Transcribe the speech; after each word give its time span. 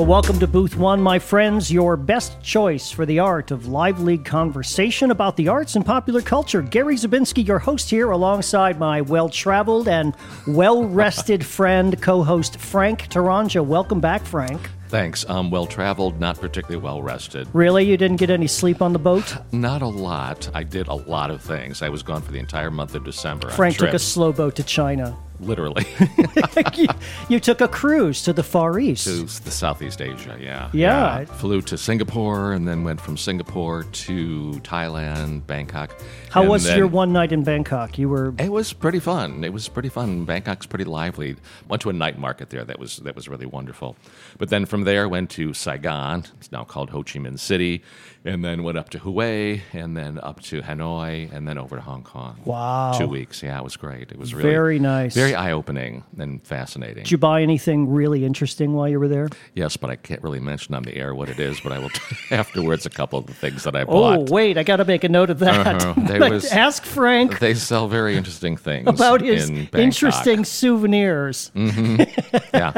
Well, 0.00 0.06
welcome 0.06 0.38
to 0.38 0.46
Booth 0.46 0.78
One, 0.78 1.02
my 1.02 1.18
friends, 1.18 1.70
your 1.70 1.94
best 1.94 2.40
choice 2.40 2.90
for 2.90 3.04
the 3.04 3.18
art 3.18 3.50
of 3.50 3.66
lively 3.66 4.16
conversation 4.16 5.10
about 5.10 5.36
the 5.36 5.48
arts 5.48 5.76
and 5.76 5.84
popular 5.84 6.22
culture. 6.22 6.62
Gary 6.62 6.94
Zabinski, 6.94 7.46
your 7.46 7.58
host 7.58 7.90
here, 7.90 8.10
alongside 8.10 8.78
my 8.78 9.02
well 9.02 9.28
traveled 9.28 9.88
and 9.88 10.14
well 10.46 10.84
rested 10.84 11.44
friend, 11.56 12.00
co 12.00 12.22
host 12.22 12.58
Frank 12.58 13.08
Taranja. 13.10 13.62
Welcome 13.62 14.00
back, 14.00 14.24
Frank. 14.24 14.70
Thanks. 14.88 15.26
I'm 15.28 15.36
um, 15.36 15.50
well 15.50 15.66
traveled, 15.66 16.18
not 16.18 16.40
particularly 16.40 16.82
well 16.82 17.02
rested. 17.02 17.46
Really? 17.52 17.84
You 17.84 17.98
didn't 17.98 18.16
get 18.16 18.30
any 18.30 18.46
sleep 18.46 18.80
on 18.80 18.94
the 18.94 18.98
boat? 18.98 19.36
Not 19.52 19.82
a 19.82 19.86
lot. 19.86 20.48
I 20.54 20.62
did 20.62 20.88
a 20.88 20.94
lot 20.94 21.30
of 21.30 21.42
things. 21.42 21.82
I 21.82 21.90
was 21.90 22.02
gone 22.02 22.22
for 22.22 22.32
the 22.32 22.38
entire 22.38 22.70
month 22.70 22.94
of 22.94 23.04
December. 23.04 23.50
Frank 23.50 23.76
took 23.76 23.92
a 23.92 23.98
slow 23.98 24.32
boat 24.32 24.56
to 24.56 24.62
China. 24.62 25.14
Literally 25.40 25.84
you, 26.76 26.86
you 27.28 27.40
took 27.40 27.60
a 27.60 27.68
cruise 27.68 28.22
to 28.22 28.32
the 28.32 28.42
Far 28.42 28.78
East. 28.78 29.04
to 29.04 29.24
the 29.42 29.50
Southeast 29.50 30.00
Asia. 30.00 30.36
Yeah. 30.40 30.70
Yeah. 30.72 31.24
Flew 31.24 31.62
to 31.62 31.78
Singapore 31.78 32.52
and 32.52 32.66
then 32.68 32.84
went 32.84 33.00
from 33.00 33.16
Singapore 33.16 33.84
to 33.84 34.52
Thailand, 34.62 35.46
Bangkok. 35.46 35.94
How 36.30 36.42
and 36.42 36.50
was 36.50 36.64
then- 36.64 36.78
your 36.78 36.86
one 36.86 37.12
night 37.12 37.32
in 37.32 37.42
Bangkok? 37.42 37.98
You 37.98 38.08
were 38.08 38.34
It 38.38 38.52
was 38.52 38.72
pretty 38.72 39.00
fun. 39.00 39.44
It 39.44 39.52
was 39.52 39.68
pretty 39.68 39.88
fun. 39.88 40.24
Bangkok's 40.24 40.66
pretty 40.66 40.84
lively. 40.84 41.36
Went 41.68 41.82
to 41.82 41.90
a 41.90 41.92
night 41.94 42.18
market 42.18 42.50
there. 42.50 42.64
That 42.64 42.78
was 42.78 42.98
that 42.98 43.14
was 43.16 43.28
really 43.28 43.46
wonderful. 43.46 43.96
But 44.38 44.48
then 44.50 44.66
from 44.66 44.84
there 44.84 45.08
went 45.08 45.30
to 45.30 45.52
Saigon. 45.54 46.24
It's 46.38 46.52
now 46.52 46.64
called 46.64 46.90
Ho 46.90 47.02
Chi 47.02 47.18
Minh 47.18 47.38
City, 47.38 47.82
and 48.24 48.44
then 48.44 48.62
went 48.62 48.76
up 48.76 48.90
to 48.90 48.98
Hue, 48.98 49.60
and 49.72 49.96
then 49.96 50.18
up 50.22 50.40
to 50.42 50.60
Hanoi, 50.62 51.32
and 51.32 51.48
then 51.48 51.56
over 51.58 51.76
to 51.76 51.82
Hong 51.82 52.02
Kong. 52.02 52.38
Wow. 52.44 52.92
Two 52.98 53.06
weeks. 53.06 53.42
Yeah, 53.42 53.58
it 53.58 53.64
was 53.64 53.76
great. 53.76 54.12
It 54.12 54.18
was 54.18 54.34
really 54.34 54.50
Very 54.50 54.78
nice. 54.78 55.14
very 55.14 55.34
eye 55.34 55.52
opening 55.52 56.04
and 56.18 56.42
fascinating. 56.46 57.04
Did 57.04 57.10
you 57.10 57.18
buy 57.18 57.42
anything 57.42 57.88
really 57.90 58.24
interesting 58.24 58.74
while 58.74 58.88
you 58.88 59.00
were 59.00 59.08
there? 59.08 59.28
yes, 59.54 59.76
but 59.76 59.90
I 59.90 59.96
can't 59.96 60.22
really 60.22 60.40
mention 60.40 60.74
on 60.74 60.82
the 60.82 60.94
air 60.96 61.14
what 61.14 61.28
it 61.28 61.38
is. 61.40 61.60
But 61.60 61.72
I 61.72 61.78
will 61.78 61.90
you 61.90 62.16
afterwards 62.36 62.84
a 62.86 62.90
couple 62.90 63.18
of 63.18 63.26
the 63.26 63.34
things 63.34 63.64
that 63.64 63.74
I 63.74 63.84
bought. 63.84 64.18
Oh, 64.18 64.32
wait, 64.32 64.58
I 64.58 64.62
got 64.62 64.76
to 64.76 64.84
make 64.84 65.04
a 65.04 65.08
note 65.08 65.30
of 65.30 65.38
that. 65.40 65.66
Uh-huh. 65.82 65.94
They 66.10 66.18
was- 66.18 66.50
Ask 66.52 66.84
Frank 66.84 67.38
They 67.38 67.54
sell 67.54 67.88
very 67.88 68.16
interesting 68.16 68.56
things 68.56 68.86
about 68.88 69.20
his 69.20 69.48
in 69.48 69.68
interesting 69.74 70.44
souvenirs. 70.44 71.50
yeah, 71.54 72.04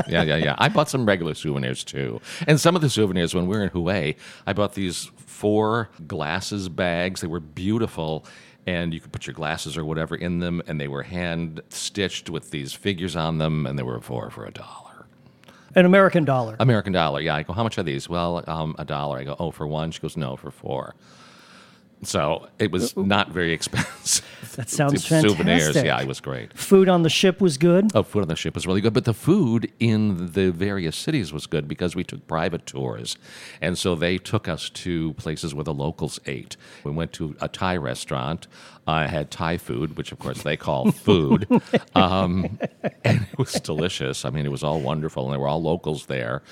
yeah, 0.08 0.22
yeah, 0.22 0.36
yeah. 0.36 0.54
I 0.58 0.68
bought 0.68 0.88
some 0.88 1.06
regular 1.06 1.34
souvenirs 1.34 1.84
too. 1.84 2.20
And 2.46 2.60
some 2.60 2.76
of 2.76 2.82
the 2.82 2.90
souvenirs, 2.90 3.34
when 3.34 3.46
we 3.46 3.56
were 3.56 3.64
in 3.64 3.70
Hue, 3.70 4.14
I 4.46 4.52
bought 4.52 4.74
these 4.74 5.10
four 5.42 5.90
glasses 6.06 6.68
bags. 6.68 7.20
They 7.20 7.26
were 7.26 7.40
beautiful. 7.40 8.24
And 8.64 8.94
you 8.94 9.00
could 9.00 9.10
put 9.10 9.26
your 9.26 9.34
glasses 9.34 9.76
or 9.76 9.84
whatever 9.84 10.14
in 10.14 10.38
them, 10.38 10.62
and 10.68 10.80
they 10.80 10.86
were 10.86 11.02
hand 11.02 11.60
stitched 11.68 12.30
with 12.30 12.52
these 12.52 12.72
figures 12.72 13.16
on 13.16 13.38
them, 13.38 13.66
and 13.66 13.76
they 13.76 13.82
were 13.82 14.00
four 14.00 14.30
for 14.30 14.46
a 14.46 14.52
dollar. 14.52 15.06
An 15.74 15.84
American 15.84 16.24
dollar. 16.24 16.54
American 16.60 16.92
dollar, 16.92 17.20
yeah. 17.20 17.34
I 17.34 17.42
go, 17.42 17.54
how 17.54 17.64
much 17.64 17.76
are 17.76 17.82
these? 17.82 18.08
Well, 18.08 18.44
um, 18.46 18.76
a 18.78 18.84
dollar. 18.84 19.18
I 19.18 19.24
go, 19.24 19.34
oh, 19.40 19.50
for 19.50 19.66
one? 19.66 19.90
She 19.90 19.98
goes, 19.98 20.16
no, 20.16 20.36
for 20.36 20.52
four. 20.52 20.94
So 22.02 22.48
it 22.58 22.70
was 22.72 22.96
not 22.96 23.30
very 23.30 23.52
expensive. 23.52 24.26
That 24.56 24.68
sounds 24.68 25.02
Souvenirs, 25.06 25.36
fantastic. 25.38 25.84
yeah, 25.86 25.98
it 26.02 26.06
was 26.06 26.20
great. 26.20 26.52
Food 26.58 26.86
on 26.86 27.04
the 27.04 27.08
ship 27.08 27.40
was 27.40 27.56
good. 27.56 27.90
Oh, 27.94 28.02
food 28.02 28.20
on 28.20 28.28
the 28.28 28.36
ship 28.36 28.54
was 28.54 28.66
really 28.66 28.82
good, 28.82 28.92
but 28.92 29.06
the 29.06 29.14
food 29.14 29.72
in 29.80 30.32
the 30.32 30.50
various 30.50 30.94
cities 30.94 31.32
was 31.32 31.46
good 31.46 31.66
because 31.66 31.96
we 31.96 32.04
took 32.04 32.26
private 32.26 32.66
tours, 32.66 33.16
and 33.62 33.78
so 33.78 33.94
they 33.94 34.18
took 34.18 34.48
us 34.48 34.68
to 34.68 35.14
places 35.14 35.54
where 35.54 35.64
the 35.64 35.72
locals 35.72 36.20
ate. 36.26 36.58
We 36.84 36.90
went 36.90 37.14
to 37.14 37.34
a 37.40 37.48
Thai 37.48 37.76
restaurant. 37.78 38.46
I 38.86 39.06
had 39.06 39.30
Thai 39.30 39.56
food, 39.56 39.96
which 39.96 40.12
of 40.12 40.18
course 40.18 40.42
they 40.42 40.58
call 40.58 40.90
food, 41.08 41.46
um, 41.94 42.58
and 43.04 43.22
it 43.32 43.38
was 43.38 43.52
delicious. 43.54 44.26
I 44.26 44.30
mean, 44.30 44.44
it 44.44 44.50
was 44.50 44.62
all 44.64 44.80
wonderful, 44.80 45.24
and 45.24 45.32
they 45.32 45.38
were 45.38 45.48
all 45.48 45.62
locals 45.62 46.06
there. 46.06 46.42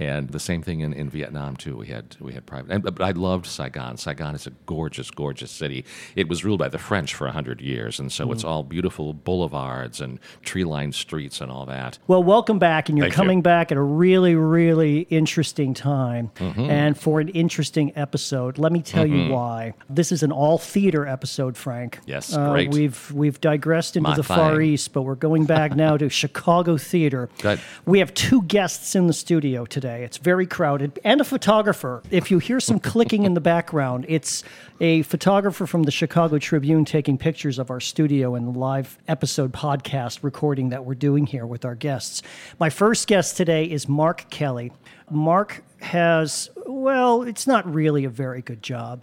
And 0.00 0.30
the 0.30 0.40
same 0.40 0.60
thing 0.60 0.80
in, 0.80 0.92
in 0.92 1.08
Vietnam 1.08 1.56
too. 1.56 1.76
We 1.76 1.86
had 1.86 2.16
we 2.18 2.32
had 2.32 2.46
private, 2.46 2.72
and, 2.72 2.82
but 2.82 3.00
I 3.00 3.12
loved 3.12 3.46
Saigon. 3.46 3.96
Saigon 3.96 4.34
is 4.34 4.44
a 4.44 4.50
gorgeous, 4.66 4.93
gorgeous 5.02 5.50
city. 5.50 5.84
It 6.16 6.28
was 6.28 6.44
ruled 6.44 6.58
by 6.60 6.68
the 6.68 6.78
French 6.78 7.14
for 7.14 7.26
hundred 7.28 7.60
years, 7.60 7.98
and 7.98 8.10
so 8.12 8.30
it's 8.32 8.44
all 8.44 8.62
beautiful 8.62 9.12
boulevards 9.12 10.00
and 10.00 10.18
tree-lined 10.42 10.94
streets 10.94 11.40
and 11.40 11.50
all 11.50 11.66
that. 11.66 11.98
Well, 12.06 12.22
welcome 12.22 12.58
back, 12.58 12.88
and 12.88 12.96
you're 12.96 13.06
Thank 13.06 13.14
you. 13.14 13.16
coming 13.16 13.42
back 13.42 13.72
at 13.72 13.78
a 13.78 13.82
really, 13.82 14.34
really 14.34 15.00
interesting 15.10 15.74
time 15.74 16.30
Mm-hmm. 16.36 16.60
and 16.70 16.98
for 16.98 17.20
an 17.20 17.28
interesting 17.30 17.92
episode. 17.96 18.58
Let 18.58 18.70
me 18.72 18.82
tell 18.82 19.06
you 19.06 19.32
why. 19.32 19.74
This 19.88 20.12
is 20.12 20.22
an 20.22 20.30
all 20.32 20.58
theater 20.58 21.06
episode, 21.06 21.56
Frank. 21.56 21.98
Yes, 22.06 22.32
Uh, 22.34 22.50
great. 22.52 22.70
We've 22.70 23.10
we've 23.12 23.40
digressed 23.40 23.96
into 23.96 24.10
My 24.10 24.16
the 24.16 24.22
Far. 24.22 24.60
East, 24.60 24.92
but 24.92 25.02
we're 25.02 25.14
going 25.14 25.44
back 25.46 25.74
now 25.84 25.96
to 25.96 26.08
Chicago 26.08 26.76
theater. 26.76 27.28
Good. 27.40 27.60
We 27.86 27.98
have 28.00 28.12
two 28.14 28.42
guests 28.42 28.94
in 28.94 29.06
the 29.06 29.12
studio 29.12 29.64
today. 29.64 30.04
It's 30.04 30.18
very 30.18 30.46
crowded, 30.46 30.98
and 31.04 31.20
a 31.20 31.24
photographer. 31.24 32.02
If 32.10 32.30
you 32.30 32.38
hear 32.38 32.60
some 32.60 32.78
clicking 32.78 33.24
in 33.24 33.34
the 33.34 33.40
background, 33.40 34.06
it's 34.08 34.44
a 34.84 35.00
photographer 35.00 35.66
from 35.66 35.84
the 35.84 35.90
Chicago 35.90 36.36
Tribune 36.36 36.84
taking 36.84 37.16
pictures 37.16 37.58
of 37.58 37.70
our 37.70 37.80
studio 37.80 38.34
and 38.34 38.46
the 38.46 38.58
live 38.58 38.98
episode 39.08 39.50
podcast 39.50 40.18
recording 40.22 40.68
that 40.68 40.84
we're 40.84 40.92
doing 40.92 41.24
here 41.24 41.46
with 41.46 41.64
our 41.64 41.74
guests. 41.74 42.22
My 42.60 42.68
first 42.68 43.08
guest 43.08 43.34
today 43.34 43.64
is 43.64 43.88
Mark 43.88 44.28
Kelly. 44.28 44.72
Mark 45.10 45.64
has, 45.80 46.50
well, 46.66 47.22
it's 47.22 47.46
not 47.46 47.72
really 47.72 48.04
a 48.04 48.10
very 48.10 48.42
good 48.42 48.62
job. 48.62 49.02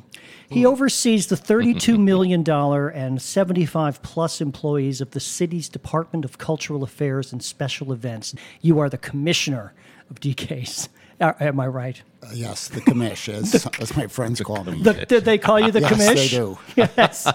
He 0.51 0.61
hmm. 0.61 0.67
oversees 0.67 1.25
the 1.25 1.35
$32 1.35 1.97
million 2.11 2.47
and 2.47 3.19
75 3.19 4.03
plus 4.03 4.39
employees 4.39 5.01
of 5.01 5.09
the 5.11 5.19
city's 5.19 5.67
Department 5.67 6.25
of 6.25 6.37
Cultural 6.37 6.83
Affairs 6.83 7.33
and 7.33 7.41
Special 7.41 7.91
Events. 7.91 8.35
You 8.61 8.77
are 8.77 8.87
the 8.87 8.99
commissioner 8.99 9.73
of 10.11 10.19
DCASE. 10.19 10.89
Uh, 11.21 11.33
Am 11.39 11.59
I 11.59 11.67
right? 11.67 12.01
Uh, 12.23 12.29
yes, 12.33 12.67
the 12.67 12.81
commish, 12.81 13.29
as, 13.31 13.67
as 13.79 13.95
my 13.95 14.07
friends 14.07 14.41
call 14.41 14.63
me. 14.63 14.81
The, 14.81 15.05
did 15.05 15.23
they 15.23 15.37
call 15.37 15.59
you 15.59 15.71
the 15.71 15.81
yes, 15.81 15.93
commish? 15.93 16.15
they 16.15 16.27
do. 16.27 16.57
Yes. 16.75 17.27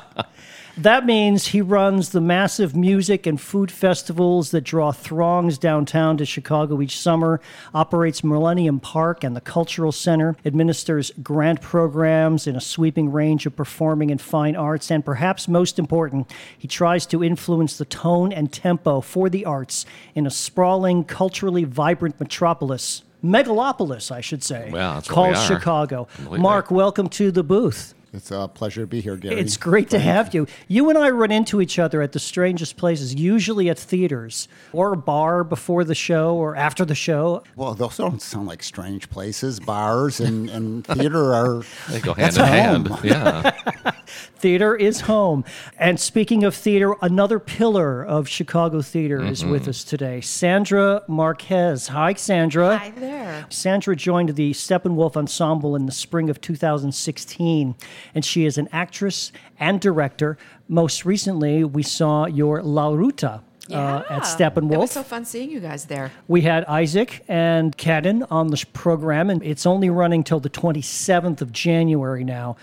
That 0.79 1.07
means 1.07 1.47
he 1.47 1.63
runs 1.63 2.11
the 2.11 2.21
massive 2.21 2.77
music 2.77 3.27
and 3.27 3.41
food 3.41 3.71
festivals 3.71 4.51
that 4.51 4.61
draw 4.61 4.93
throngs 4.93 5.57
downtown 5.57 6.19
to 6.19 6.27
Chicago 6.27 6.83
each 6.83 6.99
summer, 6.99 7.41
operates 7.73 8.23
Millennium 8.23 8.79
Park 8.79 9.25
and 9.25 9.35
the 9.35 9.41
Cultural 9.41 9.91
Center, 9.91 10.37
administers 10.45 11.13
grant 11.23 11.63
programs 11.63 12.47
in 12.47 12.57
a 12.57 12.61
sweeping 12.61 13.11
range 13.11 13.47
of 13.47 13.57
performing 13.57 14.11
and 14.11 14.21
fine 14.21 14.55
arts, 14.55 14.91
and 14.91 15.03
perhaps 15.03 15.49
most 15.49 15.79
important, 15.79 16.31
he 16.59 16.69
tries 16.69 17.07
to 17.07 17.25
influence 17.25 17.79
the 17.79 17.87
tone 17.87 18.31
and 18.31 18.53
tempo 18.53 19.01
for 19.01 19.31
the 19.31 19.47
arts 19.47 19.87
in 20.15 20.27
a 20.27 20.31
sprawling, 20.31 21.05
culturally 21.05 21.65
vibrant 21.65 22.21
metropolis. 22.21 23.03
Megalopolis, 23.27 24.11
I 24.11 24.21
should 24.21 24.43
say. 24.43 24.71
Well, 24.73 24.95
that's 24.95 25.09
called. 25.09 25.37
Chicago. 25.37 26.09
Mark, 26.31 26.71
welcome 26.71 27.09
to 27.11 27.31
the 27.31 27.43
booth. 27.43 27.95
It's 28.13 28.31
a 28.31 28.49
pleasure 28.49 28.83
to 28.83 28.87
be 28.87 29.01
here, 29.01 29.17
Gary. 29.17 29.39
It's 29.39 29.57
great 29.57 29.91
to 29.91 29.99
have 29.99 30.33
you. 30.33 30.47
You 30.69 30.89
and 30.89 30.99
I 30.99 31.11
run 31.11 31.31
into 31.31 31.61
each 31.61 31.79
other 31.79 32.01
at 32.03 32.13
the 32.13 32.19
strangest 32.19 32.77
places, 32.77 33.15
usually 33.15 33.69
at 33.69 33.79
theaters 33.79 34.49
or 34.73 34.93
a 34.93 34.97
bar 34.97 35.45
before 35.45 35.85
the 35.85 35.95
show 35.95 36.35
or 36.35 36.57
after 36.57 36.85
the 36.85 36.95
show. 36.95 37.43
Well, 37.57 37.75
those 37.75 37.97
don't 37.97 38.23
sound 38.23 38.47
like 38.47 38.63
strange 38.63 39.11
places. 39.11 39.61
Bars 39.61 40.21
and, 40.21 40.49
and 40.57 40.87
theater 40.87 41.35
are. 41.35 41.63
They 41.91 42.01
go 42.01 42.15
hand 42.15 42.35
That's 42.35 42.37
in 42.37 42.45
hand. 42.45 42.89
home. 42.89 43.01
Yeah. 43.05 43.93
Theater 44.39 44.77
is 44.77 45.03
home. 45.03 45.45
And 45.79 45.99
speaking 45.99 46.45
of 46.45 46.55
theater, 46.55 46.95
another 47.03 47.39
pillar 47.39 48.05
of 48.05 48.29
Chicago 48.29 48.83
theater 48.83 49.25
is 49.25 49.41
mm-hmm. 49.41 49.51
with 49.51 49.67
us 49.67 49.83
today, 49.83 50.21
Sandra 50.21 51.03
Marquez. 51.09 51.89
Hi, 51.89 52.15
Sandra. 52.15 52.77
Hi 52.79 52.91
there. 52.91 53.47
Sandra 53.49 53.97
joined 53.97 54.37
the 54.37 54.53
Steppenwolf 54.53 55.17
Ensemble 55.17 55.75
in 55.75 55.87
the 55.87 55.93
spring 55.93 56.31
of 56.31 56.41
2016, 56.41 57.75
and 58.15 58.25
she 58.25 58.45
is 58.45 58.59
an 58.59 58.69
actress 58.73 59.33
and 59.59 59.81
director. 59.81 60.39
Most 60.69 61.05
recently, 61.05 61.65
we 61.65 61.83
saw 61.83 62.27
your 62.27 62.63
La 62.63 62.89
Ruta 62.89 63.43
uh, 63.71 64.03
at 64.09 64.23
Steppenwolf. 64.23 64.73
It 64.73 64.79
was 64.79 64.91
so 64.93 65.03
fun 65.03 65.25
seeing 65.25 65.51
you 65.51 65.61
guys 65.61 65.87
there. 65.87 66.13
We 66.29 66.43
had 66.43 66.65
Isaac 66.67 67.25
and 67.29 67.77
Cadden 67.77 68.27
on 68.31 68.49
the 68.49 68.65
program, 68.73 69.31
and 69.31 69.43
it's 69.43 69.67
only 69.67 69.91
running 69.91 70.25
till 70.25 70.41
the 70.41 70.51
27th 70.51 71.41
of 71.41 71.53
January 71.53 72.25
now. 72.25 72.57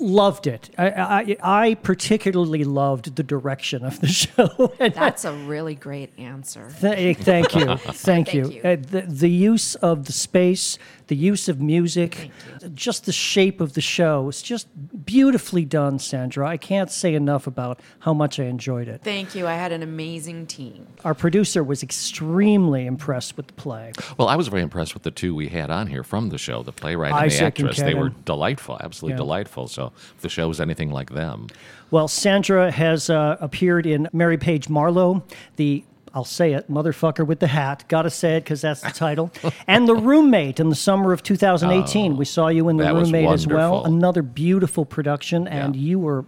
Loved 0.00 0.48
it. 0.48 0.70
I, 0.76 0.90
I, 0.90 1.36
I 1.68 1.74
particularly 1.74 2.64
loved 2.64 3.14
the 3.14 3.22
direction 3.22 3.84
of 3.84 4.00
the 4.00 4.08
show. 4.22 4.74
That's 4.78 5.24
a 5.24 5.32
really 5.32 5.76
great 5.76 6.18
answer. 6.18 6.68
Th- 6.80 7.16
thank 7.18 7.54
you. 7.54 7.76
Thank 7.76 8.34
you. 8.34 8.50
you. 8.50 8.60
Uh, 8.62 8.76
the, 8.76 9.02
the 9.02 9.30
use 9.30 9.76
of 9.76 10.06
the 10.06 10.12
space, 10.12 10.78
the 11.06 11.16
use 11.16 11.48
of 11.48 11.60
music, 11.60 12.30
just 12.74 13.04
the 13.04 13.12
shape 13.12 13.60
of 13.60 13.74
the 13.74 13.80
show. 13.80 14.28
It's 14.28 14.40
just 14.42 14.66
beautifully 15.04 15.64
done, 15.64 15.98
Sandra. 15.98 16.48
I 16.48 16.56
can't 16.56 16.90
say 16.90 17.14
enough 17.14 17.46
about 17.46 17.80
how 18.00 18.14
much 18.14 18.40
I 18.40 18.44
enjoyed 18.44 18.88
it. 18.88 19.02
Thank 19.04 19.34
you. 19.34 19.46
I 19.46 19.54
had 19.54 19.70
an 19.72 19.82
amazing 19.82 20.46
team. 20.46 20.86
Our 21.04 21.14
producer 21.14 21.62
was 21.62 21.82
extremely 21.82 22.86
impressed 22.86 23.36
with 23.36 23.48
the 23.48 23.52
play. 23.54 23.92
Well, 24.16 24.28
I 24.28 24.36
was 24.36 24.48
very 24.48 24.62
impressed 24.62 24.94
with 24.94 25.02
the 25.02 25.10
two 25.10 25.34
we 25.34 25.48
had 25.48 25.70
on 25.70 25.88
here 25.88 26.02
from 26.02 26.30
the 26.30 26.38
show, 26.38 26.62
the 26.62 26.72
playwright 26.72 27.12
and 27.12 27.20
Isaac 27.20 27.56
the 27.56 27.62
and 27.62 27.70
actress. 27.70 27.86
They 27.86 27.94
were 27.94 28.10
delightful, 28.24 28.78
absolutely 28.82 29.14
Yeah. 29.14 29.18
delightful. 29.18 29.68
So 29.68 29.92
if 30.16 30.22
the 30.22 30.28
show 30.28 30.48
was 30.48 30.60
anything 30.60 30.90
like 30.90 31.10
them, 31.10 31.48
Well, 31.90 32.08
Sandra 32.08 32.70
has 32.72 33.08
uh, 33.10 33.36
appeared 33.40 33.86
in 33.86 34.08
Mary 34.12 34.38
Page 34.38 34.68
Marlowe, 34.68 35.22
the 35.56 35.84
I'll 36.14 36.24
say 36.24 36.52
it, 36.52 36.70
Motherfucker 36.70 37.26
with 37.26 37.40
the 37.40 37.48
Hat. 37.48 37.84
Gotta 37.88 38.08
say 38.08 38.36
it 38.36 38.44
because 38.44 38.60
that's 38.60 38.80
the 38.82 38.90
title. 38.90 39.32
and 39.66 39.88
The 39.88 39.96
Roommate 39.96 40.60
in 40.60 40.68
the 40.68 40.76
summer 40.76 41.12
of 41.12 41.22
2018. 41.24 42.16
we 42.16 42.24
saw 42.24 42.46
you 42.48 42.68
in 42.68 42.76
The 42.76 42.94
Roommate 42.94 43.28
as 43.28 43.46
well. 43.46 43.84
Another 43.84 44.22
beautiful 44.22 44.84
production, 44.84 45.48
and 45.48 45.74
you 45.74 45.98
were 45.98 46.24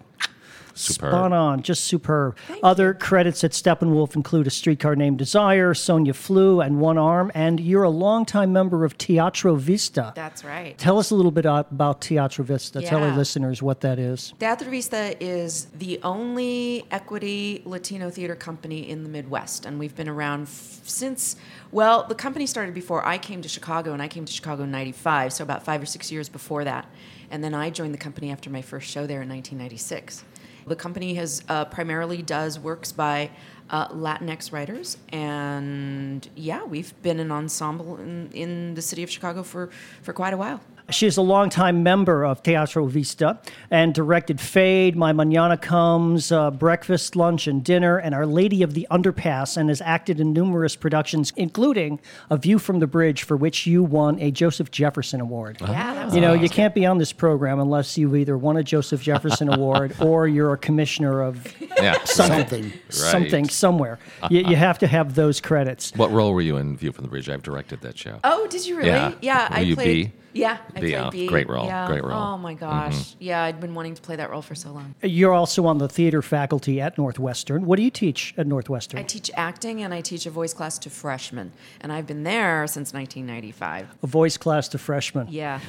Superb. 0.77 1.13
Spot 1.13 1.33
on, 1.33 1.63
just 1.63 1.85
superb. 1.85 2.37
Other 2.63 2.93
credits 2.95 3.43
at 3.45 3.53
Steppenwolf 3.53 4.15
include 4.15 4.47
A 4.47 4.51
Streetcar 4.51 4.95
Named 4.95 5.19
Desire, 5.19 5.73
Sonia 5.75 6.13
Flew, 6.13 6.61
and 6.61 6.81
One 6.81 6.99
Arm, 6.99 7.33
and 7.35 7.59
you're 7.59 7.83
a 7.83 7.91
longtime 7.91 8.53
member 8.53 8.85
of 8.85 8.99
Teatro 8.99 9.55
Vista. 9.57 10.13
That's 10.15 10.45
right. 10.45 10.77
Tell 10.77 10.99
us 10.99 11.11
a 11.11 11.15
little 11.15 11.31
bit 11.31 11.47
about 11.47 12.01
Teatro 12.01 12.45
Vista. 12.45 12.83
Tell 12.83 13.03
our 13.03 13.17
listeners 13.17 13.63
what 13.63 13.81
that 13.81 13.99
is. 13.99 14.35
Teatro 14.39 14.71
Vista 14.71 15.17
is 15.25 15.67
the 15.79 15.99
only 16.03 16.85
equity 16.91 17.63
Latino 17.65 18.11
theater 18.11 18.35
company 18.35 18.89
in 18.89 19.03
the 19.03 19.09
Midwest, 19.09 19.65
and 19.67 19.79
we've 19.79 19.97
been 19.97 20.09
around 20.09 20.43
f- 20.43 20.81
since. 20.85 21.37
Well, 21.73 22.05
the 22.05 22.15
company 22.15 22.47
started 22.47 22.75
before 22.75 23.05
I 23.05 23.19
came 23.19 23.43
to 23.43 23.49
Chicago, 23.49 23.93
and 23.93 24.03
I 24.03 24.09
came 24.09 24.25
to 24.25 24.33
Chicago 24.33 24.65
in 24.65 24.71
'95, 24.71 25.33
so 25.33 25.43
about 25.43 25.65
five 25.65 25.83
or 25.83 25.87
six 25.87 26.13
years 26.13 26.29
before 26.29 26.65
that. 26.65 26.87
And 27.31 27.43
then 27.43 27.55
I 27.55 27.71
joined 27.71 27.93
the 27.93 27.99
company 27.99 28.31
after 28.31 28.51
my 28.51 28.63
first 28.63 28.89
show 28.89 29.07
there 29.07 29.21
in 29.23 29.29
1996. 29.29 30.23
The 30.67 30.77
company 30.77 31.15
has 31.15 31.45
uh, 31.49 31.65
primarily 31.67 32.23
does 32.23 32.59
works 32.59 32.91
by 32.91 33.31
uh, 33.71 33.89
Latinx 33.89 34.53
writers, 34.53 34.99
and 35.11 36.29
yeah, 36.35 36.65
we've 36.65 36.93
been 37.03 37.21
an 37.21 37.31
ensemble 37.31 37.99
in, 37.99 38.31
in 38.33 38.75
the 38.75 38.83
city 38.83 39.05
of 39.05 39.11
Chicago 39.11 39.45
for, 39.45 39.71
for 40.03 40.13
quite 40.13 40.35
a 40.35 40.37
while. 40.37 40.61
She 40.89 41.07
is 41.07 41.17
a 41.17 41.23
longtime 41.23 41.83
member 41.83 42.25
of 42.25 42.43
Teatro 42.45 42.87
Vista 42.87 43.41
and 43.73 43.93
directed 43.93 44.41
Fade, 44.41 44.95
My 44.95 45.13
Manana 45.13 45.57
Comes, 45.57 46.31
uh, 46.31 46.53
Breakfast, 46.53 47.17
Lunch, 47.17 47.49
and 47.49 47.65
Dinner, 47.65 47.99
and 47.99 48.15
Our 48.15 48.25
Lady 48.25 48.63
of 48.63 48.75
the 48.75 48.87
Underpass, 48.89 49.57
and 49.57 49.69
has 49.69 49.81
acted 49.81 50.21
in 50.21 50.33
numerous 50.33 50.77
productions, 50.77 51.33
including 51.37 51.99
A 52.31 52.37
View 52.37 52.61
from 52.61 52.79
the 52.79 52.87
Bridge, 52.87 53.25
for 53.25 53.37
which 53.37 53.67
you 53.67 53.83
won 53.83 54.21
a 54.21 54.31
Joseph 54.31 54.71
Jefferson 54.71 55.21
Award. 55.21 55.57
Yeah, 55.61 55.95
that 55.95 56.05
was 56.07 56.15
You 56.15 56.21
know, 56.21 56.35
you 56.35 56.49
can't 56.49 56.75
be 56.75 56.87
on 56.87 56.99
this 56.99 57.13
program 57.13 57.59
unless 57.59 57.99
you've 57.99 58.15
either 58.15 58.39
won 58.39 58.57
a 58.57 58.63
Joseph 58.63 59.03
Jefferson 59.03 59.53
Award 59.53 59.97
or 60.01 60.29
you're 60.29 60.53
a 60.53 60.59
commissioner 60.59 61.21
of 61.21 61.53
Yeah. 61.79 62.03
Something. 62.05 62.73
something 62.91 63.49
somewhere. 63.49 63.99
You, 64.31 64.43
you 64.43 64.57
have 64.57 64.79
to 64.79 64.87
have 64.87 65.17
those 65.17 65.41
credits. 65.41 65.93
What 65.97 66.13
role 66.13 66.33
were 66.33 66.41
you 66.43 66.57
in 66.59 66.77
View 66.77 66.93
from 66.93 67.03
the 67.05 67.11
Bridge? 67.11 67.29
I've 67.29 67.43
directed 67.43 67.81
that 67.81 67.99
show. 67.99 68.21
Oh, 68.23 68.47
did 68.47 68.65
you 68.67 68.77
really? 68.77 69.17
Yeah. 69.21 69.51
Were 69.51 69.57
I 69.57 69.61
you 69.61 69.75
played. 69.75 70.13
B? 70.13 70.13
Yeah, 70.37 70.59
I 70.75 70.81
B, 70.81 70.93
played 70.93 70.95
oh, 70.95 71.11
B. 71.11 71.27
great 71.27 71.49
role, 71.49 71.67
Yeah. 71.67 71.87
great 71.87 72.03
role. 72.05 72.13
Mm-hmm. 72.13 72.35
Oh 72.35 72.39
my 72.39 72.55
gosh. 72.55 73.17
Yeah, 73.19 73.43
I'd 73.43 73.61
been 73.61 73.75
wanting 73.75 73.95
to 73.95 74.03
play 74.03 74.17
that 74.17 74.31
role 74.31 74.43
for 74.43 74.55
so 74.55 74.71
long. 74.73 74.95
You're 75.03 75.33
also 75.33 75.67
on 75.67 75.79
the 75.79 75.89
theater 75.89 76.23
faculty 76.23 76.81
at 76.81 76.97
Northwestern. 76.99 77.67
What 77.67 77.77
do 77.77 77.83
you 77.83 77.91
teach 77.91 78.35
at 78.37 78.47
Northwestern? 78.47 79.01
I 79.01 79.03
teach 79.03 79.31
acting 79.35 79.83
and 79.83 79.93
I 79.95 80.01
teach 80.01 80.27
a 80.27 80.31
voice 80.31 80.53
class 80.55 80.79
to 80.81 80.91
freshmen, 80.91 81.53
and 81.81 81.93
I've 81.93 82.07
been 82.07 82.23
there 82.23 82.67
since 82.67 82.93
1995. 82.93 83.89
a 84.03 84.07
voice 84.07 84.37
class 84.37 84.69
to 84.69 84.79
freshmen. 84.79 85.27
Yeah. 85.31 85.61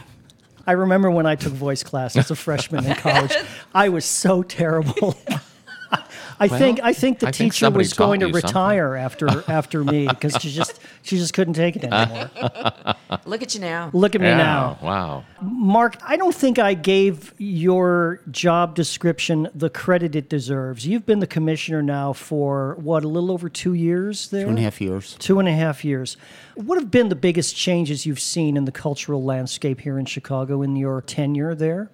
I 0.65 0.73
remember 0.73 1.09
when 1.09 1.25
I 1.25 1.35
took 1.35 1.53
voice 1.53 1.81
class 1.81 2.17
as 2.17 2.29
a 2.29 2.35
freshman 2.35 2.85
in 2.85 2.95
college. 3.07 3.33
I 3.73 3.87
was 3.89 4.03
so 4.03 4.43
terrible. 4.43 5.15
I 6.39 6.48
think 6.48 6.80
I 6.84 6.94
think 6.94 7.19
the 7.19 7.28
I 7.28 7.31
teacher 7.31 7.54
somebody 7.66 7.81
was 7.84 7.94
going 7.94 8.19
to 8.19 8.28
taught 8.28 8.34
something. 8.42 8.48
retire 8.50 8.95
after 8.95 9.44
after 9.51 9.84
me 9.84 10.07
because 10.07 10.36
she 10.39 10.51
just 10.51 10.80
she 11.01 11.18
just 11.18 11.34
couldn't 11.34 11.56
take 11.56 11.75
it 11.75 11.84
anymore. 11.84 12.30
Look 13.25 13.42
at 13.42 13.56
you 13.56 13.62
now. 13.62 13.89
Look 13.94 14.13
at 14.16 14.22
me 14.22 14.28
Yeah. 14.28 14.38
now. 14.38 14.78
Wow. 14.81 15.24
Mark, 15.42 15.98
I 16.04 16.18
don't 16.18 16.36
think 16.36 16.60
I 16.60 16.74
gave 16.74 17.34
your 17.38 18.22
job 18.31 18.75
description 18.75 19.50
the 19.56 19.69
credit 19.69 20.16
it 20.16 20.30
deserves. 20.30 20.86
You've 20.86 21.06
been 21.06 21.19
the 21.19 21.28
commissioner 21.28 21.81
now 21.81 22.13
for 22.13 22.75
what, 22.80 23.04
a 23.04 23.07
little 23.07 23.31
over 23.31 23.50
two 23.50 23.74
years 23.74 24.30
there? 24.30 24.44
Two 24.44 24.50
and 24.50 24.60
a 24.60 24.62
half 24.62 24.81
years. 24.81 25.16
Two 25.19 25.39
and 25.39 25.48
a 25.48 25.54
half 25.54 25.84
years. 25.86 26.18
What 26.56 26.78
have 26.78 26.92
been 26.92 27.10
the 27.10 27.16
biggest 27.16 27.56
changes 27.56 28.06
you've 28.06 28.19
seen 28.19 28.57
in 28.57 28.66
the 28.66 28.72
cultural 28.72 29.24
landscape 29.24 29.81
here 29.81 29.98
in 29.98 30.06
Chicago 30.06 30.62
in 30.62 30.75
your 30.75 31.01
tenure 31.01 31.56
there? 31.56 31.92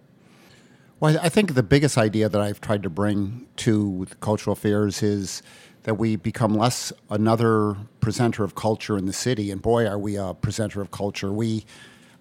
Well, 1.03 1.19
I 1.21 1.27
think 1.27 1.55
the 1.55 1.63
biggest 1.63 1.97
idea 1.97 2.29
that 2.29 2.41
I've 2.41 2.61
tried 2.61 2.81
to 2.83 2.89
bring 2.89 3.45
to 3.57 4.07
cultural 4.21 4.53
affairs 4.53 5.03
is 5.03 5.43
that 5.81 5.95
we 5.95 6.15
become 6.15 6.53
less 6.55 6.93
another 7.09 7.75
presenter 7.99 8.45
of 8.45 8.55
culture 8.55 8.97
in 8.97 9.05
the 9.05 9.11
city. 9.11 9.51
And 9.51 9.61
boy, 9.61 9.85
are 9.85 9.99
we 9.99 10.15
a 10.15 10.33
presenter 10.33 10.81
of 10.81 10.91
culture. 10.91 11.33
We, 11.33 11.65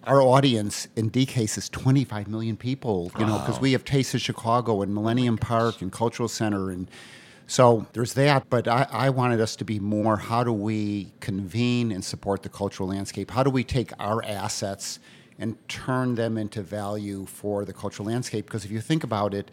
our 0.03 0.21
audience 0.21 0.89
in 0.97 1.11
DCASE 1.11 1.57
is 1.57 1.69
25 1.69 2.27
million 2.27 2.57
people, 2.57 3.09
you 3.17 3.25
know, 3.25 3.39
because 3.39 3.61
we 3.61 3.71
have 3.71 3.85
Taste 3.85 4.15
of 4.15 4.19
Chicago 4.19 4.81
and 4.81 4.93
Millennium 4.93 5.39
oh 5.41 5.45
Park 5.45 5.81
and 5.81 5.89
Cultural 5.89 6.27
Center. 6.27 6.69
And 6.69 6.91
so 7.47 7.87
there's 7.93 8.15
that. 8.15 8.49
But 8.49 8.67
I, 8.67 8.85
I 8.91 9.09
wanted 9.11 9.39
us 9.39 9.55
to 9.55 9.63
be 9.63 9.79
more 9.79 10.17
how 10.17 10.43
do 10.43 10.51
we 10.51 11.13
convene 11.21 11.93
and 11.93 12.03
support 12.03 12.43
the 12.43 12.49
cultural 12.49 12.89
landscape? 12.89 13.31
How 13.31 13.43
do 13.43 13.49
we 13.49 13.63
take 13.63 13.91
our 13.97 14.21
assets 14.25 14.99
and 15.39 15.57
turn 15.67 16.15
them 16.15 16.37
into 16.37 16.61
value 16.61 17.25
for 17.25 17.65
the 17.65 17.73
cultural 17.73 18.07
landscape. 18.07 18.45
Because 18.45 18.65
if 18.65 18.71
you 18.71 18.81
think 18.81 19.03
about 19.03 19.33
it, 19.33 19.49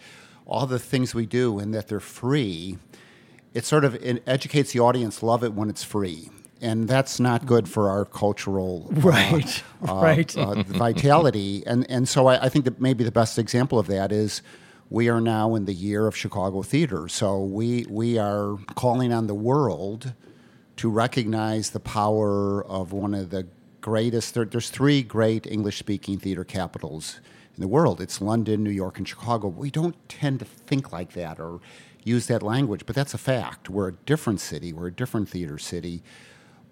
all 0.46 0.66
the 0.66 0.78
things 0.78 1.14
we 1.14 1.26
do 1.26 1.58
and 1.58 1.72
that 1.74 1.88
they're 1.88 2.00
free, 2.00 2.78
it 3.54 3.64
sort 3.64 3.84
of 3.84 3.94
it 3.96 4.22
educates 4.26 4.72
the 4.72 4.80
audience, 4.80 5.22
love 5.22 5.42
it 5.44 5.54
when 5.54 5.68
it's 5.70 5.84
free. 5.84 6.28
And 6.62 6.86
that's 6.86 7.18
not 7.18 7.46
good 7.46 7.68
for 7.68 7.88
our 7.88 8.04
cultural 8.04 8.90
uh, 8.90 9.00
Right, 9.00 9.62
right. 9.80 10.36
uh, 10.36 10.62
vitality. 10.64 11.62
And, 11.66 11.90
and 11.90 12.06
so 12.06 12.26
I, 12.26 12.44
I 12.44 12.48
think 12.50 12.66
that 12.66 12.80
maybe 12.80 13.02
the 13.02 13.10
best 13.12 13.38
example 13.38 13.78
of 13.78 13.86
that 13.86 14.12
is 14.12 14.42
we 14.90 15.08
are 15.08 15.20
now 15.20 15.54
in 15.54 15.64
the 15.64 15.72
year 15.72 16.06
of 16.06 16.14
Chicago 16.14 16.62
theater. 16.62 17.08
So 17.08 17.42
we, 17.42 17.86
we 17.88 18.18
are 18.18 18.58
calling 18.74 19.10
on 19.12 19.26
the 19.26 19.34
world 19.34 20.12
to 20.76 20.90
recognize 20.90 21.70
the 21.70 21.80
power 21.80 22.64
of 22.66 22.92
one 22.92 23.14
of 23.14 23.30
the 23.30 23.46
greatest. 23.80 24.34
There, 24.34 24.44
there's 24.44 24.70
three 24.70 25.02
great 25.02 25.46
English 25.46 25.78
speaking 25.78 26.18
theater 26.18 26.44
capitals 26.44 27.20
in 27.56 27.60
the 27.60 27.68
world 27.68 28.00
it's 28.00 28.20
London, 28.20 28.62
New 28.62 28.70
York, 28.70 28.98
and 28.98 29.06
Chicago. 29.06 29.48
We 29.48 29.70
don't 29.70 29.96
tend 30.08 30.38
to 30.40 30.44
think 30.44 30.92
like 30.92 31.12
that 31.12 31.38
or 31.38 31.60
use 32.04 32.26
that 32.26 32.42
language, 32.42 32.86
but 32.86 32.96
that's 32.96 33.14
a 33.14 33.18
fact. 33.18 33.68
We're 33.68 33.88
a 33.88 33.92
different 33.92 34.40
city, 34.40 34.72
we're 34.72 34.88
a 34.88 34.92
different 34.92 35.28
theater 35.28 35.58
city. 35.58 36.02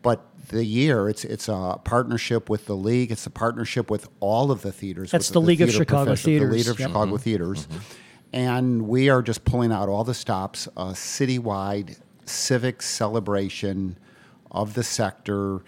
But 0.01 0.25
the 0.51 0.65
year, 0.65 1.09
it's 1.09 1.25
it's 1.25 1.49
a 1.49 1.81
partnership 1.83 2.49
with 2.49 2.67
the 2.67 2.77
league. 2.77 3.11
It's 3.11 3.27
a 3.27 3.31
partnership 3.31 3.91
with 3.91 4.09
all 4.21 4.53
of 4.53 4.63
the 4.63 4.71
theaters. 4.71 5.11
That's 5.11 5.29
with 5.29 5.35
the 5.35 5.41
League 5.41 5.61
of 5.61 5.71
theater 5.71 5.83
Chicago 5.83 6.15
Theaters. 6.15 6.49
The 6.49 6.57
League 6.57 6.69
of 6.69 6.79
Yep. 6.79 6.89
Chicago 6.89 7.13
mm-hmm. 7.13 7.17
Theaters, 7.17 7.67
mm-hmm. 7.67 7.79
and 8.33 8.89
we 8.89 9.09
are 9.09 9.23
just 9.23 9.45
pulling 9.45 9.73
out 9.73 9.89
all 9.89 10.05
the 10.05 10.15
stops. 10.15 10.69
A 10.77 10.93
citywide 10.93 11.99
civic 12.27 12.81
celebration 12.81 13.97
of 14.53 14.75
the 14.75 14.85
sector. 14.85 15.63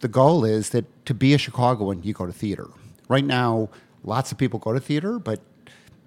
The 0.00 0.08
goal 0.08 0.44
is 0.44 0.70
that 0.70 0.84
to 1.06 1.14
be 1.14 1.34
a 1.34 1.38
Chicagoan, 1.38 2.02
you 2.02 2.14
go 2.14 2.26
to 2.26 2.32
theater. 2.32 2.68
Right 3.08 3.24
now, 3.24 3.68
lots 4.02 4.32
of 4.32 4.38
people 4.38 4.58
go 4.58 4.72
to 4.72 4.80
theater, 4.80 5.18
but 5.18 5.40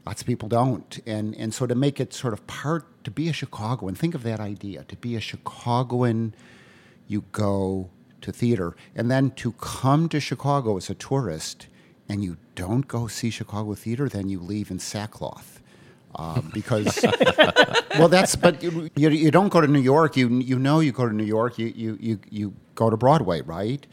lots 0.06 0.22
of 0.22 0.28
people 0.28 0.50
don't. 0.50 1.00
And 1.06 1.36
and 1.36 1.54
so 1.54 1.68
to 1.68 1.76
make 1.76 2.00
it 2.00 2.14
sort 2.14 2.34
of 2.34 2.46
part 2.48 2.86
to 3.04 3.12
be 3.12 3.30
a 3.30 3.34
Chicagoan, 3.34 3.96
think 3.96 4.16
of 4.16 4.24
that 4.24 4.40
idea. 4.40 4.84
To 4.86 4.96
be 4.96 5.16
a 5.16 5.20
Chicagoan, 5.20 6.34
you 7.08 7.24
go 7.32 7.90
to 8.22 8.32
theater. 8.32 8.76
And 8.96 9.12
then 9.12 9.32
to 9.32 9.52
come 9.54 10.10
to 10.10 10.20
Chicago 10.20 10.78
as 10.78 10.90
a 10.90 10.96
tourist 10.96 11.68
and 12.10 12.24
you 12.24 12.38
don't 12.56 12.88
go 12.88 13.08
see 13.08 13.30
Chicago 13.30 13.76
theater, 13.76 14.10
then 14.10 14.30
you 14.30 14.40
leave 14.40 14.72
in 14.72 14.80
sackcloth. 14.80 15.53
Um, 16.16 16.52
because 16.54 17.04
well 17.98 18.08
that's 18.08 18.36
but 18.36 18.62
you, 18.62 18.90
you, 18.96 19.32
don't 19.32 19.50
go 19.50 19.62
to 19.62 19.68
New 19.68 19.80
York. 19.80 20.16
You 20.16 20.30
you 20.30 20.60
know 20.60 20.80
you 20.80 20.92
go 20.92 21.08
to 21.08 21.14
New 21.14 21.24
York. 21.24 21.58
You, 21.58 21.74
you, 21.76 21.98
you, 22.00 22.20
you 22.30 22.54
go 22.76 22.90
to 22.90 22.98
Broadway 22.98 23.42
right? 23.42 23.86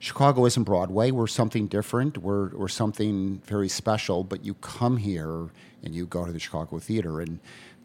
Chicago 0.00 0.44
isn't 0.46 0.62
Broadway. 0.64 1.10
We're 1.10 1.26
something 1.26 1.66
different. 1.66 2.18
We're, 2.18 2.50
we're 2.50 2.68
something 2.68 3.40
very 3.44 3.68
special 3.68 4.24
but 4.24 4.44
you 4.44 4.54
come 4.54 4.96
here 4.96 5.48
and 5.82 5.94
you 5.94 6.06
go 6.06 6.24
to 6.24 6.32
the 6.32 6.38
Chicago 6.38 6.78
Theater 6.78 7.20
and 7.20 7.38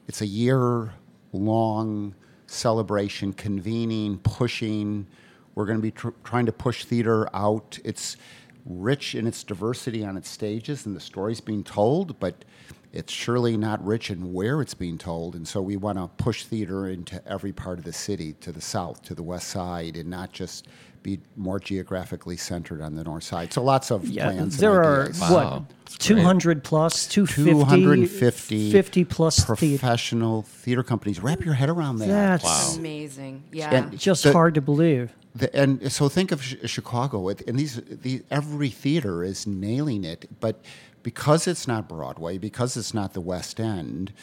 it's 0.08 0.22
a 0.22 0.28
year 0.28 0.94
long 1.32 2.16
celebration 2.48 3.34
convening 3.34 4.18
pushing. 4.20 5.08
We're 5.56 5.66
going 5.66 5.78
to 5.78 5.84
be 5.84 5.92
tr- 5.92 6.10
trying 6.24 6.46
to 6.46 6.52
push 6.52 6.86
theater 6.86 7.28
out. 7.36 7.80
It's 7.84 8.18
rich 8.66 9.16
in 9.16 9.28
its 9.28 9.44
diversity 9.44 10.06
on 10.06 10.18
its 10.18 10.30
stages 10.30 10.86
and 10.86 10.96
the 10.96 11.00
stories 11.00 11.42
being 11.42 11.64
told 11.64 12.18
but 12.20 12.46
it's 12.94 13.12
surely 13.12 13.58
not 13.58 13.84
rich 13.84 14.10
in 14.12 14.32
where 14.34 14.62
it's 14.62 14.76
being 14.76 14.98
told. 15.00 15.36
And 15.36 15.48
so 15.48 15.62
we 15.62 15.76
want 15.78 15.98
to 15.98 16.08
push 16.24 16.46
theater 16.46 16.88
into 16.88 17.20
every 17.28 17.52
part 17.52 17.80
of 17.80 17.86
the 17.86 17.92
city, 17.94 18.34
to 18.42 18.52
the 18.52 18.62
south, 18.62 19.02
to 19.04 19.16
the 19.16 19.24
west 19.24 19.48
side, 19.50 19.98
and 19.98 20.10
not 20.10 20.32
just 20.32 20.68
be 21.02 21.20
more 21.36 21.60
geographically 21.60 22.38
centered 22.38 22.82
on 22.82 22.96
the 22.96 23.04
north 23.04 23.24
side. 23.24 23.52
So 23.52 23.62
lots 23.64 23.92
of 23.92 24.08
Yeah, 24.08 24.26
plans. 24.32 24.58
there 24.58 24.78
and 24.82 24.86
are 24.86 25.02
ideas. 25.04 25.20
Wow. 25.20 25.32
what 25.34 25.64
That's 25.86 25.98
two 25.98 26.14
great. 26.16 26.64
plus, 26.64 27.08
250, 27.08 27.82
250 27.82 28.72
50 28.72 29.04
plus 29.06 29.44
professional 29.44 30.44
theater 30.44 30.84
companies. 30.84 31.20
Wrap 31.20 31.44
your 31.44 31.56
head 31.56 31.70
around 31.70 31.98
that. 31.98 32.08
That's 32.08 32.78
Amazing. 32.78 33.44
Yeah. 33.52 33.74
And 33.76 34.00
just 34.00 34.24
the- 34.24 34.32
hard 34.32 34.54
to 34.56 34.62
believe. 34.62 35.12
The, 35.36 35.54
and 35.56 35.92
so 35.92 36.10
think 36.10 36.32
of 36.32 36.44
Ch- 36.44 36.58
Chicago, 36.70 37.28
and 37.30 37.58
these, 37.60 37.82
the 37.88 38.22
every 38.30 38.70
theater 38.70 39.24
is 39.24 39.48
nailing 39.48 40.04
it, 40.04 40.30
but 40.40 40.64
because 41.04 41.48
it's 41.48 41.68
not 41.68 41.88
Broadway, 41.88 42.38
because 42.38 42.78
it's 42.78 42.94
not 42.94 43.14
the 43.14 43.22
West 43.22 43.60
End, 43.60 44.14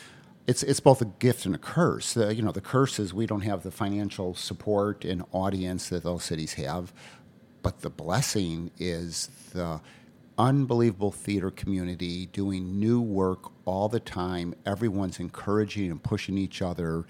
it's 0.46 0.62
it's 0.62 0.80
both 0.80 1.00
a 1.00 1.04
gift 1.04 1.46
and 1.46 1.54
a 1.54 1.58
curse. 1.58 2.14
The, 2.14 2.34
you 2.34 2.42
know, 2.42 2.50
the 2.50 2.60
curse 2.60 2.98
is 2.98 3.14
we 3.14 3.26
don't 3.26 3.42
have 3.42 3.62
the 3.62 3.70
financial 3.70 4.34
support 4.34 5.04
and 5.04 5.22
audience 5.32 5.88
that 5.90 6.02
those 6.02 6.24
cities 6.24 6.54
have, 6.54 6.92
but 7.62 7.82
the 7.82 7.90
blessing 7.90 8.70
is 8.78 9.28
the 9.52 9.80
unbelievable 10.38 11.12
theater 11.12 11.50
community 11.50 12.26
doing 12.26 12.80
new 12.80 13.00
work 13.00 13.52
all 13.66 13.88
the 13.88 14.00
time. 14.00 14.54
Everyone's 14.64 15.20
encouraging 15.20 15.90
and 15.90 16.02
pushing 16.02 16.38
each 16.38 16.62
other, 16.62 17.04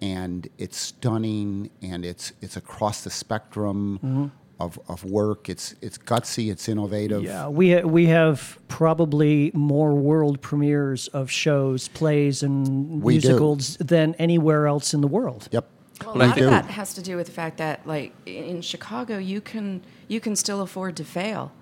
and 0.00 0.46
it's 0.58 0.78
stunning. 0.78 1.70
And 1.82 2.04
it's 2.04 2.32
it's 2.42 2.56
across 2.56 3.02
the 3.02 3.10
spectrum 3.10 3.98
mm-hmm. 4.04 4.26
Of, 4.60 4.78
of 4.88 5.04
work. 5.04 5.48
It's 5.48 5.74
it's 5.80 5.98
gutsy. 5.98 6.50
It's 6.50 6.68
innovative. 6.68 7.22
Yeah, 7.22 7.48
we 7.48 7.76
we 7.82 8.06
have 8.06 8.58
probably 8.68 9.50
more 9.54 9.94
world 9.94 10.40
premieres 10.40 11.08
of 11.08 11.30
shows, 11.30 11.88
plays, 11.88 12.42
and 12.42 13.02
We 13.02 13.18
do. 13.18 13.28
musicals 13.28 13.76
than 13.76 14.14
anywhere 14.14 14.66
else 14.66 14.94
in 14.94 15.00
the 15.00 15.08
world. 15.08 15.48
Yep. 15.52 15.68
Well, 16.04 16.10
a 16.10 16.18
We 16.18 16.26
lot 16.26 16.36
do. 16.36 16.44
of 16.44 16.50
that 16.50 16.66
has 16.66 16.94
to 16.94 17.02
do 17.02 17.16
with 17.16 17.26
the 17.26 17.32
fact 17.32 17.58
that, 17.58 17.86
like 17.86 18.12
in 18.26 18.60
Chicago, 18.62 19.18
you 19.18 19.40
can 19.40 19.82
you 20.08 20.20
can 20.20 20.36
still 20.36 20.60
afford 20.60 20.96
to 20.96 21.04
fail, 21.04 21.52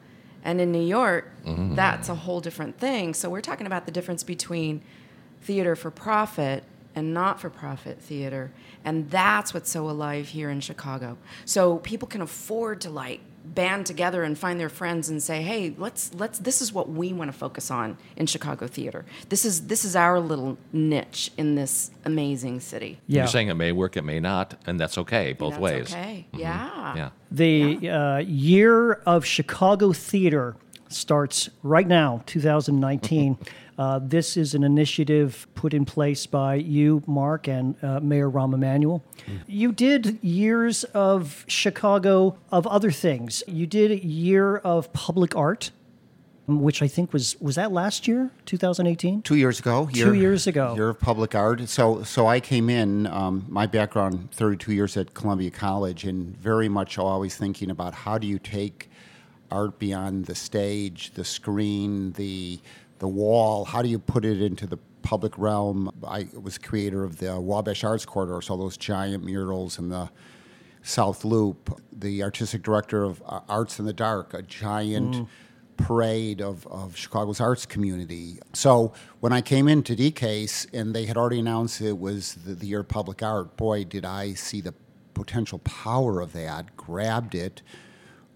and 0.45 0.61
in 0.61 0.73
New 0.73 0.87
York, 0.87 1.31
mm-hmm. 1.45 1.75
that's 1.75 2.09
a 2.09 2.15
whole 2.15 2.41
different 2.41 2.79
thing. 2.79 3.15
So 3.15 3.29
we're 3.29 3.41
talking 3.41 3.67
about 3.67 3.87
the 3.87 3.93
difference 3.93 4.23
between 4.23 4.83
theater 5.43 5.76
for 5.76 5.91
profit 5.91 6.65
and 6.97 7.12
not 7.12 7.38
for 7.38 7.50
profit 7.50 8.00
theater, 8.00 8.50
and 8.85 9.11
that's 9.11 9.53
what's 9.53 9.71
so 9.71 9.88
alive 9.88 10.29
here 10.29 10.50
in 10.50 10.61
Chicago. 10.61 11.19
So 11.45 11.76
people 11.79 12.09
can 12.09 12.23
afford 12.23 12.81
to 12.81 12.91
like 12.91 13.21
band 13.45 13.87
together 13.87 14.25
and 14.25 14.37
find 14.37 14.59
their 14.59 14.71
friends 14.71 15.09
and 15.09 15.23
say, 15.23 15.43
"Hey, 15.43 15.75
let's 15.76 16.12
let's 16.15 16.38
this 16.38 16.62
is 16.62 16.73
what 16.73 16.88
we 16.88 17.12
want 17.12 17.31
to 17.31 17.37
focus 17.37 17.71
on 17.71 17.99
in 18.17 18.26
Chicago 18.26 18.67
theater. 18.67 19.05
This 19.29 19.45
is 19.45 19.67
this 19.67 19.85
is 19.85 19.95
our 19.95 20.19
little 20.19 20.57
niche 20.73 21.31
in 21.37 21.55
this 21.55 21.91
amazing 22.05 22.61
city." 22.61 22.99
Yeah, 23.07 23.21
You're 23.23 23.29
saying 23.29 23.49
it 23.49 23.55
may 23.55 23.73
work, 23.73 23.97
it 23.97 24.03
may 24.03 24.19
not, 24.19 24.59
and 24.67 24.81
that's 24.81 24.97
okay 24.99 25.35
both 25.35 25.53
That's 25.53 25.62
ways. 25.62 25.93
Okay. 25.93 26.26
Yeah. 26.33 26.97
Yeah. 26.97 27.11
The 27.31 27.91
uh, 27.91 28.19
year 28.19 28.95
of 29.05 29.26
Chicago 29.26 29.93
theater 29.93 30.57
starts 30.88 31.50
right 31.62 31.87
now, 31.87 32.23
2019. 32.26 33.38
uh, 33.78 34.00
this 34.02 34.37
is 34.37 34.54
an 34.54 34.64
initiative 34.64 35.47
put 35.54 35.75
in 35.75 35.85
place 35.85 36.26
by 36.26 36.54
you, 36.54 37.02
Mark, 37.06 37.47
and 37.47 37.76
uh, 37.83 38.00
Mayor 38.00 38.30
Rahm 38.30 38.54
Emanuel. 38.54 39.04
You 39.47 39.73
did 39.73 40.23
years 40.23 40.85
of 40.85 41.45
Chicago 41.47 42.38
of 42.50 42.66
other 42.66 42.90
things. 42.90 43.42
You 43.47 43.66
did 43.66 43.90
a 43.90 44.04
year 44.04 44.56
of 44.59 44.92
public 44.95 45.37
art, 45.37 45.73
which 46.47 46.80
I 46.80 46.88
think 46.88 47.12
was 47.12 47.38
was 47.38 47.56
that 47.56 47.71
last 47.71 48.09
year, 48.09 48.30
2018. 48.47 49.21
Two 49.23 49.35
years 49.35 49.59
ago. 49.59 49.90
Two 49.92 50.14
years 50.14 50.47
ago. 50.47 50.75
Year 50.75 50.90
of 50.90 51.00
public 51.00 51.35
art. 51.35 51.68
So, 51.68 52.02
so 52.02 52.26
I 52.26 52.40
came 52.40 52.71
in. 52.71 53.06
Um, 53.09 53.45
my 53.49 53.66
background, 53.66 54.30
32 54.33 54.73
years 54.73 54.97
at 54.97 55.12
Columbia 55.12 55.50
College, 55.50 56.04
and 56.04 56.35
very 56.38 56.68
much 56.68 56.97
always 56.97 57.37
thinking 57.37 57.71
about 57.71 57.92
how 57.92 58.16
do 58.16 58.26
you 58.26 58.38
take 58.38 58.88
art 59.50 59.78
beyond 59.78 60.26
the 60.26 60.35
stage, 60.35 61.12
the 61.12 61.25
screen, 61.25 62.12
the 62.12 62.59
the 62.99 63.09
wall. 63.09 63.65
How 63.65 63.83
do 63.83 63.88
you 63.88 63.99
put 63.99 64.25
it 64.25 64.41
into 64.41 64.67
the 64.67 64.79
public 65.03 65.37
realm? 65.38 65.91
I 66.07 66.29
was 66.41 66.59
creator 66.59 67.05
of 67.05 67.19
the 67.19 67.41
Wabash 67.41 67.85
Arts 67.85 68.05
Corridor, 68.05 68.41
so 68.43 68.57
those 68.57 68.76
giant 68.76 69.25
murals 69.25 69.79
in 69.79 69.88
the 69.88 70.11
South 70.83 71.25
Loop, 71.25 71.81
the 71.93 72.23
artistic 72.23 72.62
director 72.62 73.03
of 73.03 73.23
uh, 73.26 73.41
Arts 73.49 73.79
in 73.79 73.87
the 73.87 73.93
Dark, 73.93 74.35
a 74.35 74.43
giant 74.43 75.26
parade 75.76 76.41
of, 76.41 76.67
of 76.69 76.97
Chicago's 76.97 77.41
arts 77.41 77.67
community. 77.67 78.38
So 78.55 78.93
when 79.21 79.33
I 79.33 79.41
came 79.41 79.69
into 79.69 79.95
DCASE 79.95 80.73
and 80.73 80.95
they 80.95 81.07
had 81.07 81.17
already 81.17 81.38
announced 81.38 81.81
it 81.81 81.99
was 81.99 82.35
the, 82.35 82.55
the 82.55 82.67
year 82.67 82.81
of 82.81 82.88
public 82.88 83.23
art, 83.23 83.57
boy, 83.57 83.85
did 83.85 84.05
I 84.05 84.35
see 84.35 84.61
the 84.61 84.75
potential 85.15 85.59
power 85.61 86.21
of 86.21 86.33
that, 86.35 86.76
grabbed 86.76 87.35
it. 87.35 87.62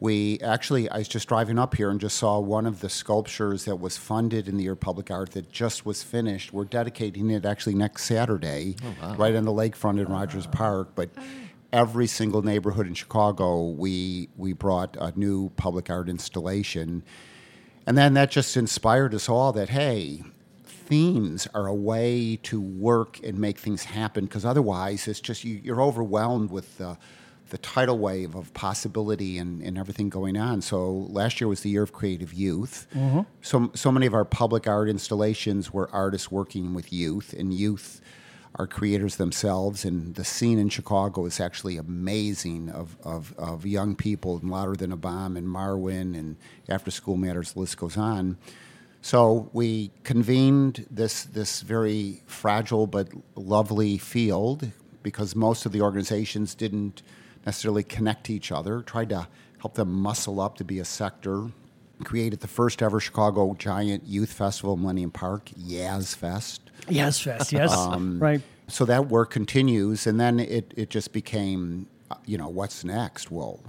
We 0.01 0.41
actually, 0.41 0.89
I 0.89 0.99
was 0.99 1.09
just 1.09 1.29
driving 1.29 1.59
up 1.59 1.77
here 1.77 1.91
and 1.91 2.01
just 2.01 2.17
saw 2.17 2.41
one 2.41 2.65
of 2.65 2.81
the 2.81 2.89
sculptures 2.89 3.67
that 3.67 3.77
was 3.77 3.99
funded 3.99 4.49
in 4.49 4.57
the 4.57 4.63
year 4.63 4.73
of 4.73 4.81
public 4.81 5.11
art 5.11 5.33
that 5.33 5.53
just 5.53 5.85
was 5.85 6.03
finished. 6.03 6.55
We're 6.55 6.65
dedicating 6.65 7.31
it 7.31 7.45
actually 7.45 7.75
next 7.75 8.05
Saturday, 8.05 8.77
oh, 9.03 9.15
right 9.17 9.35
on 9.35 9.45
the 9.45 9.53
lakefront 9.53 10.01
in 10.01 10.07
Rogers 10.07 10.47
Park. 10.47 10.93
But 10.95 11.11
every 11.71 12.07
single 12.07 12.41
neighborhood 12.41 12.87
in 12.87 12.95
Chicago, 12.95 13.69
we 13.69 14.31
we 14.39 14.55
brought 14.55 14.97
a 14.99 15.13
new 15.19 15.51
public 15.51 15.91
art 15.91 16.09
installation, 16.09 17.03
and 17.87 17.97
then 17.97 18.15
that 18.15 18.31
just 18.31 18.57
inspired 18.57 19.15
us 19.15 19.29
all 19.29 19.53
that 19.53 19.69
hey, 19.69 20.23
themes 20.65 21.47
are 21.55 21.67
a 21.67 21.75
way 21.75 22.37
to 22.43 22.61
work 22.61 23.21
and 23.23 23.39
make 23.39 23.59
things 23.59 23.85
happen 23.85 24.25
because 24.25 24.45
otherwise 24.45 25.07
it's 25.07 25.21
just 25.21 25.45
you, 25.45 25.61
you're 25.63 25.81
overwhelmed 25.83 26.51
with 26.51 26.79
the 26.79 26.99
the 27.51 27.59
tidal 27.59 27.99
wave 27.99 28.35
of 28.35 28.53
possibility 28.55 29.39
and, 29.39 29.63
and 29.63 29.77
everything 29.77 30.09
going 30.09 30.37
on. 30.37 30.63
So 30.63 30.91
last 30.91 31.41
year 31.41 31.49
was 31.49 31.61
the 31.61 31.71
year 31.71 31.83
of 31.83 31.93
creative 31.93 32.33
youth. 32.33 32.87
Mm-hmm. 32.95 33.21
So 33.43 33.71
so 33.75 33.93
many 33.93 34.07
of 34.07 34.15
our 34.15 34.25
public 34.25 34.67
art 34.67 34.89
installations 34.89 35.73
were 35.73 35.91
artists 35.93 36.31
working 36.31 36.75
with 36.75 36.93
youth 36.93 37.33
and 37.33 37.53
youth 37.53 38.01
are 38.57 38.67
creators 38.67 39.17
themselves 39.17 39.85
and 39.85 40.15
the 40.17 40.25
scene 40.25 40.59
in 40.59 40.69
Chicago 40.69 41.25
is 41.25 41.39
actually 41.39 41.77
amazing 41.77 42.69
of, 42.71 42.97
of, 43.05 43.33
of 43.39 43.65
young 43.65 43.95
people 43.95 44.39
and 44.39 44.51
Louder 44.51 44.75
Than 44.75 44.91
a 44.91 44.97
Bomb 44.97 45.37
and 45.37 45.47
Marwen 45.47 46.19
and 46.19 46.37
After 46.69 46.91
School 46.91 47.17
Matters, 47.17 47.53
the 47.53 47.61
list 47.61 47.77
goes 47.77 47.97
on. 47.97 48.39
So 49.03 49.49
we 49.53 49.93
convened 50.05 50.87
this 50.91 51.25
this 51.25 51.63
very 51.63 52.23
fragile 52.27 52.87
but 52.87 53.09
lovely 53.35 53.97
field 53.99 54.71
because 55.03 55.35
most 55.35 55.65
of 55.65 55.73
the 55.73 55.81
organizations 55.81 56.55
didn't 56.55 57.03
necessarily 57.47 57.83
connect 57.83 58.25
to 58.25 58.35
each 58.35 58.53
other. 58.53 58.83
Tried 58.83 59.09
to 59.11 59.29
help 59.59 59.75
them 59.75 59.93
muscle 59.93 60.41
up 60.41 60.57
to 60.57 60.65
be 60.65 60.79
a 60.79 60.85
sector. 60.85 61.49
Created 62.03 62.41
the 62.41 62.49
first 62.49 62.81
ever 62.83 62.99
Chicago 62.99 63.55
Giant 63.59 64.07
Youth 64.07 64.33
Festival, 64.33 64.73
in 64.75 64.81
Millennium 64.81 65.11
Park, 65.11 65.51
Yaz 65.51 66.17
Fest. 66.17 66.63
Yes, 66.89 67.21
fast. 67.21 67.53
Yes, 67.53 67.77
right. 67.77 68.41
So 68.69 68.87
that 68.87 69.09
work 69.09 69.31
continues, 69.31 70.07
and 70.07 70.19
then 70.19 70.41
it, 70.41 70.73
it 70.77 70.89
just 70.89 71.13
became, 71.13 71.89
you 72.25 72.39
know, 72.39 72.49
what's 72.49 72.85
next? 72.85 73.31
Well, 73.31 73.61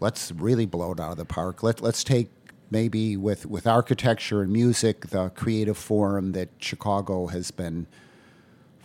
let's 0.00 0.32
really 0.32 0.66
blow 0.66 0.90
it 0.90 0.98
out 0.98 1.12
of 1.12 1.18
the 1.18 1.24
park. 1.24 1.62
Let, 1.62 1.80
let's 1.80 2.02
take 2.02 2.30
maybe 2.70 3.16
with, 3.16 3.46
with 3.46 3.66
architecture 3.66 4.42
and 4.42 4.52
music, 4.52 5.08
the 5.08 5.28
creative 5.28 5.76
forum 5.76 6.32
that 6.32 6.48
Chicago 6.58 7.28
has 7.28 7.52
been 7.52 7.86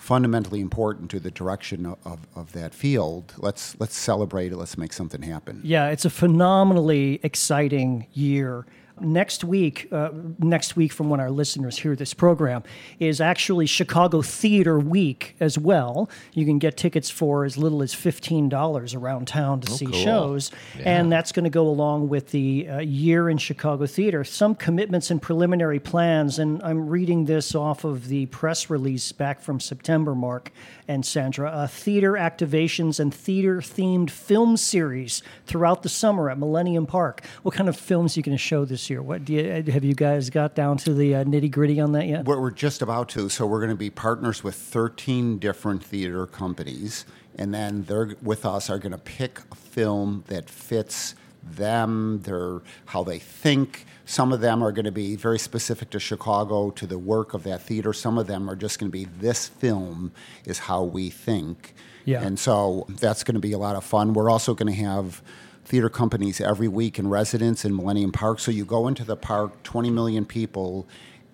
fundamentally 0.08 0.62
important 0.62 1.12
to 1.12 1.20
the 1.20 1.30
direction 1.30 1.86
of, 1.86 2.26
of, 2.34 2.54
that 2.54 2.74
field. 2.74 3.34
Let's, 3.40 3.76
let's 3.78 3.94
celebrate 3.94 4.54
it. 4.54 4.56
Let's 4.56 4.78
make 4.78 4.94
something 4.94 5.22
happen. 5.22 5.60
Yeah, 5.66 5.90
it's 5.90 6.06
a 6.06 6.10
phenomenally 6.10 7.20
exciting 7.24 8.08
year. 8.14 8.66
Next 9.00 9.44
week, 9.44 9.88
uh, 9.92 10.10
next 10.40 10.76
week 10.76 10.92
from 10.92 11.10
when 11.10 11.20
our 11.20 11.30
listeners 11.30 11.78
hear 11.78 11.96
this 11.96 12.14
program, 12.16 12.64
is 13.00 13.22
actually 13.22 13.68
Chicago 13.68 14.24
Theater 14.24 14.80
Week 14.80 15.36
as 15.40 15.58
well. 15.58 16.10
You 16.34 16.46
can 16.46 16.58
get 16.58 16.78
tickets 16.78 17.10
for 17.10 17.46
as 17.46 17.58
little 17.58 17.84
as 17.84 17.94
fifteen 17.94 18.50
dollars 18.50 18.96
around 18.96 19.28
town 19.28 19.62
to 19.62 19.72
see 19.72 19.86
cool. 19.86 19.96
shows, 19.96 20.52
and 20.84 21.12
that's 21.12 21.32
going 21.32 21.44
to 21.44 21.52
go 21.52 21.68
along 21.68 22.10
with 22.10 22.32
the 22.32 22.68
uh, 22.68 22.80
year 22.80 23.30
in 23.30 23.38
Chicago 23.38 23.86
theater. 23.86 24.24
Some 24.24 24.56
commitments 24.56 25.12
and 25.12 25.22
preliminary 25.22 25.80
plans, 25.80 26.40
and 26.40 26.62
I'm 26.64 26.90
reading 26.90 27.26
this 27.26 27.54
off 27.54 27.84
of 27.84 28.08
the 28.08 28.26
press 28.28 28.70
release 28.70 29.12
back 29.12 29.42
from 29.42 29.60
September, 29.60 30.16
Mark 30.16 30.52
and 30.88 31.06
Sandra. 31.06 31.50
Uh, 31.52 31.68
theater 31.68 32.14
activations 32.14 33.00
and 33.00 33.14
theater 33.14 33.58
themed 33.58 34.10
film 34.10 34.58
series 34.58 35.22
throughout 35.46 35.84
the 35.84 35.90
summer 35.90 36.30
at 36.30 36.40
Millennium 36.40 36.88
Park. 36.88 37.22
What 37.44 37.54
kind 37.54 37.70
of 37.70 37.78
films 37.78 38.16
are 38.16 38.20
you 38.20 38.24
going 38.24 38.38
to 38.38 38.44
show 38.44 38.66
this 38.66 38.87
year? 38.90 39.02
What 39.02 39.26
do 39.26 39.34
you, 39.34 39.72
have 39.72 39.84
you 39.84 39.94
guys 39.94 40.30
got 40.30 40.56
down 40.56 40.78
to 40.78 40.94
the 40.94 41.16
uh, 41.16 41.24
nitty 41.24 41.52
gritty 41.52 41.80
on 41.80 41.92
that 41.94 42.08
yet? 42.08 42.26
We're, 42.26 42.40
we're 42.40 42.52
just 42.52 42.82
about 42.82 43.10
to. 43.10 43.30
So 43.30 43.46
we're 43.46 43.60
going 43.60 43.70
to 43.70 43.76
be 43.76 43.90
partners 43.90 44.44
with 44.44 44.56
13 44.56 45.40
different 45.40 45.84
theater 45.84 46.26
companies, 46.26 47.06
and 47.36 47.54
then 47.54 47.84
they're 47.84 48.16
with 48.22 48.46
us 48.46 48.70
are 48.70 48.80
going 48.80 48.92
to 48.92 48.98
pick 48.98 49.40
a 49.52 49.56
film 49.56 50.24
that 50.28 50.50
fits 50.50 51.16
them, 51.44 52.22
their 52.24 52.62
how 52.88 53.04
they 53.04 53.20
think. 53.20 53.86
Some 54.06 54.32
of 54.32 54.42
them 54.42 54.64
are 54.64 54.72
going 54.72 54.86
to 54.86 54.92
be 54.92 55.16
very 55.16 55.40
specific 55.40 55.90
to 55.92 56.00
Chicago, 56.00 56.72
to 56.72 56.88
the 56.88 56.98
work 56.98 57.34
of 57.34 57.44
that 57.44 57.62
theater. 57.62 57.94
Some 57.94 58.18
of 58.18 58.28
them 58.28 58.50
are 58.50 58.56
just 58.56 58.80
going 58.80 58.90
to 58.90 58.98
be 58.98 59.06
this 59.06 59.48
film 59.48 60.12
is 60.46 60.60
how 60.60 60.84
we 60.84 61.10
think. 61.10 61.74
Yeah. 62.06 62.24
And 62.24 62.40
so 62.40 62.86
that's 62.90 63.24
going 63.24 63.36
to 63.36 63.42
be 63.42 63.52
a 63.52 63.58
lot 63.58 63.76
of 63.76 63.84
fun. 63.84 64.14
We're 64.14 64.30
also 64.30 64.54
going 64.54 64.74
to 64.74 64.82
have 64.82 65.22
theater 65.68 65.90
companies 65.90 66.40
every 66.40 66.70
week 66.70 66.98
in 66.98 67.10
residence 67.10 67.66
in 67.66 67.76
Millennium 67.76 68.14
Park. 68.14 68.40
So 68.40 68.52
you 68.52 68.64
go 68.64 68.88
into 68.88 69.04
the 69.04 69.18
park, 69.18 69.64
20 69.64 69.90
million 69.90 70.26
people, 70.26 70.88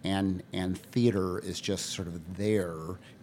and 0.03 0.41
and 0.51 0.77
theater 0.77 1.37
is 1.39 1.61
just 1.61 1.91
sort 1.91 2.07
of 2.07 2.37
there. 2.37 2.75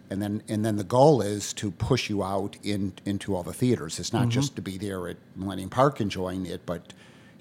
And 0.09 0.21
then 0.21 0.41
and 0.47 0.65
then 0.65 0.77
the 0.77 0.85
goal 0.85 1.21
is 1.21 1.51
to 1.53 1.69
push 1.69 2.09
you 2.09 2.23
out 2.23 2.55
in, 2.63 2.93
into 3.05 3.35
all 3.35 3.43
the 3.43 3.53
theaters. 3.53 3.99
It's 3.99 4.13
not 4.13 4.23
mm-hmm. 4.23 4.29
just 4.29 4.55
to 4.55 4.61
be 4.61 4.77
there 4.77 5.09
at 5.09 5.17
Millennium 5.35 5.69
Park 5.69 5.99
enjoying 5.99 6.45
it, 6.45 6.65
but 6.65 6.93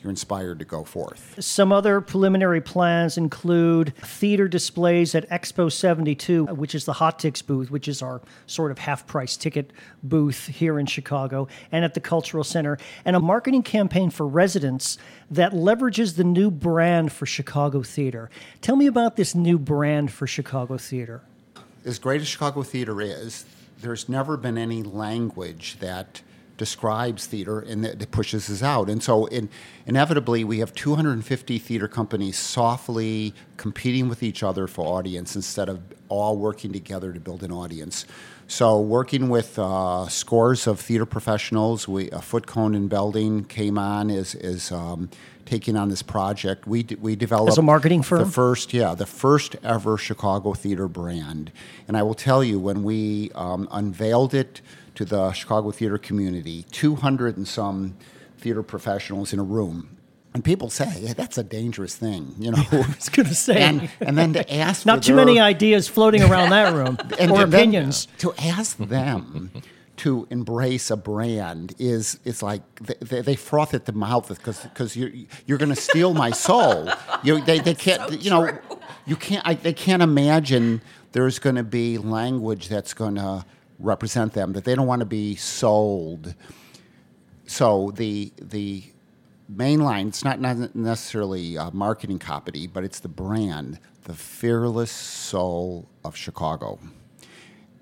you're 0.02 0.10
inspired 0.10 0.58
to 0.58 0.64
go 0.64 0.82
forth. 0.82 1.36
Some 1.42 1.72
other 1.72 2.00
preliminary 2.00 2.60
plans 2.60 3.18
include 3.18 3.94
theater 3.96 4.48
displays 4.48 5.14
at 5.14 5.28
Expo 5.28 5.70
72, 5.70 6.46
which 6.46 6.74
is 6.74 6.86
the 6.86 6.94
Hot 6.94 7.18
Tix 7.18 7.44
booth, 7.44 7.70
which 7.70 7.86
is 7.86 8.00
our 8.00 8.20
sort 8.46 8.70
of 8.70 8.78
half 8.78 9.06
price 9.06 9.36
ticket 9.36 9.72
booth 10.02 10.46
here 10.46 10.78
in 10.78 10.86
Chicago, 10.86 11.48
and 11.70 11.84
at 11.84 11.94
the 11.94 12.00
Cultural 12.00 12.44
Center, 12.44 12.78
and 13.04 13.14
a 13.14 13.20
marketing 13.20 13.62
campaign 13.62 14.10
for 14.10 14.26
residents 14.26 14.96
that 15.30 15.52
leverages 15.52 16.16
the 16.16 16.24
new 16.24 16.50
brand 16.50 17.12
for 17.12 17.26
Chicago 17.26 17.82
theater. 17.82 18.30
Tell 18.62 18.76
me 18.76 18.86
about 18.86 19.16
this 19.16 19.34
new 19.34 19.58
brand 19.58 20.10
for 20.10 20.26
Chicago 20.26 20.78
theater. 20.78 21.20
As 21.84 21.98
great 21.98 22.20
as 22.20 22.28
Chicago 22.28 22.62
theater 22.62 23.00
is, 23.00 23.44
there's 23.80 24.08
never 24.08 24.36
been 24.36 24.58
any 24.58 24.82
language 24.82 25.78
that 25.80 26.22
describes 26.60 27.24
theater 27.24 27.60
and 27.60 27.82
that, 27.82 27.98
that 27.98 28.10
pushes 28.10 28.50
us 28.50 28.62
out. 28.62 28.90
And 28.90 29.02
so, 29.02 29.24
in, 29.24 29.48
inevitably, 29.86 30.44
we 30.44 30.58
have 30.58 30.74
250 30.74 31.58
theater 31.58 31.88
companies 31.88 32.38
softly 32.38 33.32
competing 33.56 34.10
with 34.10 34.22
each 34.22 34.42
other 34.42 34.66
for 34.66 34.84
audience 34.86 35.34
instead 35.34 35.70
of 35.70 35.80
all 36.10 36.36
working 36.36 36.70
together 36.70 37.14
to 37.14 37.18
build 37.18 37.42
an 37.42 37.50
audience. 37.50 38.04
So, 38.46 38.78
working 38.78 39.30
with 39.30 39.58
uh, 39.58 40.08
scores 40.08 40.66
of 40.66 40.78
theater 40.80 41.06
professionals, 41.06 41.88
we 41.88 42.10
uh, 42.10 42.20
Foote 42.20 42.46
Cone 42.46 42.74
and 42.74 42.90
Belding 42.90 43.44
came 43.44 43.78
on 43.78 44.10
as, 44.10 44.34
as 44.34 44.70
um, 44.70 45.08
taking 45.46 45.78
on 45.78 45.88
this 45.88 46.02
project. 46.02 46.66
We 46.66 46.82
d- 46.82 46.96
we 46.96 47.16
developed 47.16 47.52
As 47.52 47.58
a 47.58 47.62
marketing 47.62 48.02
firm? 48.02 48.18
the 48.18 48.30
first 48.30 48.74
yeah 48.74 48.94
the 48.94 49.06
first 49.06 49.56
ever 49.62 49.96
Chicago 49.96 50.52
theater 50.52 50.88
brand, 50.88 51.52
and 51.88 51.96
I 51.96 52.02
will 52.02 52.14
tell 52.28 52.44
you 52.44 52.58
when 52.58 52.82
we 52.82 53.30
um, 53.34 53.66
unveiled 53.70 54.34
it 54.34 54.60
to 55.00 55.06
the 55.06 55.32
Chicago 55.32 55.70
theater 55.70 55.96
community, 55.96 56.66
200 56.72 57.38
and 57.38 57.48
some 57.48 57.96
theater 58.36 58.62
professionals 58.62 59.32
in 59.32 59.38
a 59.38 59.42
room. 59.42 59.96
And 60.34 60.44
people 60.44 60.68
say, 60.68 60.84
hey, 60.84 61.14
that's 61.14 61.38
a 61.38 61.42
dangerous 61.42 61.96
thing, 61.96 62.34
you 62.38 62.50
know. 62.50 62.62
I 62.70 62.86
was 62.86 63.08
going 63.08 63.26
to 63.26 63.34
say. 63.34 63.62
and, 63.62 63.90
and 64.00 64.18
then 64.18 64.34
to 64.34 64.54
ask 64.54 64.84
not 64.84 65.02
too 65.02 65.16
their- 65.16 65.24
many 65.24 65.40
ideas 65.40 65.88
floating 65.88 66.22
around 66.22 66.50
that 66.50 66.74
room 66.74 66.98
and 67.18 67.30
or 67.30 67.44
opinions. 67.44 68.08
to 68.18 68.34
ask 68.38 68.76
them 68.76 69.50
to 69.96 70.26
embrace 70.28 70.90
a 70.90 70.98
brand 70.98 71.74
is 71.78 72.20
it's 72.26 72.42
like 72.42 72.60
they, 72.80 73.22
they, 73.22 73.36
froth 73.36 73.72
at 73.72 73.86
the 73.86 73.92
mouth 73.92 74.28
because 74.28 74.60
because 74.60 74.96
you're 74.96 75.10
you're 75.46 75.58
going 75.58 75.74
to 75.74 75.80
steal 75.80 76.14
my 76.14 76.30
soul. 76.30 76.90
You 77.22 77.42
they, 77.42 77.58
they 77.58 77.74
can't 77.74 78.22
you 78.22 78.30
know 78.30 78.58
you 79.06 79.16
can't 79.16 79.46
I, 79.46 79.54
they 79.54 79.74
can't 79.74 80.02
imagine 80.02 80.80
there's 81.12 81.38
going 81.38 81.56
to 81.56 81.62
be 81.62 81.98
language 81.98 82.68
that's 82.68 82.94
going 82.94 83.16
to 83.16 83.44
represent 83.80 84.32
them 84.34 84.52
that 84.52 84.64
they 84.64 84.74
don't 84.74 84.86
want 84.86 85.00
to 85.00 85.06
be 85.06 85.36
sold. 85.36 86.34
So 87.46 87.92
the 87.96 88.32
the 88.40 88.84
main 89.48 89.80
line 89.80 90.08
it's 90.08 90.24
not, 90.24 90.40
not 90.40 90.74
necessarily 90.74 91.56
a 91.56 91.70
marketing 91.72 92.18
copy, 92.18 92.66
but 92.66 92.84
it's 92.84 93.00
the 93.00 93.08
brand, 93.08 93.80
the 94.04 94.14
fearless 94.14 94.92
soul 94.92 95.88
of 96.04 96.16
Chicago. 96.16 96.78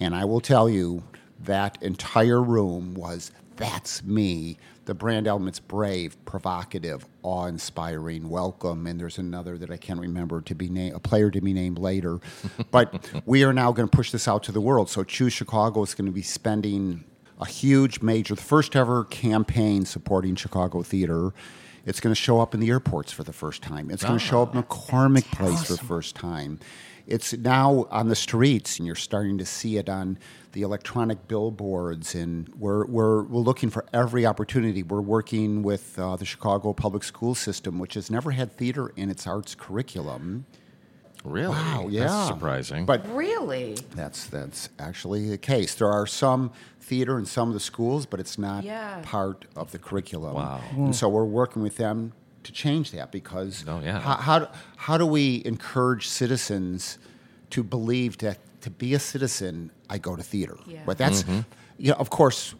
And 0.00 0.14
I 0.14 0.24
will 0.24 0.40
tell 0.40 0.68
you, 0.68 1.02
that 1.40 1.80
entire 1.82 2.42
room 2.42 2.94
was 2.94 3.30
that's 3.58 4.02
me. 4.04 4.56
The 4.86 4.94
brand 4.94 5.26
element's 5.26 5.60
brave, 5.60 6.16
provocative, 6.24 7.04
awe 7.22 7.46
inspiring, 7.46 8.30
welcome. 8.30 8.86
And 8.86 8.98
there's 8.98 9.18
another 9.18 9.58
that 9.58 9.70
I 9.70 9.76
can't 9.76 10.00
remember 10.00 10.40
to 10.40 10.54
be 10.54 10.70
named, 10.70 10.94
a 10.94 11.00
player 11.00 11.30
to 11.30 11.40
be 11.40 11.52
named 11.52 11.78
later. 11.78 12.20
but 12.70 13.10
we 13.26 13.44
are 13.44 13.52
now 13.52 13.72
going 13.72 13.88
to 13.88 13.94
push 13.94 14.12
this 14.12 14.26
out 14.26 14.44
to 14.44 14.52
the 14.52 14.60
world. 14.60 14.88
So 14.88 15.04
Choose 15.04 15.32
Chicago 15.32 15.82
is 15.82 15.94
going 15.94 16.06
to 16.06 16.12
be 16.12 16.22
spending 16.22 17.04
a 17.40 17.46
huge 17.46 18.00
major, 18.00 18.34
the 18.34 18.42
first 18.42 18.74
ever 18.74 19.04
campaign 19.04 19.84
supporting 19.84 20.36
Chicago 20.36 20.82
theater. 20.82 21.34
It's 21.84 22.00
going 22.00 22.14
to 22.14 22.20
show 22.20 22.40
up 22.40 22.54
in 22.54 22.60
the 22.60 22.70
airports 22.70 23.12
for 23.12 23.24
the 23.24 23.32
first 23.32 23.62
time. 23.62 23.90
It's 23.90 24.04
going 24.04 24.18
to 24.18 24.24
show 24.24 24.42
up 24.42 24.54
in 24.54 24.58
ah, 24.58 24.62
McCormick 24.62 25.24
Place 25.32 25.64
for 25.64 25.72
the 25.74 25.84
first 25.84 26.14
time. 26.14 26.60
It's 27.08 27.32
now 27.32 27.86
on 27.90 28.08
the 28.08 28.14
streets, 28.14 28.78
and 28.78 28.86
you're 28.86 28.94
starting 28.94 29.38
to 29.38 29.46
see 29.46 29.78
it 29.78 29.88
on 29.88 30.18
the 30.52 30.60
electronic 30.60 31.26
billboards. 31.26 32.14
And 32.14 32.48
we're, 32.58 32.84
we're, 32.86 33.22
we're 33.22 33.40
looking 33.40 33.70
for 33.70 33.86
every 33.94 34.26
opportunity. 34.26 34.82
We're 34.82 35.00
working 35.00 35.62
with 35.62 35.98
uh, 35.98 36.16
the 36.16 36.26
Chicago 36.26 36.74
public 36.74 37.02
school 37.04 37.34
system, 37.34 37.78
which 37.78 37.94
has 37.94 38.10
never 38.10 38.32
had 38.32 38.52
theater 38.52 38.92
in 38.94 39.08
its 39.08 39.26
arts 39.26 39.54
curriculum. 39.54 40.44
Really? 41.24 41.48
Wow, 41.54 41.88
yeah. 41.90 42.04
That's 42.04 42.28
surprising. 42.28 42.84
But 42.84 43.08
Really? 43.14 43.74
that's 43.94 44.26
that's 44.26 44.68
actually 44.78 45.28
the 45.30 45.38
case. 45.38 45.74
There 45.74 45.90
are 45.90 46.06
some 46.06 46.52
theater 46.80 47.18
in 47.18 47.24
some 47.26 47.48
of 47.48 47.54
the 47.54 47.60
schools, 47.60 48.06
but 48.06 48.20
it's 48.20 48.38
not 48.38 48.62
Yeah. 48.64 49.00
part 49.02 49.46
of 49.56 49.72
the 49.72 49.78
curriculum. 49.78 50.34
Wow. 50.34 50.60
And 50.76 50.94
so 50.94 51.08
we're 51.08 51.24
working 51.24 51.62
with 51.62 51.76
them 51.76 52.12
to 52.44 52.52
change 52.52 52.92
that 52.92 53.10
because 53.10 53.64
Oh, 53.66 53.80
yeah. 53.80 53.98
how, 53.98 54.14
how, 54.14 54.48
how 54.76 54.96
do 54.96 55.04
we 55.06 55.42
encourage 55.44 56.06
citizens 56.06 56.98
to 57.50 57.62
believe 57.62 58.18
that 58.18 58.38
to 58.62 58.70
be 58.70 58.94
a 58.94 58.98
citizen, 58.98 59.70
I 59.88 59.98
go 59.98 60.16
to 60.16 60.22
theater? 60.22 60.56
Yeah. 60.66 60.82
But 60.84 60.98
that's, 60.98 61.24
you 61.78 61.90
know, 61.90 61.94
of 61.94 62.10
course, 62.10 62.54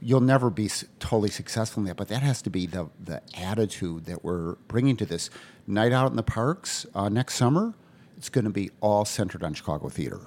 you'll 0.00 0.20
never 0.20 0.50
be 0.50 0.70
totally 1.00 1.30
successful 1.30 1.80
in 1.82 1.86
that, 1.88 1.96
but 1.96 2.08
that 2.08 2.22
has 2.22 2.42
to 2.42 2.50
be 2.50 2.66
the, 2.66 2.88
the 3.02 3.20
attitude 3.34 4.04
that 4.04 4.22
we're 4.24 4.54
bringing 4.68 4.96
to 4.96 5.06
this. 5.06 5.30
Night 5.66 5.92
out 5.92 6.10
in 6.10 6.16
the 6.16 6.22
parks 6.22 6.86
uh, 6.94 7.08
next 7.08 7.34
summer, 7.34 7.74
it's 8.16 8.28
going 8.28 8.44
to 8.44 8.50
be 8.50 8.70
all 8.80 9.04
centered 9.04 9.42
on 9.42 9.54
Chicago 9.54 9.88
theater. 9.88 10.20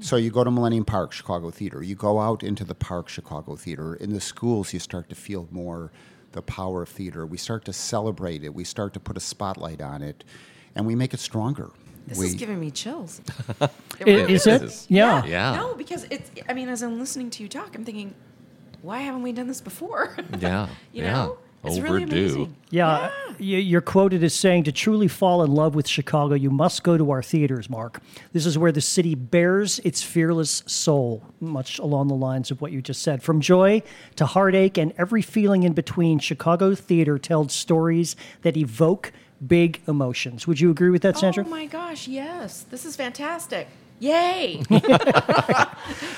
So 0.00 0.16
you 0.16 0.30
go 0.30 0.42
to 0.44 0.50
Millennium 0.50 0.86
Park, 0.86 1.12
Chicago 1.12 1.50
Theater. 1.50 1.82
You 1.82 1.94
go 1.94 2.18
out 2.18 2.42
into 2.42 2.64
the 2.64 2.74
park, 2.74 3.10
Chicago 3.10 3.54
Theater. 3.54 3.94
In 3.94 4.14
the 4.14 4.20
schools, 4.20 4.72
you 4.72 4.80
start 4.80 5.10
to 5.10 5.14
feel 5.14 5.46
more 5.50 5.92
the 6.32 6.40
power 6.40 6.84
of 6.84 6.88
theater. 6.88 7.26
We 7.26 7.36
start 7.36 7.66
to 7.66 7.74
celebrate 7.74 8.42
it. 8.44 8.54
We 8.54 8.64
start 8.64 8.94
to 8.94 9.00
put 9.00 9.18
a 9.18 9.20
spotlight 9.20 9.82
on 9.82 10.00
it, 10.00 10.24
and 10.74 10.86
we 10.86 10.94
make 10.94 11.12
it 11.12 11.20
stronger. 11.20 11.70
This 12.06 12.18
we, 12.18 12.26
is 12.26 12.34
giving 12.34 12.60
me 12.60 12.70
chills. 12.70 13.20
It 14.00 14.08
I- 14.08 14.10
really 14.10 14.34
is 14.34 14.46
it? 14.48 14.62
is. 14.62 14.86
Yeah. 14.90 15.24
Yeah. 15.24 15.54
No, 15.56 15.74
because 15.74 16.04
it's. 16.10 16.30
I 16.48 16.52
mean, 16.52 16.68
as 16.68 16.82
I'm 16.82 16.98
listening 16.98 17.30
to 17.30 17.42
you 17.44 17.48
talk, 17.48 17.74
I'm 17.76 17.84
thinking, 17.84 18.12
why 18.82 18.98
haven't 19.00 19.22
we 19.22 19.32
done 19.32 19.46
this 19.46 19.60
before? 19.60 20.16
Yeah, 20.40 20.66
you 20.92 21.04
yeah. 21.04 21.12
know, 21.12 21.38
it's 21.62 21.78
really 21.78 22.02
Overdue. 22.02 22.18
amazing. 22.20 22.56
Yeah, 22.70 22.88
uh, 22.90 23.10
y- 23.38 23.44
you're 23.70 23.80
quoted 23.80 24.24
as 24.24 24.34
saying 24.34 24.64
to 24.64 24.72
truly 24.72 25.06
fall 25.08 25.44
in 25.44 25.52
love 25.54 25.74
with 25.76 25.86
Chicago, 25.86 26.34
you 26.34 26.50
must 26.50 26.82
go 26.82 26.98
to 26.98 27.10
our 27.12 27.22
theaters, 27.22 27.70
Mark. 27.70 28.02
This 28.32 28.44
is 28.46 28.58
where 28.58 28.72
the 28.72 28.80
city 28.80 29.14
bears 29.14 29.78
its 29.84 30.02
fearless 30.02 30.64
soul, 30.66 31.22
much 31.40 31.78
along 31.78 32.08
the 32.08 32.14
lines 32.16 32.50
of 32.50 32.60
what 32.60 32.72
you 32.72 32.82
just 32.82 33.00
said. 33.00 33.22
From 33.22 33.40
joy 33.40 33.80
to 34.16 34.26
heartache 34.26 34.76
and 34.76 34.92
every 34.98 35.22
feeling 35.22 35.62
in 35.62 35.72
between, 35.72 36.18
Chicago 36.18 36.74
theater 36.74 37.16
tells 37.16 37.52
stories 37.54 38.16
that 38.42 38.56
evoke 38.56 39.12
big 39.46 39.80
emotions. 39.86 40.46
Would 40.46 40.60
you 40.60 40.70
agree 40.70 40.90
with 40.90 41.02
that, 41.02 41.16
Sandra? 41.16 41.44
Oh 41.46 41.48
my 41.48 41.66
gosh, 41.66 42.08
yes. 42.08 42.64
This 42.70 42.84
is 42.84 42.96
fantastic. 42.96 43.68
Yay. 44.00 44.62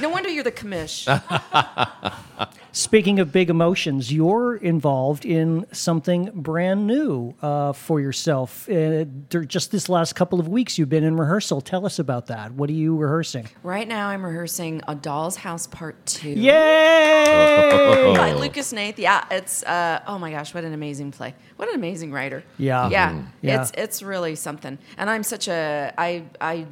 no 0.00 0.08
wonder 0.08 0.28
you're 0.28 0.44
the 0.44 0.52
commish. 0.52 1.06
Speaking 2.76 3.20
of 3.20 3.32
big 3.32 3.48
emotions, 3.48 4.12
you're 4.12 4.56
involved 4.56 5.24
in 5.24 5.64
something 5.72 6.30
brand 6.34 6.86
new 6.86 7.34
uh, 7.40 7.72
for 7.72 8.02
yourself. 8.02 8.68
Uh, 8.68 9.06
just 9.46 9.72
this 9.72 9.88
last 9.88 10.14
couple 10.14 10.38
of 10.38 10.46
weeks, 10.46 10.76
you've 10.76 10.90
been 10.90 11.02
in 11.02 11.16
rehearsal. 11.16 11.62
Tell 11.62 11.86
us 11.86 11.98
about 11.98 12.26
that. 12.26 12.52
What 12.52 12.68
are 12.68 12.74
you 12.74 12.94
rehearsing? 12.94 13.48
right 13.62 13.88
now, 13.88 14.08
I'm 14.08 14.22
rehearsing 14.22 14.82
A 14.86 14.94
Doll's 14.94 15.36
House 15.36 15.66
Part 15.66 16.04
2. 16.04 16.28
Yay! 16.32 18.14
By 18.14 18.32
Lucas 18.34 18.74
Hnath. 18.74 18.98
Yeah, 18.98 19.24
it's 19.30 19.62
uh, 19.62 20.02
oh 20.06 20.18
my 20.18 20.30
gosh, 20.30 20.52
what 20.52 20.64
an 20.64 20.74
amazing 20.74 21.12
play. 21.12 21.34
What 21.56 21.70
an 21.70 21.76
amazing 21.76 22.12
writer. 22.12 22.44
Yeah. 22.58 22.90
Yeah. 22.90 23.12
Mhm. 23.12 23.26
Yeah. 23.40 23.62
It's 23.62 23.72
it's 23.74 24.02
really 24.02 24.34
something. 24.34 24.76
And 24.98 25.08
I'm 25.08 25.22
such 25.22 25.48
a 25.48 25.94
I 25.96 26.24
I 26.42 26.66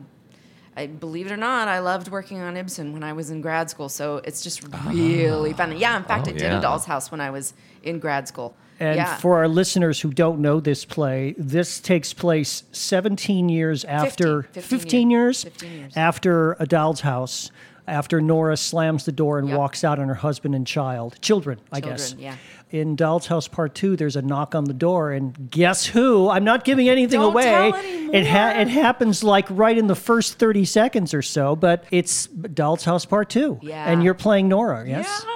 I 0.76 0.86
believe 0.86 1.26
it 1.26 1.32
or 1.32 1.36
not, 1.36 1.68
I 1.68 1.78
loved 1.78 2.08
working 2.08 2.40
on 2.40 2.56
Ibsen 2.56 2.92
when 2.92 3.04
I 3.04 3.12
was 3.12 3.30
in 3.30 3.40
grad 3.40 3.70
school. 3.70 3.88
So 3.88 4.16
it's 4.24 4.42
just 4.42 4.62
ah. 4.72 4.90
really 4.92 5.52
fun. 5.52 5.76
Yeah, 5.76 5.96
in 5.96 6.04
fact, 6.04 6.26
Oh, 6.26 6.30
I 6.30 6.32
did 6.32 6.42
yeah. 6.42 6.58
a 6.58 6.60
doll's 6.60 6.84
house 6.84 7.10
when 7.10 7.20
I 7.20 7.30
was 7.30 7.54
in 7.82 7.98
grad 7.98 8.26
school. 8.26 8.56
And 8.80 8.96
yeah. 8.96 9.16
for 9.18 9.36
our 9.36 9.46
listeners 9.46 10.00
who 10.00 10.10
don't 10.12 10.40
know 10.40 10.58
this 10.58 10.84
play, 10.84 11.34
this 11.38 11.78
takes 11.78 12.12
place 12.12 12.64
17 12.72 13.48
years 13.48 13.84
after 13.84 14.42
15 14.42 14.62
15 14.62 15.10
years, 15.10 15.44
15 15.44 15.72
years. 15.72 15.96
after 15.96 16.56
a 16.58 16.66
doll's 16.66 17.00
house, 17.02 17.52
after 17.86 18.20
Nora 18.20 18.56
slams 18.56 19.04
the 19.04 19.12
door 19.12 19.38
and 19.38 19.48
Yep. 19.48 19.58
walks 19.58 19.84
out 19.84 19.98
on 19.98 20.08
her 20.08 20.14
husband 20.14 20.54
and 20.54 20.66
child, 20.66 21.16
children, 21.20 21.58
I 21.72 21.80
guess. 21.80 22.14
Yeah. 22.18 22.36
In 22.70 22.96
Doll's 22.96 23.26
House 23.28 23.46
Part 23.46 23.74
Two, 23.74 23.94
there's 23.94 24.16
a 24.16 24.22
knock 24.22 24.54
on 24.54 24.64
the 24.64 24.72
door, 24.74 25.12
and 25.12 25.50
guess 25.50 25.86
who? 25.86 26.28
I'm 26.28 26.42
not 26.44 26.64
giving 26.64 26.88
anything 26.88 27.20
Don't 27.20 27.32
away. 27.32 27.68
It 28.12 28.26
ha- 28.26 28.54
it 28.58 28.68
happens 28.68 29.22
like 29.22 29.46
right 29.50 29.76
in 29.78 29.86
the 29.86 29.94
first 29.94 30.38
30 30.38 30.64
seconds 30.64 31.14
or 31.14 31.22
so, 31.22 31.54
but 31.54 31.84
it's 31.92 32.26
Doll's 32.26 32.84
House 32.84 33.04
Part 33.04 33.28
Two, 33.30 33.58
Yeah. 33.62 33.88
and 33.90 34.02
you're 34.02 34.14
playing 34.14 34.48
Nora. 34.48 34.84
Yes. 34.88 35.24
Yeah. 35.24 35.30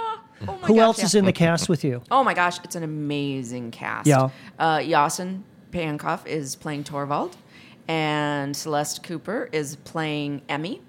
Oh 0.48 0.52
Who 0.62 0.74
gosh, 0.74 0.82
else 0.82 0.98
yeah. 1.00 1.04
is 1.04 1.14
in 1.16 1.24
the 1.26 1.32
cast 1.32 1.68
with 1.68 1.84
you? 1.84 2.02
Oh 2.10 2.24
my 2.24 2.32
gosh, 2.34 2.58
it's 2.64 2.74
an 2.76 2.82
amazing 2.84 3.70
cast. 3.72 4.06
Yeah. 4.06 4.30
Uh, 4.58 4.78
Yasen 4.78 5.42
Peyankov 5.72 6.26
is 6.26 6.56
playing 6.56 6.84
Torvald, 6.84 7.36
and 7.86 8.56
Celeste 8.56 9.02
Cooper 9.02 9.48
is 9.52 9.76
playing 9.76 10.42
Emmy, 10.48 10.80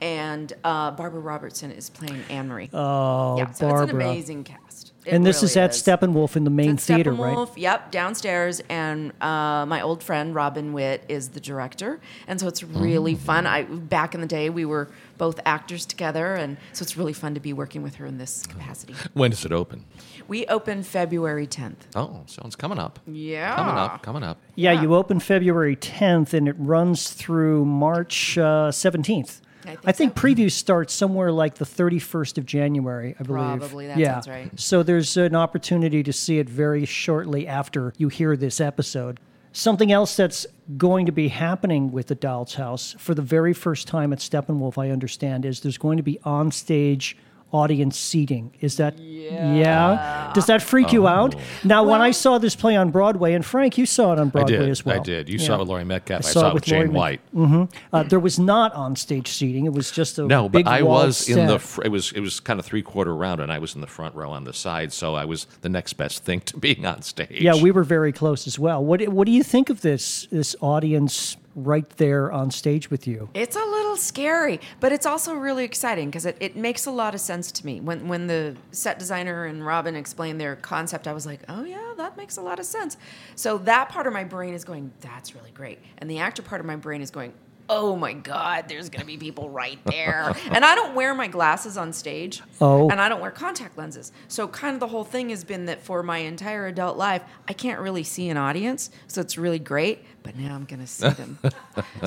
and 0.00 0.52
uh, 0.64 0.90
Barbara 0.92 1.20
Robertson 1.20 1.70
is 1.70 1.90
playing 1.90 2.22
Anne 2.30 2.48
Marie. 2.48 2.70
Oh, 2.72 3.38
yeah, 3.38 3.50
so 3.52 3.68
Barbara. 3.68 3.84
it's 3.84 3.92
an 3.92 4.00
amazing 4.00 4.44
cast. 4.44 4.92
It 5.04 5.12
and 5.14 5.24
this 5.24 5.42
is 5.42 5.54
really 5.56 5.64
at 5.64 5.70
Steppenwolf 5.70 6.36
in 6.36 6.44
the 6.44 6.50
main 6.50 6.72
It's 6.74 6.84
theater, 6.84 7.12
Steppenwolf, 7.12 7.48
right? 7.50 7.58
Yep, 7.58 7.90
downstairs, 7.92 8.60
and 8.68 9.12
uh, 9.22 9.64
my 9.66 9.80
old 9.80 10.02
friend 10.02 10.34
Robin 10.34 10.72
Witt 10.74 11.04
is 11.08 11.30
the 11.30 11.40
director, 11.40 12.00
and 12.26 12.38
so 12.38 12.46
it's 12.46 12.62
really 12.62 13.14
Mm. 13.14 13.18
fun. 13.18 13.46
I 13.46 13.62
back 13.62 14.14
in 14.14 14.20
the 14.20 14.26
day 14.26 14.50
we 14.50 14.64
were 14.66 14.88
both 15.16 15.40
actors 15.46 15.86
together, 15.86 16.34
and 16.34 16.58
so 16.74 16.82
it's 16.82 16.96
really 16.96 17.14
fun 17.14 17.32
to 17.34 17.40
be 17.40 17.52
working 17.54 17.82
with 17.82 17.94
her 17.94 18.06
in 18.06 18.18
this 18.18 18.46
capacity. 18.46 18.94
When 19.14 19.30
does 19.30 19.44
it 19.46 19.52
open? 19.52 19.84
We 20.26 20.44
open 20.46 20.82
February 20.82 21.46
10th. 21.46 21.76
Oh, 21.96 22.22
so 22.26 22.42
it's 22.44 22.56
coming 22.56 22.78
up. 22.78 22.98
Yeah, 23.06 23.54
Coming 23.56 23.76
up, 23.76 24.02
coming 24.02 24.22
up. 24.22 24.38
Yeah, 24.56 24.72
Yeah. 24.72 24.82
you 24.82 24.94
open 24.94 25.20
February 25.20 25.76
10th 25.76 26.34
and 26.34 26.48
it 26.48 26.56
runs 26.58 27.10
through 27.10 27.64
March 27.64 28.36
uh, 28.36 28.70
17th. 28.70 29.40
I 29.68 29.72
think 29.72 29.88
I 29.88 29.92
think 29.92 30.18
so. 30.18 30.22
previews 30.24 30.52
start 30.52 30.90
somewhere 30.90 31.30
like 31.30 31.56
the 31.56 31.64
31st 31.64 32.38
of 32.38 32.46
January, 32.46 33.14
I 33.18 33.22
believe. 33.22 33.58
Probably, 33.58 33.86
that 33.86 33.98
yeah. 33.98 34.14
sounds 34.14 34.28
right. 34.28 34.60
So 34.60 34.82
there's 34.82 35.16
an 35.16 35.34
opportunity 35.34 36.02
to 36.02 36.12
see 36.12 36.38
it 36.38 36.48
very 36.48 36.84
shortly 36.84 37.46
after 37.46 37.92
you 37.98 38.08
hear 38.08 38.36
this 38.36 38.60
episode. 38.60 39.20
Something 39.52 39.92
else 39.92 40.16
that's 40.16 40.46
going 40.76 41.06
to 41.06 41.12
be 41.12 41.28
happening 41.28 41.90
with 41.90 42.06
the 42.06 42.14
Doll's 42.14 42.54
House 42.54 42.94
for 42.98 43.14
the 43.14 43.22
very 43.22 43.52
first 43.52 43.88
time 43.88 44.12
at 44.12 44.20
Steppenwolf, 44.20 44.78
I 44.78 44.90
understand, 44.90 45.44
is 45.44 45.60
there's 45.60 45.78
going 45.78 45.96
to 45.96 46.02
be 46.02 46.18
on-stage 46.24 47.16
audience 47.52 47.98
seating. 47.98 48.54
Is 48.60 48.76
that 48.76 48.98
yeah? 48.98 50.30
Does 50.34 50.46
that 50.46 50.62
freak 50.62 50.92
you 50.92 51.06
out? 51.06 51.34
Now, 51.64 51.82
when 51.84 52.00
I 52.00 52.10
saw 52.10 52.38
this 52.38 52.54
play 52.56 52.76
on 52.76 52.90
Broadway, 52.90 53.34
and 53.34 53.44
Frank, 53.44 53.78
you 53.78 53.86
saw 53.86 54.12
it 54.12 54.18
on 54.18 54.28
I 54.28 54.30
Broadway 54.30 54.58
did. 54.58 54.68
as 54.68 54.84
well. 54.84 54.96
I 55.00 55.02
did. 55.02 55.28
You 55.28 55.38
Yeah. 55.38 55.46
saw 55.46 55.54
it 55.56 55.58
with 55.60 55.68
Laurie 55.68 55.84
Metcalf. 55.84 56.20
I, 56.20 56.28
saw 56.28 56.40
saw, 56.40 56.46
it 56.46 56.50
it 56.50 56.54
with 56.54 56.64
Jane 56.64 56.78
Laurie 56.92 57.18
White. 57.34 57.68
Uh, 57.92 58.02
there 58.04 58.20
was 58.20 58.38
not 58.38 58.72
on-stage 58.74 59.28
seating. 59.28 59.66
It 59.66 59.72
was 59.72 59.90
just 59.90 60.18
a 60.18 60.26
No, 60.26 60.48
big 60.48 60.64
but 60.64 60.72
I 60.72 60.82
was 60.82 61.28
in 61.28 61.46
the. 61.46 61.58
Fr- 61.58 61.82
it 61.84 61.90
was 61.90 62.12
it 62.12 62.20
was 62.20 62.40
kind 62.40 62.58
of 62.60 62.66
three 62.66 62.82
quarter 62.82 63.14
round, 63.14 63.40
and 63.40 63.50
I 63.52 63.58
was 63.58 63.74
in 63.74 63.80
the 63.80 63.86
front 63.86 64.14
row 64.14 64.30
on 64.30 64.44
the 64.44 64.52
side, 64.52 64.92
so 64.92 65.14
I 65.14 65.24
was 65.24 65.46
the 65.62 65.68
next 65.68 65.94
best 65.94 66.24
thing 66.24 66.40
to 66.46 66.56
being 66.56 66.84
on 66.86 67.02
stage. 67.02 67.28
Yeah, 67.40 67.54
we 67.60 67.70
were 67.70 67.84
very 67.84 68.12
close 68.12 68.46
as 68.46 68.58
well. 68.58 68.84
What 68.84 69.06
What 69.08 69.26
do 69.26 69.32
you 69.32 69.42
think 69.42 69.70
of 69.70 69.80
this 69.80 70.26
this 70.30 70.54
audience 70.60 71.36
right 71.64 71.88
there 71.96 72.30
on 72.32 72.50
stage 72.50 72.90
with 72.90 73.06
you? 73.06 73.28
It's 73.34 73.56
a 73.56 73.64
little 73.64 73.96
scary, 73.96 74.60
but 74.80 74.92
it's 74.92 75.06
also 75.06 75.34
really 75.34 75.64
exciting 75.64 76.08
because 76.08 76.26
it, 76.26 76.36
it 76.40 76.56
makes 76.56 76.86
a 76.86 76.90
lot 76.90 77.14
of 77.14 77.20
sense 77.20 77.52
to 77.52 77.66
me. 77.66 77.80
When 77.80 78.08
when 78.08 78.26
the 78.26 78.56
set 78.72 78.98
designer 78.98 79.44
and 79.44 79.64
Robin 79.64 79.96
explained 79.96 80.40
their 80.40 80.56
concept, 80.56 81.06
I 81.06 81.12
was 81.12 81.26
like, 81.26 81.40
oh 81.48 81.64
yeah, 81.64 81.92
that 81.96 82.16
makes 82.16 82.36
a 82.36 82.42
lot 82.42 82.58
of 82.58 82.66
sense. 82.66 82.96
So 83.34 83.58
that 83.58 83.88
part 83.88 84.06
of 84.06 84.12
my 84.12 84.24
brain 84.24 84.54
is 84.54 84.64
going, 84.64 84.92
that's 85.00 85.34
really 85.34 85.50
great. 85.50 85.78
And 85.98 86.10
the 86.10 86.18
actor 86.18 86.42
part 86.42 86.60
of 86.60 86.66
my 86.66 86.76
brain 86.76 87.02
is 87.02 87.10
going, 87.10 87.32
oh 87.68 87.96
my 87.96 88.12
God, 88.12 88.64
there's 88.68 88.88
going 88.88 89.00
to 89.00 89.06
be 89.06 89.16
people 89.16 89.50
right 89.50 89.78
there. 89.84 90.34
and 90.50 90.64
I 90.64 90.74
don't 90.74 90.94
wear 90.94 91.14
my 91.14 91.28
glasses 91.28 91.76
on 91.76 91.92
stage. 91.92 92.42
Oh. 92.60 92.88
And 92.88 93.00
I 93.00 93.08
don't 93.08 93.20
wear 93.20 93.30
contact 93.30 93.76
lenses. 93.76 94.12
So 94.28 94.48
kind 94.48 94.74
of 94.74 94.80
the 94.80 94.88
whole 94.88 95.04
thing 95.04 95.30
has 95.30 95.44
been 95.44 95.66
that 95.66 95.82
for 95.82 96.02
my 96.02 96.18
entire 96.18 96.66
adult 96.66 96.96
life, 96.96 97.22
I 97.46 97.52
can't 97.52 97.80
really 97.80 98.04
see 98.04 98.28
an 98.30 98.36
audience. 98.36 98.90
So 99.06 99.20
it's 99.20 99.36
really 99.36 99.58
great. 99.58 100.04
But 100.28 100.36
now 100.36 100.54
I'm 100.54 100.66
going 100.66 100.80
to 100.80 100.86
see 100.86 101.08
them. 101.08 101.38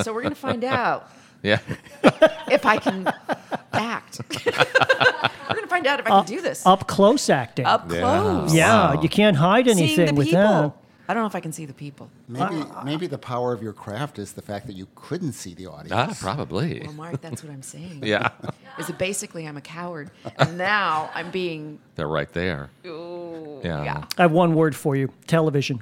so 0.04 0.14
we're 0.14 0.22
going 0.22 0.36
to 0.36 0.40
find 0.40 0.64
out 0.64 1.10
yeah. 1.42 1.58
if 2.52 2.68
I 2.68 2.78
can 2.78 3.12
act. 3.74 4.22
We're 4.46 5.56
going 5.56 5.64
to 5.64 5.68
find 5.68 5.88
out 5.88 6.00
if 6.00 6.06
I 6.06 6.10
can 6.12 6.26
do 6.26 6.40
this 6.40 6.64
Up 6.68 6.88
close 6.88 7.32
acting. 7.32 7.66
up 7.66 7.92
Yeah. 7.92 8.00
close. 8.02 8.54
yeah, 8.54 9.02
you 9.02 9.10
can't 9.10 9.36
hide 9.38 9.68
anything 9.68 10.14
with 10.14 10.28
people. 10.28 10.40
that. 10.40 10.74
I 11.08 11.14
don't 11.16 11.24
know 11.24 11.28
if 11.28 11.34
I 11.36 11.40
can 11.40 11.52
see 11.52 11.66
the 11.66 11.74
people. 11.74 12.12
Maybe 12.28 12.64
maybe 12.86 13.08
the 13.08 13.18
power 13.18 13.54
of 13.54 13.64
your 13.64 13.74
craft 13.74 14.20
is 14.20 14.34
the 14.34 14.44
fact 14.44 14.68
that 14.68 14.74
you 14.74 14.88
couldn't 14.94 15.34
see 15.34 15.56
the 15.56 15.66
audience. 15.66 15.92
Ah, 15.92 16.16
probably. 16.20 16.82
Well, 16.86 16.94
Mark, 16.94 17.22
that's 17.22 17.44
what 17.44 17.52
I'm 17.52 17.64
saying. 17.64 18.02
Yeah, 18.06 18.30
Is 18.78 18.86
that 18.86 19.00
basically 19.00 19.48
I'm 19.48 19.58
a 19.58 19.62
coward, 19.62 20.12
and 20.38 20.60
now 20.60 21.10
I'm 21.16 21.32
being. 21.32 21.80
they're 21.96 22.08
right 22.08 22.32
there. 22.34 22.70
Ooh, 22.86 23.62
Yeah. 23.64 23.84
yeah, 23.84 24.04
I 24.20 24.22
have 24.22 24.32
one 24.32 24.54
word 24.54 24.76
for 24.76 24.96
you: 24.96 25.10
television. 25.26 25.82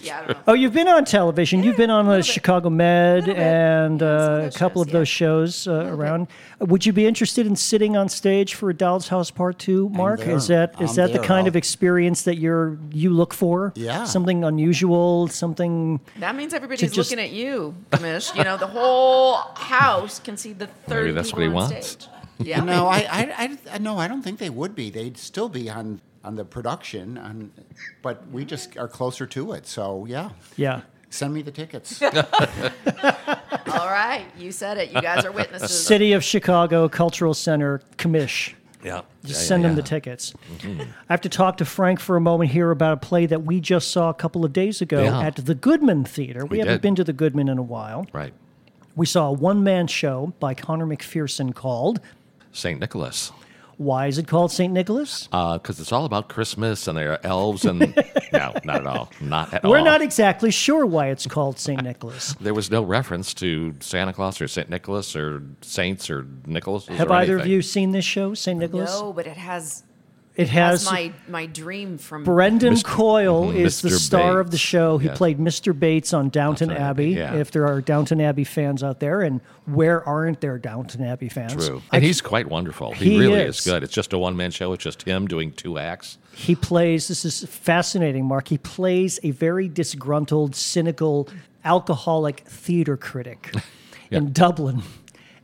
Yeah. 0.00 0.18
I 0.18 0.26
don't 0.26 0.28
know. 0.36 0.42
Oh, 0.48 0.52
you've 0.54 0.72
been 0.72 0.88
on 0.88 1.04
television. 1.04 1.62
you've 1.62 1.76
been 1.76 1.90
on 1.90 2.06
the 2.06 2.22
Chicago 2.22 2.70
Med 2.70 3.26
Little 3.26 3.42
and 3.42 4.00
Yeah, 4.00 4.18
some 4.18 4.38
of 4.38 4.44
uh, 4.44 4.46
a 4.46 4.50
couple 4.58 4.82
shows, 4.82 4.86
of 4.88 4.92
those 4.92 5.08
yeah. 5.08 5.14
shows 5.14 5.68
uh, 5.68 5.86
around. 5.86 6.26
Would 6.60 6.84
you 6.86 6.92
be 6.92 7.06
interested 7.06 7.46
in 7.46 7.56
sitting 7.56 7.96
on 7.96 8.08
stage 8.08 8.54
for 8.54 8.70
a 8.70 8.74
Doll's 8.74 9.08
House 9.08 9.30
Part 9.30 9.58
Two, 9.58 9.88
Mark? 9.90 10.20
Is 10.20 10.48
that 10.48 10.80
is 10.80 10.98
I'm 10.98 11.06
that 11.12 11.12
the 11.20 11.26
kind 11.26 11.46
of 11.48 11.54
I'll- 11.54 11.58
experience 11.58 12.22
that 12.22 12.38
you're 12.38 12.78
you 12.90 13.10
look 13.10 13.32
for? 13.34 13.72
Yeah. 13.76 14.04
something 14.04 14.44
unusual, 14.44 15.28
something. 15.28 16.00
That 16.18 16.34
means 16.36 16.52
everybody's 16.54 16.92
just- 16.92 17.10
looking 17.10 17.22
at 17.24 17.30
you, 17.32 17.74
commish. 17.90 18.34
You 18.36 18.44
know, 18.44 18.56
the 18.56 18.66
whole 18.66 19.36
house 19.54 20.18
can 20.18 20.36
see 20.36 20.52
the 20.52 20.66
thirty 20.66 21.04
Maybe 21.06 21.12
that's 21.14 21.32
what 21.32 21.42
he 21.42 21.48
wants. 21.48 21.86
stage. 21.88 22.08
Yeah. 22.38 22.64
No, 22.64 22.88
I, 22.88 23.06
I, 23.08 23.58
I, 23.72 23.78
no, 23.78 23.98
I 23.98 24.08
don't 24.08 24.22
think 24.22 24.40
they 24.40 24.50
would 24.50 24.74
be. 24.74 24.90
They'd 24.90 25.16
still 25.16 25.48
be 25.48 25.70
on 25.70 26.00
on 26.24 26.36
the 26.36 26.44
production, 26.44 27.18
on, 27.18 27.50
but 28.02 28.28
we 28.30 28.44
just 28.44 28.76
are 28.78 28.88
closer 28.88 29.26
to 29.26 29.52
it. 29.52 29.66
So 29.66 30.04
yeah, 30.06 30.30
Yeah. 30.56 30.82
send 31.10 31.34
me 31.34 31.42
the 31.42 31.50
tickets. 31.50 32.00
All 32.02 33.88
right, 33.88 34.24
you 34.38 34.52
said 34.52 34.78
it. 34.78 34.92
You 34.92 35.00
guys 35.00 35.24
are 35.24 35.32
witnesses. 35.32 35.84
City 35.86 36.12
of 36.12 36.22
Chicago 36.22 36.88
Cultural 36.88 37.34
Center 37.34 37.80
Commish. 37.96 38.54
Yeah. 38.84 39.02
Just 39.24 39.46
send 39.46 39.64
them 39.64 39.76
the 39.76 39.82
tickets. 39.82 40.34
Mm-hmm. 40.58 40.80
I 40.80 41.12
have 41.12 41.20
to 41.20 41.28
talk 41.28 41.58
to 41.58 41.64
Frank 41.64 42.00
for 42.00 42.16
a 42.16 42.20
moment 42.20 42.50
here 42.50 42.72
about 42.72 42.94
a 42.94 42.96
play 42.96 43.26
that 43.26 43.44
we 43.44 43.60
just 43.60 43.92
saw 43.92 44.10
a 44.10 44.14
couple 44.14 44.44
of 44.44 44.52
days 44.52 44.80
ago 44.80 45.04
Yeah. 45.04 45.20
at 45.20 45.36
the 45.36 45.54
Goodman 45.54 46.04
Theater. 46.04 46.44
We, 46.44 46.56
We 46.56 46.58
haven't 46.58 46.74
did. 46.74 46.82
been 46.82 46.94
to 46.96 47.04
the 47.04 47.12
Goodman 47.12 47.48
in 47.48 47.58
a 47.58 47.62
while. 47.62 48.06
Right. 48.12 48.32
We 48.96 49.06
saw 49.06 49.28
a 49.28 49.32
one 49.32 49.62
man 49.62 49.86
show 49.86 50.32
by 50.40 50.54
Conor 50.54 50.86
McPherson 50.86 51.54
called 51.54 52.00
St. 52.52 52.80
Nicholas. 52.80 53.30
Why 53.82 54.06
is 54.06 54.18
it 54.18 54.26
called 54.28 54.52
St. 54.52 54.72
Nicholas? 54.72 55.28
Uh, 55.32 55.58
because 55.58 55.80
it's 55.80 55.92
all 55.92 56.04
about 56.04 56.28
Christmas 56.28 56.86
and 56.86 56.96
there 56.96 57.12
are 57.12 57.20
elves 57.24 57.64
and. 57.64 57.80
no, 58.32 58.52
not 58.64 58.76
at 58.76 58.86
all. 58.86 59.10
Not 59.20 59.52
at 59.52 59.64
We're 59.64 59.78
all. 59.78 59.84
not 59.84 60.02
exactly 60.02 60.50
sure 60.50 60.86
why 60.86 61.08
it's 61.08 61.26
called 61.26 61.58
St. 61.58 61.82
Nicholas. 61.82 62.34
There 62.42 62.54
was 62.54 62.70
no 62.70 62.82
reference 62.82 63.34
to 63.34 63.74
Santa 63.80 64.12
Claus 64.12 64.40
or 64.40 64.48
St. 64.48 64.68
Nicholas 64.68 65.14
or 65.14 65.42
saints 65.60 66.10
or 66.10 66.26
Nicholas. 66.46 66.86
Have 66.88 67.10
or 67.10 67.14
either 67.14 67.38
of 67.38 67.46
you 67.46 67.62
seen 67.62 67.92
this 67.92 68.04
show, 68.04 68.34
St. 68.34 68.58
Nicholas? 68.58 68.90
No, 69.00 69.12
but 69.12 69.26
it 69.26 69.36
has. 69.36 69.84
It 70.34 70.44
That's 70.46 70.50
has 70.52 70.84
my 70.86 71.12
my 71.28 71.44
dream 71.44 71.98
from. 71.98 72.24
Brendan 72.24 72.72
Mr. 72.74 72.84
Coyle 72.84 73.48
Mhm, 73.52 73.54
is 73.56 73.82
the 73.82 73.90
Mr. 73.90 73.98
star 73.98 74.40
of 74.40 74.50
the 74.50 74.56
show. 74.56 74.96
He 74.96 75.08
Yes. 75.08 75.18
played 75.18 75.38
Mr. 75.38 75.78
Bates 75.78 76.14
on 76.14 76.30
Downton 76.30 76.68
Downton 76.68 76.82
Abbey. 76.82 77.12
Abbey, 77.12 77.34
yeah. 77.34 77.34
If 77.40 77.50
there 77.50 77.66
are 77.66 77.82
Downton 77.82 78.18
Abbey 78.18 78.44
fans 78.44 78.82
out 78.82 78.98
there, 79.00 79.20
and 79.20 79.42
where 79.66 80.02
aren't 80.08 80.40
there 80.40 80.56
Downton 80.56 81.04
Abbey 81.04 81.28
fans? 81.28 81.54
True. 81.66 81.82
I 81.92 81.96
And 81.96 82.04
he's 82.04 82.22
quite 82.22 82.48
wonderful. 82.48 82.92
He, 82.94 83.10
He 83.10 83.18
really 83.18 83.40
is. 83.42 83.58
is. 83.58 83.64
good. 83.66 83.82
It's 83.82 83.92
just 83.92 84.14
a 84.14 84.18
one 84.18 84.34
man 84.34 84.50
show. 84.52 84.72
It's 84.72 84.82
just 84.82 85.02
him 85.02 85.26
doing 85.28 85.52
two 85.52 85.76
acts. 85.78 86.16
He 86.32 86.54
plays, 86.54 87.08
this 87.08 87.26
is 87.26 87.44
fascinating, 87.44 88.24
Mark. 88.24 88.48
He 88.48 88.56
plays 88.56 89.20
a 89.22 89.32
very 89.32 89.68
disgruntled, 89.68 90.56
cynical, 90.56 91.28
alcoholic 91.62 92.40
theater 92.46 92.96
critic 92.96 93.54
in 94.10 94.32
Dublin. 94.32 94.82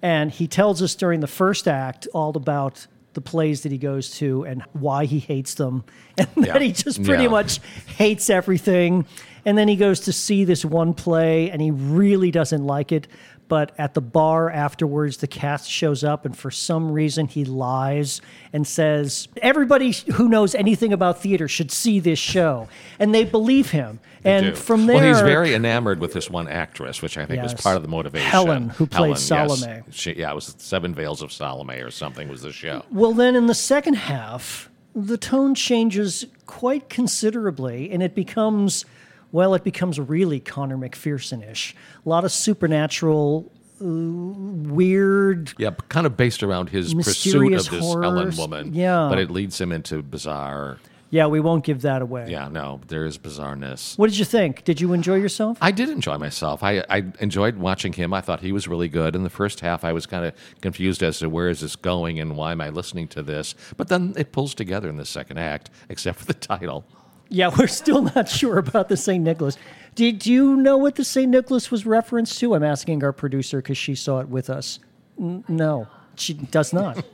And 0.00 0.30
he 0.30 0.46
tells 0.46 0.80
us 0.80 0.94
during 0.94 1.20
the 1.20 1.26
first 1.26 1.68
act 1.68 2.06
all 2.14 2.34
about 2.36 2.86
the 3.18 3.30
plays 3.30 3.62
that 3.62 3.72
he 3.72 3.78
goes 3.78 4.10
to 4.18 4.44
and 4.44 4.62
why 4.72 5.04
he 5.04 5.18
hates 5.18 5.54
them. 5.54 5.84
And 6.18 6.28
Yeah. 6.36 6.52
that 6.54 6.62
he 6.62 6.72
just 6.72 7.02
pretty 7.02 7.24
Yeah. 7.24 7.30
much 7.30 7.60
hates 7.96 8.30
everything. 8.30 9.06
And 9.44 9.56
then 9.58 9.66
he 9.68 9.76
goes 9.76 10.00
to 10.00 10.12
see 10.12 10.44
this 10.44 10.64
one 10.64 10.94
play 10.94 11.50
and 11.50 11.60
he 11.60 11.70
really 11.72 12.30
doesn't 12.30 12.64
like 12.64 12.92
it. 12.92 13.06
But 13.48 13.72
at 13.78 13.94
the 13.94 14.02
bar 14.02 14.50
afterwards, 14.50 15.16
the 15.16 15.26
cast 15.26 15.70
shows 15.70 16.04
up, 16.04 16.26
and 16.26 16.36
for 16.36 16.50
some 16.50 16.92
reason, 16.92 17.26
he 17.26 17.44
lies 17.46 18.20
and 18.52 18.66
says, 18.66 19.26
Everybody 19.40 19.92
who 20.12 20.28
knows 20.28 20.54
anything 20.54 20.92
about 20.92 21.22
theater 21.22 21.48
should 21.48 21.70
see 21.70 21.98
this 21.98 22.18
show. 22.18 22.68
And 22.98 23.14
they 23.14 23.24
believe 23.24 23.70
him. 23.70 24.00
and 24.24 24.46
do. 24.46 24.54
from 24.54 24.86
there. 24.86 24.96
well, 24.96 25.08
he's 25.08 25.22
very 25.22 25.54
enamored 25.54 26.00
with 26.00 26.12
this 26.12 26.28
one 26.28 26.46
actress, 26.48 27.00
which 27.00 27.16
I 27.16 27.24
think 27.24 27.36
Yes. 27.42 27.52
was 27.54 27.62
part 27.62 27.76
of 27.76 27.82
the 27.82 27.88
motivation. 27.88 28.28
Helen, 28.28 28.68
who 28.70 28.86
played 28.86 28.98
Helen, 28.98 29.10
yes. 29.10 29.22
Salome. 29.60 29.82
She, 29.90 30.12
yeah, 30.14 30.30
it 30.32 30.34
was 30.34 30.54
Seven 30.58 30.94
Veils 30.94 31.22
of 31.22 31.32
Salome 31.32 31.76
or 31.80 31.90
something 31.90 32.28
was 32.28 32.42
the 32.42 32.52
show. 32.52 32.84
Well, 32.90 33.14
then 33.14 33.34
in 33.34 33.46
the 33.46 33.54
second 33.54 33.94
half, 33.94 34.68
the 34.94 35.16
tone 35.16 35.54
changes 35.54 36.26
quite 36.46 36.88
considerably, 36.88 37.90
and 37.90 38.02
it 38.02 38.14
becomes, 38.14 38.84
well, 39.32 39.54
it 39.54 39.64
becomes 39.64 39.98
really 40.00 40.40
Conor 40.40 40.76
McPherson 40.76 41.48
ish. 41.48 41.74
A 42.04 42.08
lot 42.08 42.24
of 42.24 42.32
supernatural, 42.32 43.50
uh, 43.80 43.84
weird. 43.84 45.54
Yeah, 45.58 45.70
kind 45.88 46.06
of 46.06 46.16
based 46.16 46.42
around 46.42 46.70
his 46.70 46.94
pursuit 46.94 47.52
of 47.52 47.68
this 47.68 47.80
horrors. 47.80 48.38
woman. 48.38 48.74
Yeah. 48.74 49.08
But 49.08 49.18
it 49.18 49.30
leads 49.30 49.60
him 49.60 49.72
into 49.72 50.02
bizarre. 50.02 50.78
Yeah, 51.10 51.26
we 51.26 51.40
won't 51.40 51.64
give 51.64 51.82
that 51.82 52.02
away. 52.02 52.26
Yeah, 52.28 52.48
no, 52.48 52.82
there 52.88 53.06
is 53.06 53.16
bizarreness. 53.16 53.96
What 53.96 54.10
did 54.10 54.18
you 54.18 54.26
think? 54.26 54.64
Did 54.64 54.78
you 54.78 54.92
enjoy 54.92 55.14
yourself? 55.14 55.56
I 55.62 55.70
did 55.70 55.88
enjoy 55.88 56.18
myself. 56.18 56.62
I, 56.62 56.84
I 56.90 57.04
enjoyed 57.20 57.56
watching 57.56 57.94
him. 57.94 58.12
I 58.12 58.20
thought 58.20 58.40
he 58.40 58.52
was 58.52 58.68
really 58.68 58.88
good. 58.88 59.16
In 59.16 59.24
the 59.24 59.30
first 59.30 59.60
half, 59.60 59.84
I 59.84 59.92
was 59.94 60.04
kind 60.04 60.26
of 60.26 60.34
confused 60.60 61.02
as 61.02 61.20
to 61.20 61.30
where 61.30 61.48
is 61.48 61.60
this 61.60 61.76
going 61.76 62.20
and 62.20 62.36
why 62.36 62.52
am 62.52 62.60
I 62.60 62.68
listening 62.68 63.08
to 63.08 63.22
this. 63.22 63.54
But 63.78 63.88
then 63.88 64.12
it 64.18 64.32
pulls 64.32 64.54
together 64.54 64.90
in 64.90 64.96
the 64.98 65.06
second 65.06 65.38
act, 65.38 65.70
except 65.88 66.18
for 66.18 66.26
the 66.26 66.34
title. 66.34 66.84
Yeah, 67.28 67.50
we're 67.58 67.66
still 67.66 68.02
not 68.02 68.28
sure 68.28 68.58
about 68.58 68.88
the 68.88 68.96
St. 68.96 69.22
Nicholas. 69.22 69.56
Did 69.94 70.26
you 70.26 70.56
know 70.56 70.76
what 70.76 70.94
the 70.94 71.04
St. 71.04 71.28
Nicholas 71.30 71.70
was 71.70 71.84
referenced 71.84 72.38
to? 72.40 72.54
I'm 72.54 72.62
asking 72.62 73.02
our 73.02 73.12
producer 73.12 73.58
because 73.58 73.78
she 73.78 73.94
saw 73.94 74.20
it 74.20 74.28
with 74.28 74.48
us. 74.48 74.78
N- 75.18 75.44
no, 75.48 75.88
she 76.14 76.34
does 76.34 76.72
not. 76.72 77.04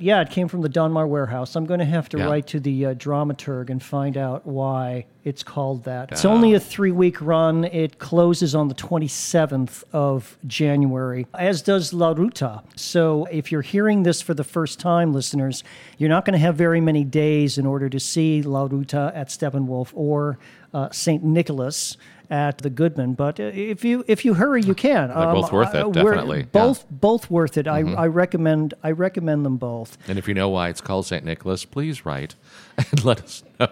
Yeah, 0.00 0.20
it 0.20 0.30
came 0.30 0.48
from 0.48 0.62
the 0.62 0.68
Donmar 0.68 1.06
warehouse. 1.08 1.54
I'm 1.54 1.64
going 1.66 1.78
to 1.78 1.84
have 1.86 2.08
to 2.10 2.18
Yeah. 2.18 2.26
write 2.26 2.46
to 2.48 2.60
the 2.60 2.86
uh, 2.86 2.94
dramaturg 2.94 3.70
and 3.70 3.80
find 3.80 4.16
out 4.16 4.44
why 4.46 5.04
it's 5.22 5.42
called 5.44 5.84
that. 5.84 6.10
It's 6.10 6.24
Ah. 6.24 6.30
only 6.30 6.54
a 6.54 6.60
three 6.60 6.90
week 6.90 7.20
run. 7.20 7.64
It 7.64 7.98
closes 8.00 8.54
on 8.54 8.66
the 8.68 8.74
27th 8.74 9.84
of 9.92 10.36
January, 10.46 11.26
as 11.34 11.62
does 11.62 11.92
La 11.92 12.10
Ruta. 12.12 12.62
So 12.74 13.26
if 13.30 13.52
you're 13.52 13.62
hearing 13.62 14.02
this 14.02 14.20
for 14.20 14.34
the 14.34 14.44
first 14.44 14.80
time, 14.80 15.12
listeners, 15.12 15.62
you're 15.98 16.08
not 16.10 16.24
going 16.24 16.32
to 16.34 16.38
have 16.44 16.56
very 16.56 16.80
many 16.80 17.04
days 17.04 17.56
in 17.56 17.66
order 17.66 17.88
to 17.88 18.00
see 18.00 18.42
La 18.42 18.64
Ruta 18.64 19.12
at 19.14 19.28
Steppenwolf 19.28 19.92
or 19.94 20.38
uh, 20.74 20.88
St. 20.90 21.22
Nicholas 21.22 21.96
at 22.32 22.58
the 22.58 22.70
Goodman. 22.70 23.12
But 23.12 23.38
if 23.38 23.84
you 23.84 24.04
if 24.08 24.24
you 24.24 24.34
hurry, 24.34 24.62
you 24.62 24.74
can. 24.74 25.08
They're 25.08 25.34
both 25.34 25.52
um, 25.52 25.56
worth 25.56 25.74
it, 25.74 25.92
definitely, 25.92 26.38
yeah. 26.40 26.46
Both 26.50 26.86
both 26.90 27.30
worth 27.30 27.58
it. 27.58 27.68
I, 27.68 27.82
mm-hmm. 27.82 27.98
I 27.98 28.06
recommend 28.06 28.74
I 28.82 28.90
recommend 28.90 29.44
them 29.44 29.58
both. 29.58 29.98
And 30.08 30.18
if 30.18 30.26
you 30.26 30.34
know 30.34 30.48
why 30.48 30.70
it's 30.70 30.80
called 30.80 31.06
St. 31.06 31.24
Nicholas, 31.24 31.64
please 31.66 32.04
write 32.06 32.34
and 32.78 33.04
let 33.04 33.22
us 33.22 33.44
know. 33.60 33.68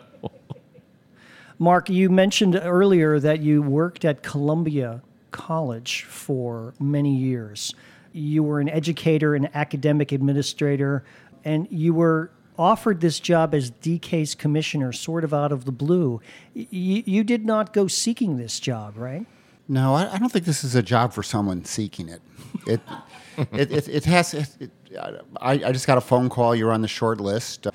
Mark, 1.59 1.91
you 1.91 2.09
mentioned 2.11 2.59
earlier 2.63 3.19
that 3.19 3.41
you 3.41 3.61
worked 3.63 4.05
at 4.05 4.23
Columbia 4.23 5.03
College 5.31 6.05
for 6.05 6.75
many 6.79 7.15
years. 7.17 7.75
You 8.13 8.43
were 8.43 8.61
an 8.61 8.69
educator, 8.69 9.35
an 9.35 9.49
academic 9.55 10.13
administrator, 10.13 11.05
and 11.45 11.67
you 11.71 11.95
were 11.95 12.31
offered 12.61 13.01
this 13.01 13.19
job 13.19 13.55
as 13.55 13.71
DCASE 13.71 14.37
commissioner 14.37 14.93
sort 14.93 15.25
of 15.25 15.33
out 15.33 15.51
of 15.51 15.65
the 15.65 15.73
blue. 15.73 16.21
Y- 16.55 16.69
you, 16.71 17.25
did 17.25 17.47
not 17.47 17.73
go 17.73 17.89
seeking 17.89 18.37
this 18.37 18.61
job, 18.61 18.99
right? 18.99 19.27
No, 19.67 19.95
I, 19.95 20.15
I 20.15 20.19
don't 20.19 20.31
think 20.31 20.45
this 20.45 20.63
is 20.63 20.75
a 20.75 20.83
job 20.83 21.15
for 21.15 21.23
someone 21.23 21.65
seeking 21.65 22.09
it. 22.11 22.21
It 22.67 22.81
it, 23.53 23.73
it, 23.73 23.89
it 23.89 24.05
has. 24.05 24.35
It, 24.35 24.71
I, 25.01 25.21
I 25.41 25.73
just 25.73 25.87
got 25.87 25.97
a 25.97 26.03
phone 26.03 26.29
call. 26.29 26.55
You're 26.55 26.73
on 26.73 26.83
the 26.83 26.89
short 26.89 27.21
list. 27.21 27.67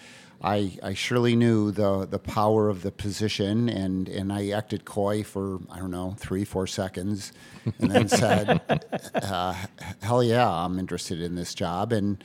I, 0.44 0.78
I 0.84 0.94
surely 0.94 1.36
knew 1.36 1.72
the, 1.72 2.06
the 2.06 2.20
power 2.20 2.70
of 2.70 2.84
the 2.84 2.92
position, 2.92 3.68
and, 3.70 4.08
and 4.10 4.32
I 4.32 4.50
acted 4.50 4.86
coy 4.86 5.24
for 5.24 5.60
I 5.72 5.80
don't 5.80 5.92
know 5.92 6.16
three 6.20 6.46
four 6.46 6.68
seconds, 6.68 7.32
and 7.80 7.90
then 7.90 8.08
said, 8.10 8.62
uh, 9.16 9.56
"Hell 10.02 10.22
yeah, 10.24 10.48
I'm 10.48 10.78
interested 10.78 11.22
in 11.22 11.36
this 11.36 11.56
job." 11.56 11.92
And 11.92 12.24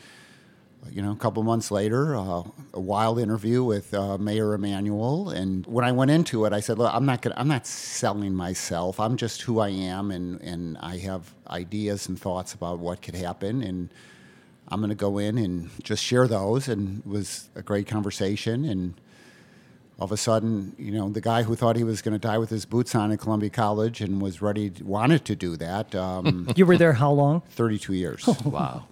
you 0.91 1.03
know, 1.03 1.13
a 1.13 1.17
couple 1.17 1.43
months 1.43 1.71
later, 1.71 2.17
uh, 2.17 2.43
a 2.75 2.81
wild 2.81 3.19
interview 3.19 3.63
with 3.63 3.93
uh, 3.95 4.19
Mayor 4.19 4.55
Emanuel, 4.55 5.31
and 5.31 5.67
when 5.67 5.85
I 5.85 5.93
went 5.93 6.11
into 6.11 6.45
it, 6.47 6.53
I 6.53 6.61
said, 6.61 6.79
"Look, 6.79 6.93
I'm 6.93 7.05
not 7.07 7.23
gonna, 7.23 7.35
I'm 7.39 7.49
not 7.49 7.67
selling 7.67 8.35
myself. 8.35 8.99
I'm 8.99 9.17
just 9.17 9.43
who 9.43 9.61
I 9.61 9.69
am, 9.69 10.11
and 10.11 10.41
and 10.41 10.79
I 10.79 10.99
have 10.99 11.35
ideas 11.49 12.09
and 12.09 12.19
thoughts 12.19 12.55
about 12.55 12.79
what 12.79 13.03
could 13.03 13.15
happen, 13.15 13.63
and 13.63 13.89
I'm 14.69 14.81
going 14.81 14.89
to 14.91 14.95
go 14.97 15.19
in 15.19 15.39
and 15.39 15.71
just 15.83 16.03
share 16.03 16.27
those." 16.27 16.67
And 16.69 17.01
it 17.01 17.07
was 17.07 17.51
a 17.55 17.63
great 17.63 17.87
conversation, 17.87 18.65
and 18.65 18.95
all 19.99 20.07
of 20.07 20.13
a 20.13 20.17
sudden, 20.17 20.75
you 20.79 20.93
know, 20.93 21.11
the 21.11 21.21
guy 21.21 21.43
who 21.43 21.55
thought 21.55 21.77
he 21.77 21.85
was 21.85 22.01
going 22.01 22.15
to 22.15 22.19
die 22.19 22.39
with 22.39 22.49
his 22.49 22.65
boots 22.65 22.95
on 22.95 23.13
at 23.13 23.21
Columbia 23.21 23.51
College 23.51 24.01
and 24.01 24.21
was 24.23 24.41
ready, 24.41 24.73
wanted 24.83 25.27
to 25.27 25.37
do 25.37 25.59
that. 25.59 25.95
Um, 25.95 26.49
You 26.57 26.65
were 26.65 26.79
there 26.79 26.95
how 26.95 27.11
long? 27.13 27.43
32 27.51 27.93
years. 27.93 28.27
Wow. 28.45 28.87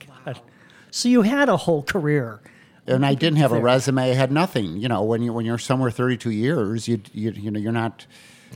So 0.91 1.09
you 1.09 1.23
had 1.23 1.49
a 1.49 1.57
whole 1.57 1.83
career. 1.83 2.41
and 2.87 3.05
I 3.05 3.15
didn't 3.15 3.39
have 3.39 3.53
a 3.53 3.61
resume. 3.61 4.03
I 4.11 4.15
had 4.15 4.33
nothing. 4.33 4.77
You 4.79 4.89
know, 4.89 5.03
when 5.03 5.23
you 5.23 5.33
when 5.33 5.45
you're 5.45 5.59
somewhere 5.59 5.91
32 5.91 6.31
years, 6.31 6.89
you 6.89 7.01
you, 7.13 7.31
you 7.33 7.51
know 7.51 7.61
you're 7.61 7.73
not. 7.73 8.07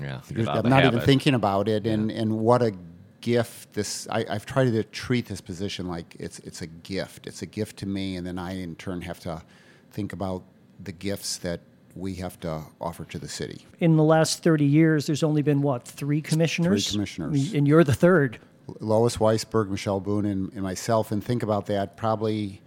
Yeah. 0.00 0.20
You're, 0.34 0.48
I'm 0.48 0.62
the 0.62 0.70
not 0.70 0.80
even 0.80 0.94
habit. 0.94 1.04
thinking 1.04 1.34
about 1.34 1.68
it, 1.68 1.86
and 1.86 2.10
and 2.10 2.38
what 2.38 2.62
a 2.62 2.72
gift 3.20 3.74
this. 3.74 4.08
I, 4.10 4.24
I've 4.28 4.46
tried 4.46 4.70
to 4.72 4.84
treat 4.84 5.26
this 5.26 5.40
position 5.40 5.86
like 5.86 6.16
it's 6.18 6.38
it's 6.40 6.62
a 6.62 6.66
gift. 6.66 7.26
It's 7.26 7.42
a 7.42 7.46
gift 7.46 7.76
to 7.78 7.86
me, 7.86 8.16
and 8.16 8.26
then 8.26 8.38
I 8.38 8.56
in 8.58 8.74
turn 8.76 9.02
have 9.02 9.20
to 9.20 9.42
think 9.90 10.12
about 10.14 10.42
the 10.82 10.92
gifts 10.92 11.36
that 11.38 11.60
we 11.94 12.14
have 12.14 12.40
to 12.40 12.62
offer 12.80 13.04
to 13.04 13.18
the 13.18 13.28
city. 13.28 13.66
In 13.80 13.96
the 13.96 14.02
last 14.02 14.42
30 14.42 14.64
years, 14.64 15.06
there's 15.06 15.22
only 15.22 15.42
been 15.42 15.60
what, 15.60 15.86
three 15.86 16.22
commissioners? 16.22 16.86
Three 16.86 16.92
commissioners. 16.94 17.52
And 17.52 17.68
you're 17.68 17.84
the 17.84 17.92
third. 17.92 18.38
Lois 18.80 19.16
Weisberg, 19.16 19.68
Michelle 19.70 20.00
Boone, 20.00 20.24
and, 20.26 20.52
and 20.52 20.62
myself, 20.62 21.12
and 21.12 21.22
think 21.22 21.42
about 21.42 21.66
that. 21.66 21.96
Probably 21.96 22.60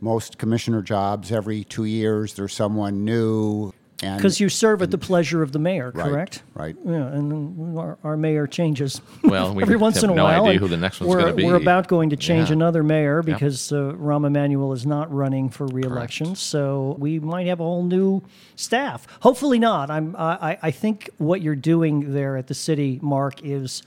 most 0.00 0.38
commissioner 0.38 0.82
jobs 0.82 1.32
every 1.32 1.64
two 1.64 1.84
years, 1.84 2.34
there's 2.34 2.52
someone 2.54 3.04
new. 3.04 3.72
Because 4.00 4.38
you 4.38 4.50
serve 4.50 4.82
at 4.82 4.90
the 4.90 4.98
pleasure 4.98 5.40
of 5.42 5.52
the 5.52 5.58
mayor, 5.58 5.90
Right, 5.94 6.04
correct? 6.06 6.42
right. 6.52 6.76
Yeah, 6.84 7.06
and 7.06 7.78
our, 7.78 7.96
our 8.04 8.16
mayor 8.18 8.46
changes 8.46 9.00
Well, 9.22 9.54
we 9.54 9.62
every 9.62 9.74
have 9.76 9.80
once 9.80 10.02
in 10.02 10.10
a 10.10 10.14
no 10.14 10.24
while. 10.24 10.42
idea 10.42 10.50
and 10.50 10.60
who 10.60 10.68
the 10.68 10.76
next 10.76 11.00
one's 11.00 11.10
we're, 11.14 11.20
gonna 11.22 11.32
be. 11.32 11.44
We're 11.44 11.54
about 11.54 11.88
going 11.88 12.10
to 12.10 12.16
change 12.16 12.48
Yeah. 12.50 12.54
another 12.54 12.82
mayor 12.82 13.22
because 13.22 13.72
uh, 13.72 13.92
Rahm 13.96 14.26
Emanuel 14.26 14.72
is 14.74 14.84
not 14.84 15.10
running 15.14 15.48
for 15.48 15.66
reelection. 15.68 16.34
So 16.34 16.96
we 16.98 17.18
might 17.18 17.46
have 17.46 17.60
a 17.60 17.62
whole 17.62 17.84
new 17.84 18.20
staff. 18.56 19.06
Hopefully 19.20 19.58
not. 19.60 19.90
I'm. 19.90 20.14
I, 20.18 20.58
I 20.60 20.70
think 20.70 21.08
what 21.16 21.40
you're 21.40 21.56
doing 21.56 22.12
there 22.12 22.36
at 22.36 22.48
the 22.48 22.54
city, 22.54 22.98
Mark, 23.00 23.42
is 23.42 23.82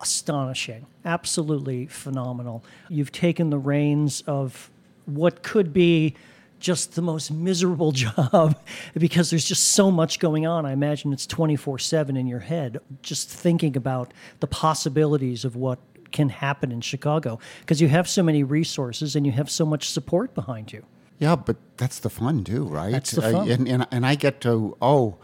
astonishing. 0.00 0.86
Absolutely 1.04 1.86
phenomenal. 1.86 2.64
You've 2.88 3.12
taken 3.12 3.50
the 3.50 3.58
reins 3.58 4.22
of 4.26 4.70
what 5.06 5.42
could 5.42 5.72
be 5.72 6.14
just 6.58 6.94
the 6.94 7.02
most 7.02 7.30
miserable 7.30 7.92
job 8.04 8.58
because 8.94 9.30
there's 9.30 9.44
just 9.44 9.64
so 9.72 9.90
much 9.90 10.18
going 10.18 10.46
on. 10.46 10.64
I 10.66 10.72
imagine 10.72 11.12
it's 11.12 11.26
24 11.26 11.78
7 11.78 12.16
in 12.16 12.26
your 12.26 12.40
head, 12.40 12.78
just 13.02 13.28
thinking 13.28 13.76
about 13.76 14.12
the 14.40 14.46
possibilities 14.46 15.44
of 15.44 15.54
what 15.56 15.78
can 16.12 16.28
happen 16.28 16.72
in 16.72 16.80
Chicago 16.80 17.38
because 17.60 17.80
you 17.82 17.88
have 17.88 18.08
so 18.08 18.22
many 18.22 18.42
resources 18.42 19.16
and 19.16 19.26
you 19.26 19.32
have 19.32 19.50
so 19.50 19.66
much 19.66 19.90
support 19.90 20.34
behind 20.34 20.72
you. 20.72 20.84
Yeah, 21.18 21.36
but 21.36 21.56
that's 21.78 21.98
the 21.98 22.10
fun 22.10 22.44
too, 22.44 22.64
right? 22.64 22.92
That's 22.92 23.10
the 23.10 23.22
Uh, 23.26 23.32
fun. 23.32 23.50
and, 23.50 23.68
and 23.68 23.86
and 23.90 24.06
I 24.06 24.14
get 24.14 24.40
to 24.42 24.76
oh 24.80 25.16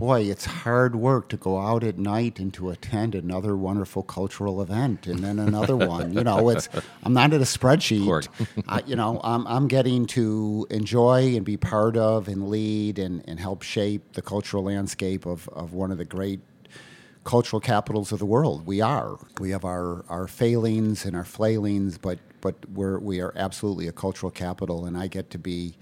boy, 0.00 0.22
it's 0.22 0.46
hard 0.46 0.96
work 0.96 1.28
to 1.28 1.36
go 1.36 1.58
out 1.58 1.84
at 1.84 1.98
night 1.98 2.38
and 2.38 2.54
to 2.54 2.70
attend 2.70 3.14
another 3.14 3.54
wonderful 3.54 4.02
cultural 4.02 4.62
event 4.62 5.06
and 5.06 5.18
then 5.18 5.38
another 5.38 5.76
one. 5.94 6.14
You 6.14 6.24
know, 6.24 6.48
it's 6.48 6.70
I'm 7.04 7.12
not 7.12 7.34
at 7.34 7.42
a 7.42 7.44
spreadsheet. 7.44 8.26
I, 8.66 8.82
you 8.86 8.96
know, 8.96 9.20
I'm 9.22 9.46
I'm 9.46 9.68
getting 9.68 10.06
to 10.06 10.66
enjoy 10.70 11.36
and 11.36 11.44
be 11.44 11.58
part 11.58 11.98
of 11.98 12.28
and 12.28 12.48
lead 12.48 12.98
and, 12.98 13.22
and 13.28 13.38
help 13.38 13.60
shape 13.60 14.14
the 14.14 14.22
cultural 14.22 14.64
landscape 14.64 15.26
of, 15.26 15.46
of 15.50 15.74
one 15.74 15.90
of 15.92 15.98
the 15.98 16.06
great 16.06 16.40
cultural 17.24 17.60
capitals 17.60 18.10
of 18.10 18.18
the 18.18 18.26
world. 18.26 18.66
We 18.66 18.80
are. 18.80 19.18
We 19.38 19.50
have 19.50 19.66
our, 19.66 20.06
our 20.08 20.26
failings 20.26 21.04
and 21.04 21.14
our 21.14 21.26
flailings, 21.26 21.98
but 21.98 22.18
but 22.40 22.54
we're 22.70 22.98
we 22.98 23.20
are 23.20 23.34
absolutely 23.36 23.86
a 23.86 23.92
cultural 23.92 24.32
capital, 24.32 24.86
and 24.86 24.96
I 24.96 25.08
get 25.08 25.28
to 25.28 25.38
be 25.38 25.74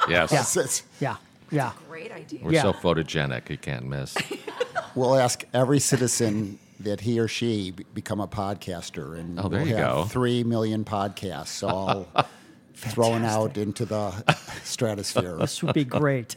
Yes. 0.08 0.32
It's- 0.32 0.56
it's- 0.56 0.82
Yeah, 1.00 1.16
yeah. 1.52 1.72
Great 1.88 2.10
idea. 2.12 2.40
We're 2.42 2.52
Yeah. 2.52 2.62
so 2.62 2.72
photogenic, 2.72 3.48
you 3.48 3.56
can't 3.56 3.86
miss. 3.86 4.16
We'll 4.96 5.14
ask 5.14 5.44
every 5.54 5.78
citizen 5.78 6.58
that 6.84 7.00
he 7.00 7.18
or 7.18 7.28
she 7.28 7.74
become 7.94 8.20
a 8.20 8.28
podcaster, 8.28 9.18
and 9.18 9.38
Oh, 9.40 9.48
there 9.48 9.60
we'll 9.60 9.68
you 9.68 9.76
have 9.76 9.94
go. 9.94 10.04
three 10.04 10.44
million 10.44 10.84
podcasts 10.84 11.66
all 11.66 12.06
thrown 12.74 13.24
out 13.24 13.56
into 13.56 13.84
the 13.84 14.10
stratosphere. 14.64 15.36
This 15.36 15.62
would 15.62 15.74
be 15.74 15.84
great. 15.84 16.36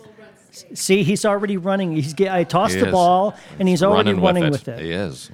See, 0.73 1.03
he's 1.03 1.25
already 1.25 1.57
running. 1.57 1.91
He's 1.93 2.13
get, 2.13 2.31
I 2.31 2.43
tossed 2.45 2.75
He 2.75 2.79
the 2.79 2.87
is. 2.87 2.91
ball, 2.93 3.35
and 3.59 3.67
he's 3.67 3.83
already 3.83 4.11
Running, 4.11 4.23
running 4.23 4.43
with 4.45 4.51
with 4.51 4.67
it. 4.69 4.79
it. 4.79 4.85
He 4.85 4.91
is. 4.91 5.29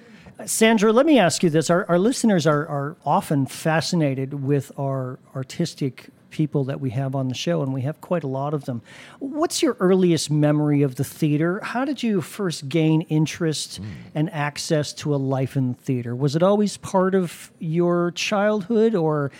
Sandra, 0.45 0.91
let 0.91 1.05
me 1.05 1.19
ask 1.19 1.43
you 1.43 1.51
this. 1.51 1.69
Our, 1.69 1.85
our 1.87 1.99
listeners 1.99 2.47
are, 2.47 2.67
are 2.67 2.97
often 3.05 3.45
fascinated 3.45 4.43
with 4.43 4.71
our 4.79 5.19
artistic 5.35 6.07
people 6.31 6.63
that 6.65 6.79
we 6.79 6.89
have 6.91 7.15
on 7.15 7.27
the 7.27 7.35
show, 7.35 7.61
and 7.61 7.73
we 7.73 7.81
have 7.81 8.01
quite 8.01 8.23
a 8.23 8.27
lot 8.27 8.53
of 8.53 8.65
them. 8.65 8.81
What's 9.19 9.61
your 9.61 9.77
earliest 9.79 10.31
memory 10.31 10.81
of 10.81 10.95
the 10.95 11.03
theater? 11.03 11.59
How 11.61 11.85
did 11.85 12.01
you 12.01 12.21
first 12.21 12.67
gain 12.67 13.01
interest 13.01 13.77
hmm. 13.77 13.85
and 14.15 14.29
access 14.31 14.93
to 14.93 15.13
a 15.13 15.17
life 15.17 15.55
in 15.55 15.73
the 15.73 15.77
theater? 15.77 16.15
Was 16.15 16.35
it 16.35 16.41
always 16.41 16.77
part 16.77 17.13
of 17.13 17.51
your 17.59 18.11
childhood, 18.11 18.95
or 18.95 19.31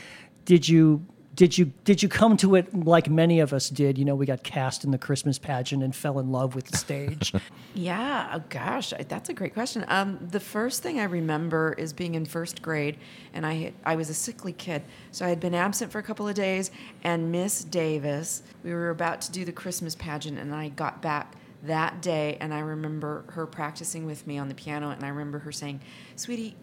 did 0.46 0.68
you 0.68 1.06
did 1.36 1.58
you 1.58 1.72
did 1.86 2.04
you 2.04 2.10
come 2.10 2.36
to 2.38 2.56
it 2.56 2.74
like 2.86 3.10
many 3.10 3.40
of 3.40 3.54
us 3.54 3.70
did? 3.70 3.98
You 3.98 4.06
know, 4.06 4.16
we 4.16 4.26
got 4.26 4.44
cast 4.44 4.84
in 4.84 4.92
the 4.92 4.98
Christmas 4.98 5.40
pageant 5.40 5.82
and 5.82 5.96
fell 5.96 6.20
in 6.20 6.32
love 6.32 6.56
with 6.56 6.66
the 6.66 6.78
stage. 6.78 7.34
Yeah, 7.74 8.32
oh 8.34 8.44
gosh, 8.50 8.92
I- 8.92 9.04
that's 9.04 9.30
a 9.30 9.34
great 9.34 9.54
question. 9.54 9.86
Um, 9.88 10.20
the 10.30 10.42
first 10.42 10.84
thing 10.84 11.00
I 11.00 11.06
remember 11.06 11.74
is 11.78 11.94
being 11.94 12.16
in 12.16 12.26
first 12.26 12.62
grade, 12.62 12.98
and 13.34 13.46
I 13.46 13.72
I 13.86 13.96
was 13.96 14.10
a 14.10 14.14
sickly 14.14 14.52
kid, 14.52 14.84
so 15.12 15.26
I 15.26 15.30
had 15.30 15.40
been 15.40 15.56
absent 15.56 15.90
for 15.90 16.00
a 16.00 16.04
couple 16.04 16.28
of 16.28 16.36
days. 16.36 16.70
And 17.06 17.32
Miss 17.32 17.64
Davis, 17.64 18.44
we 18.62 18.74
were 18.74 18.90
about 18.90 19.22
to 19.22 19.32
do 19.32 19.46
the 19.46 19.54
Christmas 19.54 19.96
pageant, 19.96 20.38
and 20.38 20.54
I 20.54 20.68
got 20.68 21.02
back 21.02 21.36
that 21.64 22.02
day, 22.02 22.38
and 22.42 22.54
I 22.54 22.60
remember 22.60 23.24
her 23.30 23.46
practicing 23.48 24.06
with 24.06 24.28
me 24.28 24.38
on 24.38 24.50
the 24.50 24.56
piano, 24.56 24.90
and 24.90 25.02
I 25.06 25.08
remember 25.08 25.40
her 25.40 25.54
saying, 25.54 25.80
"Sweetie, 26.18 26.58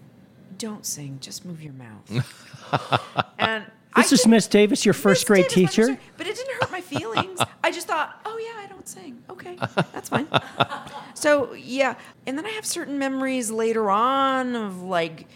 don't 0.59 0.85
sing, 0.85 1.19
just 1.23 1.47
move 1.47 1.63
your 1.63 1.73
mouth." 1.73 3.01
and 3.39 3.65
This 3.97 4.13
is 4.13 4.27
Miss 4.27 4.47
Davis, 4.47 4.85
your 4.85 4.95
first 4.95 5.23
Miss 5.23 5.25
grade 5.25 5.49
Davis, 5.49 5.57
my 5.57 5.67
teacher? 5.67 5.87
first 5.89 6.01
But 6.17 6.27
it 6.27 6.37
didn't 6.37 6.55
hurt 6.61 6.71
my 6.71 6.81
feelings. 6.81 7.41
I 7.65 7.71
just 7.71 7.87
thought, 7.87 8.21
oh 8.25 8.39
yeah, 8.39 8.63
I 8.63 8.67
don't 8.69 8.87
sing. 8.89 9.23
Okay, 9.31 9.57
that's 9.93 10.09
fine. 10.09 10.29
so 11.15 11.53
yeah, 11.55 11.95
and 12.27 12.39
then 12.39 12.47
I 12.47 12.51
have 12.51 12.65
certain 12.65 12.99
memories 12.99 13.51
later 13.51 13.91
on 13.91 14.55
of 14.57 14.83
like 14.83 15.27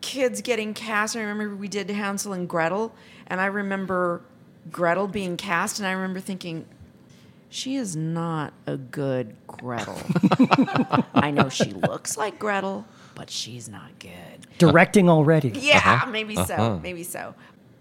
kids 0.00 0.42
getting 0.42 0.74
cast. 0.74 1.16
I 1.16 1.20
remember 1.20 1.54
we 1.54 1.68
did 1.68 1.90
Hansel 1.90 2.32
and 2.32 2.48
Gretel, 2.48 2.94
and 3.26 3.40
I 3.40 3.46
remember 3.46 4.22
Gretel 4.70 5.08
being 5.08 5.36
cast, 5.36 5.78
and 5.78 5.86
I 5.86 5.92
remember 5.92 6.20
thinking. 6.20 6.66
She 7.48 7.76
is 7.76 7.94
not 7.94 8.52
a 8.66 8.76
good 8.76 9.36
Gretel. 9.46 9.96
I 11.14 11.30
know 11.30 11.48
she 11.48 11.70
looks 11.70 12.18
like 12.18 12.40
Gretel, 12.40 12.84
but 13.14 13.30
she's 13.30 13.68
not 13.68 13.98
good. 14.00 14.10
Directing 14.58 15.08
already. 15.08 15.50
Yeah, 15.54 15.78
uh-huh. 15.78 16.10
maybe 16.10 16.34
so. 16.34 16.54
Uh-huh. 16.54 16.78
Maybe 16.82 17.04
so. 17.04 17.34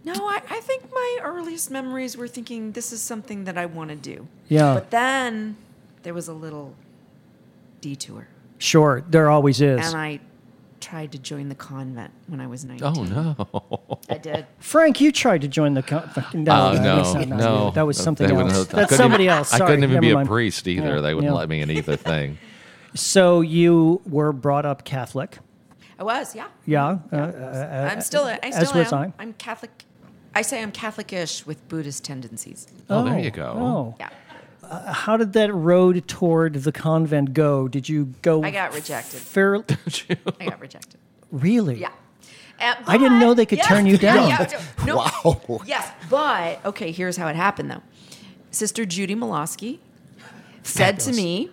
No, 0.06 0.14
I, 0.14 0.42
I 0.50 0.60
think 0.62 0.84
my 0.94 1.18
earliest 1.24 1.72
memories 1.72 2.16
were 2.16 2.28
thinking 2.28 2.72
this 2.74 2.92
is 2.94 3.02
something 3.02 3.46
that 3.46 3.58
I 3.58 3.66
want 3.66 3.90
to 3.90 3.96
do. 3.96 4.28
Yeah. 4.48 4.74
But 4.76 4.92
then 4.92 5.58
there 6.04 6.14
was 6.14 6.28
a 6.28 6.34
little 6.34 6.76
detour, 7.82 8.28
Sure, 8.58 9.04
there 9.10 9.30
always 9.30 9.60
is. 9.62 9.86
and 9.86 9.96
I 9.98 10.20
tried 10.80 11.12
to 11.14 11.18
join 11.18 11.50
the 11.50 11.56
convent 11.56 12.12
when 12.28 12.40
I 12.40 12.48
was 12.48 12.64
19. 12.64 12.84
Oh 12.86 13.04
no! 13.04 14.00
I 14.10 14.18
did. 14.20 14.46
Frank, 14.60 15.02
you 15.02 15.12
tried 15.12 15.42
to 15.42 15.48
join 15.48 15.74
the. 15.74 15.82
convent. 15.84 16.34
no, 16.36 16.70
Oh 16.70 16.74
that 16.76 16.84
no! 16.84 16.98
was 16.98 17.14
not- 17.16 17.28
not 17.28 17.40
no, 17.40 17.72
that 17.72 17.82
was 17.88 17.98
something 17.98 18.28
They 18.28 18.34
else. 18.36 18.52
have- 18.58 18.70
That's 18.70 18.90
couldn't 18.90 18.98
somebody 18.98 19.24
even- 19.26 19.38
else. 19.38 19.54
I 19.54 19.58
Sorry, 19.58 19.70
couldn't 19.72 19.84
even 19.86 20.02
never 20.02 20.16
be 20.16 20.22
a 20.22 20.26
priest 20.26 20.68
either. 20.68 20.96
Yeah, 20.96 21.02
they 21.02 21.14
wouldn't 21.16 21.34
yeah. 21.34 21.38
let 21.38 21.50
me 21.50 21.62
in 21.62 21.72
either 21.72 21.96
thing. 21.96 22.38
So 22.94 23.42
you 23.42 24.02
were 24.06 24.32
brought 24.32 24.66
up 24.66 24.84
Catholic, 24.86 25.40
I 26.00 26.04
was, 26.04 26.36
yeah. 26.36 26.48
yeah? 26.66 27.00
Uh, 27.12 27.16
uh, 27.16 27.90
I'm 27.92 28.02
still, 28.02 28.24
I 28.26 28.40
as 28.44 28.68
still 28.70 28.80
was 28.80 28.94
am. 28.94 29.00
I. 29.00 29.14
I'm 29.24 29.34
Catholic. 29.34 29.72
I 30.36 30.42
say 30.42 30.62
I'm 30.62 30.72
Catholic-ish 30.72 31.46
with 31.46 31.66
Buddhist 31.70 32.04
tendencies. 32.04 32.68
Oh, 32.90 33.04
there 33.06 33.18
you 33.20 33.32
go. 33.32 33.54
Oh, 33.58 33.96
Yeah. 34.00 34.92
how 34.94 35.16
did 35.18 35.34
that 35.34 35.54
road 35.54 36.08
toward 36.08 36.56
the 36.56 36.72
convent 36.72 37.34
go? 37.34 37.68
Did 37.68 37.88
you 37.88 38.14
go? 38.22 38.44
I 38.44 38.52
got 38.52 38.74
rejected. 38.74 39.20
Fair, 39.20 39.56
I 40.40 40.46
got 40.46 40.60
rejected. 40.60 41.00
really? 41.32 41.80
Yeah. 41.80 41.92
Uh, 42.60 42.74
I 42.88 42.98
didn't 42.98 43.20
know 43.20 43.34
they 43.34 43.46
could 43.46 43.58
yes, 43.58 43.68
turn 43.68 43.86
you 43.86 43.94
yeah, 43.98 44.14
down. 44.16 44.30
yeah, 44.30 44.62
no, 44.86 44.96
Wow. 44.98 45.62
Yes, 45.66 45.92
but 46.10 46.64
okay, 46.66 46.92
here's 46.92 47.18
how 47.18 47.28
it 47.28 47.36
happened 47.36 47.70
though. 47.72 47.82
Sister 48.52 48.86
Judy 48.86 49.14
Molosky 49.16 49.80
said 50.64 51.00
to 51.02 51.12
me, 51.12 51.50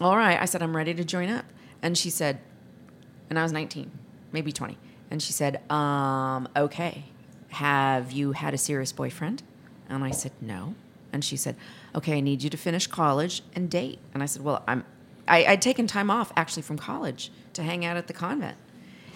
All 0.00 0.16
right, 0.16 0.40
I 0.40 0.44
said, 0.46 0.62
I'm 0.62 0.76
ready 0.76 0.92
to 0.94 1.04
join 1.04 1.28
up. 1.28 1.44
And 1.82 1.96
she 1.96 2.10
said, 2.10 2.40
and 3.30 3.38
I 3.38 3.42
was 3.44 3.52
19, 3.52 3.90
maybe 4.32 4.50
20. 4.52 4.76
And 5.10 5.22
she 5.22 5.32
said, 5.32 5.62
um, 5.70 6.48
okay, 6.56 7.04
have 7.50 8.12
you 8.12 8.32
had 8.32 8.54
a 8.54 8.58
serious 8.58 8.92
boyfriend? 8.92 9.42
And 9.88 10.04
I 10.04 10.10
said, 10.10 10.32
no. 10.40 10.74
And 11.12 11.24
she 11.24 11.36
said, 11.36 11.56
okay, 11.94 12.18
I 12.18 12.20
need 12.20 12.42
you 12.42 12.50
to 12.50 12.56
finish 12.56 12.86
college 12.86 13.42
and 13.54 13.68
date. 13.68 13.98
And 14.14 14.22
I 14.22 14.26
said, 14.26 14.42
well, 14.42 14.62
I'm, 14.68 14.84
I, 15.26 15.44
I'd 15.44 15.62
taken 15.62 15.86
time 15.86 16.10
off 16.10 16.32
actually 16.36 16.62
from 16.62 16.78
college 16.78 17.30
to 17.54 17.62
hang 17.62 17.84
out 17.84 17.96
at 17.96 18.06
the 18.06 18.12
convent. 18.12 18.56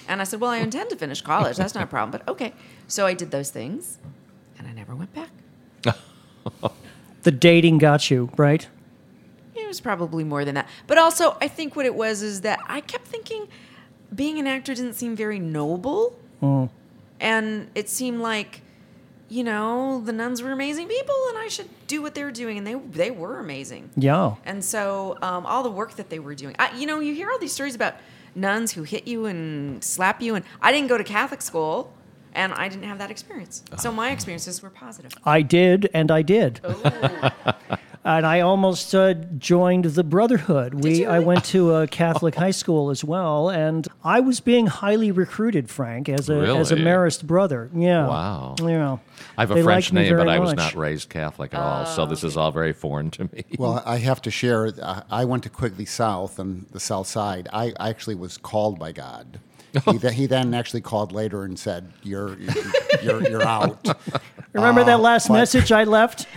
And 0.09 0.21
I 0.21 0.25
said, 0.25 0.41
well, 0.41 0.51
I 0.51 0.59
intend 0.59 0.91
to 0.91 0.97
finish 0.97 1.23
college. 1.23 1.57
That's 1.57 1.75
not 1.75 1.85
a 1.85 1.87
problem, 1.87 2.11
but 2.11 2.29
okay. 2.31 2.53
So 2.89 3.07
I 3.07 3.15
did 3.15 3.31
those 3.31 3.51
things 3.51 3.99
and 4.59 4.67
I 4.67 4.73
never 4.73 4.95
went 4.95 5.15
back. 5.15 5.31
The 7.25 7.33
dating 7.33 7.79
got 7.79 8.11
you 8.11 8.31
right. 8.37 8.69
It 9.57 9.67
was 9.67 9.81
probably 9.81 10.25
more 10.25 10.45
than 10.45 10.55
that. 10.57 10.69
But 10.87 10.99
also, 10.99 11.39
I 11.41 11.49
think 11.49 11.75
what 11.75 11.87
it 11.87 11.95
was 11.95 12.23
is 12.23 12.43
that 12.43 12.61
I 12.69 12.83
kept 12.83 13.07
thinking 13.07 13.49
being 14.15 14.39
an 14.39 14.47
actor 14.47 14.75
didn't 14.75 14.93
seem 14.93 15.17
very 15.17 15.39
noble. 15.39 16.19
Mm. 16.43 16.69
And 17.25 17.71
it 17.75 17.89
seemed 17.89 18.21
like, 18.21 18.61
you 19.31 19.43
know, 19.43 20.03
the 20.05 20.13
nuns 20.13 20.43
were 20.43 20.53
amazing 20.53 20.89
people 20.89 21.17
and 21.31 21.39
I 21.39 21.49
should 21.49 21.71
do 21.87 22.03
what 22.03 22.15
they 22.15 22.23
were 22.23 22.31
doing. 22.31 22.59
And 22.59 22.67
they, 22.67 22.75
they 22.75 23.11
were 23.11 23.41
amazing. 23.41 23.89
Yeah. 23.97 24.35
And 24.45 24.63
so 24.63 25.17
um, 25.23 25.47
all 25.47 25.63
the 25.63 25.71
work 25.71 25.97
that 25.97 26.11
they 26.11 26.19
were 26.19 26.35
doing, 26.35 26.55
I, 26.59 26.77
you 26.77 26.87
know, 26.87 27.01
you 27.01 27.15
hear 27.15 27.31
all 27.31 27.39
these 27.39 27.53
stories 27.53 27.75
about 27.75 27.95
nuns 28.35 28.73
who 28.73 28.83
hit 28.83 29.09
you 29.09 29.25
and 29.25 29.83
slap 29.83 30.21
you. 30.21 30.35
And 30.35 30.45
I 30.61 30.71
didn't 30.71 30.89
go 30.89 30.99
to 30.99 31.05
Catholic 31.05 31.41
school 31.41 31.95
and 32.35 32.53
I 32.53 32.69
didn't 32.69 32.85
have 32.85 32.99
that 32.99 33.11
experience. 33.11 33.63
So 33.79 33.91
my 33.91 34.11
experiences 34.11 34.63
were 34.63 34.71
positive. 34.71 35.13
I 35.25 35.41
did, 35.41 35.89
and 35.95 36.11
I 36.11 36.23
did. 36.23 36.61
Oh. 38.07 38.11
and 38.11 38.27
I 38.27 38.41
almost 38.41 38.95
uh, 38.95 39.15
joined 39.39 39.85
the 39.87 40.05
Brotherhood. 40.05 40.75
We 40.85 41.01
you 41.03 41.09
I 41.09 41.21
went 41.21 41.45
to 41.47 41.75
a 41.75 41.87
Catholic 42.03 42.35
high 42.35 42.51
school 42.51 42.91
as 42.91 43.03
well, 43.03 43.49
and 43.51 43.87
I 44.03 44.21
was 44.21 44.41
being 44.41 44.67
highly 44.67 45.11
recruited, 45.11 45.71
Frank, 45.71 46.09
as 46.09 46.29
a 46.29 46.35
as 46.57 46.71
a 46.71 46.77
Marist 46.77 47.25
brother. 47.25 47.71
Yeah. 47.75 48.07
Wow. 48.07 48.55
Yeah. 48.61 48.99
I 49.37 49.43
have 49.43 49.51
a 49.51 49.55
They 49.55 49.63
French 49.63 49.93
me 49.93 50.03
name, 50.03 50.13
but 50.13 50.25
very 50.25 50.31
I 50.31 50.39
was 50.39 50.51
much. 50.51 50.59
not 50.59 50.75
raised 50.75 51.09
Catholic 51.09 51.55
at 51.55 51.61
all, 51.61 51.87
so 51.87 52.07
this 52.07 52.23
is 52.25 52.37
all 52.37 52.53
very 52.53 52.73
foreign 52.73 53.11
to 53.13 53.25
me. 53.33 53.45
Well, 53.59 53.83
I 53.87 53.97
have 53.99 54.21
to 54.23 54.31
share. 54.31 54.73
I- 54.83 55.03
I 55.11 55.25
went 55.25 55.43
to 55.45 55.49
Quigley 55.51 55.87
South 55.87 56.39
on 56.39 56.67
the 56.73 56.81
south 56.81 57.07
side. 57.07 57.49
I 57.53 57.73
I 57.81 57.89
actually 57.89 58.15
was 58.17 58.37
called 58.39 58.79
by 58.79 58.93
God. 58.93 59.41
He, 59.87 59.99
th- 59.99 60.15
he 60.15 60.27
then 60.27 60.55
actually 60.55 60.83
called 60.83 61.11
later 61.11 61.43
and 61.43 61.59
said, 61.59 61.93
"You're 62.05 62.37
you're 63.03 63.29
you're 63.29 63.43
out." 63.43 63.85
Remember 64.53 64.85
that 64.85 65.01
last 65.01 65.27
but- 65.29 65.35
message 65.35 65.73
I 65.73 65.83
left? 65.83 66.29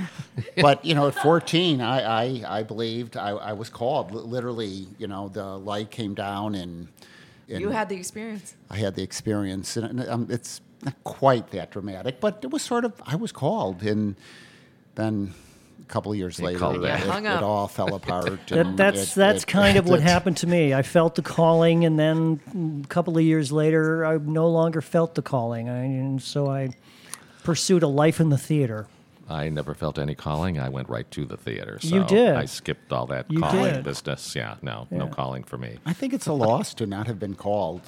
But 0.61 0.85
you 0.85 0.93
know, 0.95 1.07
at 1.07 1.15
14, 1.15 1.81
I 1.81 2.01
I, 2.45 2.59
I 2.59 2.63
believed 2.63 3.17
I, 3.17 3.29
I 3.29 3.53
was 3.53 3.69
called. 3.69 4.11
Literally, 4.11 4.87
you 4.97 5.07
know, 5.07 5.29
the 5.29 5.57
light 5.57 5.89
came 5.91 6.13
down 6.13 6.55
and, 6.55 6.87
and 7.49 7.61
You 7.61 7.69
had 7.69 7.89
the 7.89 7.95
experience. 7.95 8.55
I 8.69 8.77
had 8.77 8.95
the 8.95 9.03
experience, 9.03 9.77
and 9.77 10.07
um, 10.07 10.27
it's 10.29 10.61
not 10.83 10.93
quite 11.03 11.49
that 11.51 11.71
dramatic, 11.71 12.19
but 12.19 12.39
it 12.43 12.51
was 12.51 12.61
sort 12.61 12.85
of. 12.85 12.93
I 13.05 13.15
was 13.15 13.31
called, 13.31 13.81
and 13.83 14.15
then 14.95 15.33
a 15.81 15.85
couple 15.85 16.11
of 16.11 16.17
years 16.17 16.39
later, 16.39 16.59
called 16.59 16.75
it, 16.77 16.81
back. 16.83 17.03
it, 17.23 17.43
all 17.43 17.67
fell 17.79 17.95
apart. 17.95 18.39
That, 18.49 18.77
that's 18.77 19.13
it- 19.13 19.15
that's 19.15 19.43
it- 19.43 19.47
kind 19.47 19.77
of 19.77 19.87
what 19.89 20.01
happened 20.01 20.37
to 20.37 20.47
me. 20.47 20.73
I 20.73 20.83
felt 20.83 21.15
the 21.15 21.21
calling, 21.23 21.83
and 21.85 21.97
then 21.97 22.83
a 22.83 22.87
couple 22.87 23.17
of 23.17 23.23
years 23.23 23.51
later, 23.51 24.05
I 24.05 24.17
no 24.17 24.47
longer 24.49 24.81
felt 24.81 25.15
the 25.15 25.21
calling, 25.23 25.67
I, 25.69 25.83
and 25.83 26.21
so 26.21 26.47
I 26.47 26.69
pursued 27.43 27.81
a 27.83 27.87
life 27.87 28.19
in 28.19 28.29
the 28.29 28.37
theater. 28.37 28.85
I 29.29 29.49
never 29.49 29.73
felt 29.73 29.99
any 29.99 30.15
calling. 30.15 30.59
I 30.59 30.69
went 30.69 30.89
right 30.89 31.09
to 31.11 31.25
the 31.25 31.37
theater. 31.37 31.79
So 31.81 31.95
You 31.95 32.03
did. 32.05 32.35
I 32.35 32.45
skipped 32.45 32.91
all 32.93 33.07
that 33.07 33.29
You 33.29 33.41
calling 33.41 33.73
did. 33.73 33.83
business. 33.83 34.35
Yeah, 34.35 34.55
no, 34.61 34.87
no 34.91 35.07
calling 35.07 35.43
for 35.43 35.57
me. 35.57 35.77
I 35.85 35.93
think 35.93 36.13
it's 36.13 36.27
a 36.27 36.33
loss 36.33 36.73
to 36.75 36.85
not 36.85 37.07
have 37.07 37.19
been 37.19 37.35
called. 37.35 37.81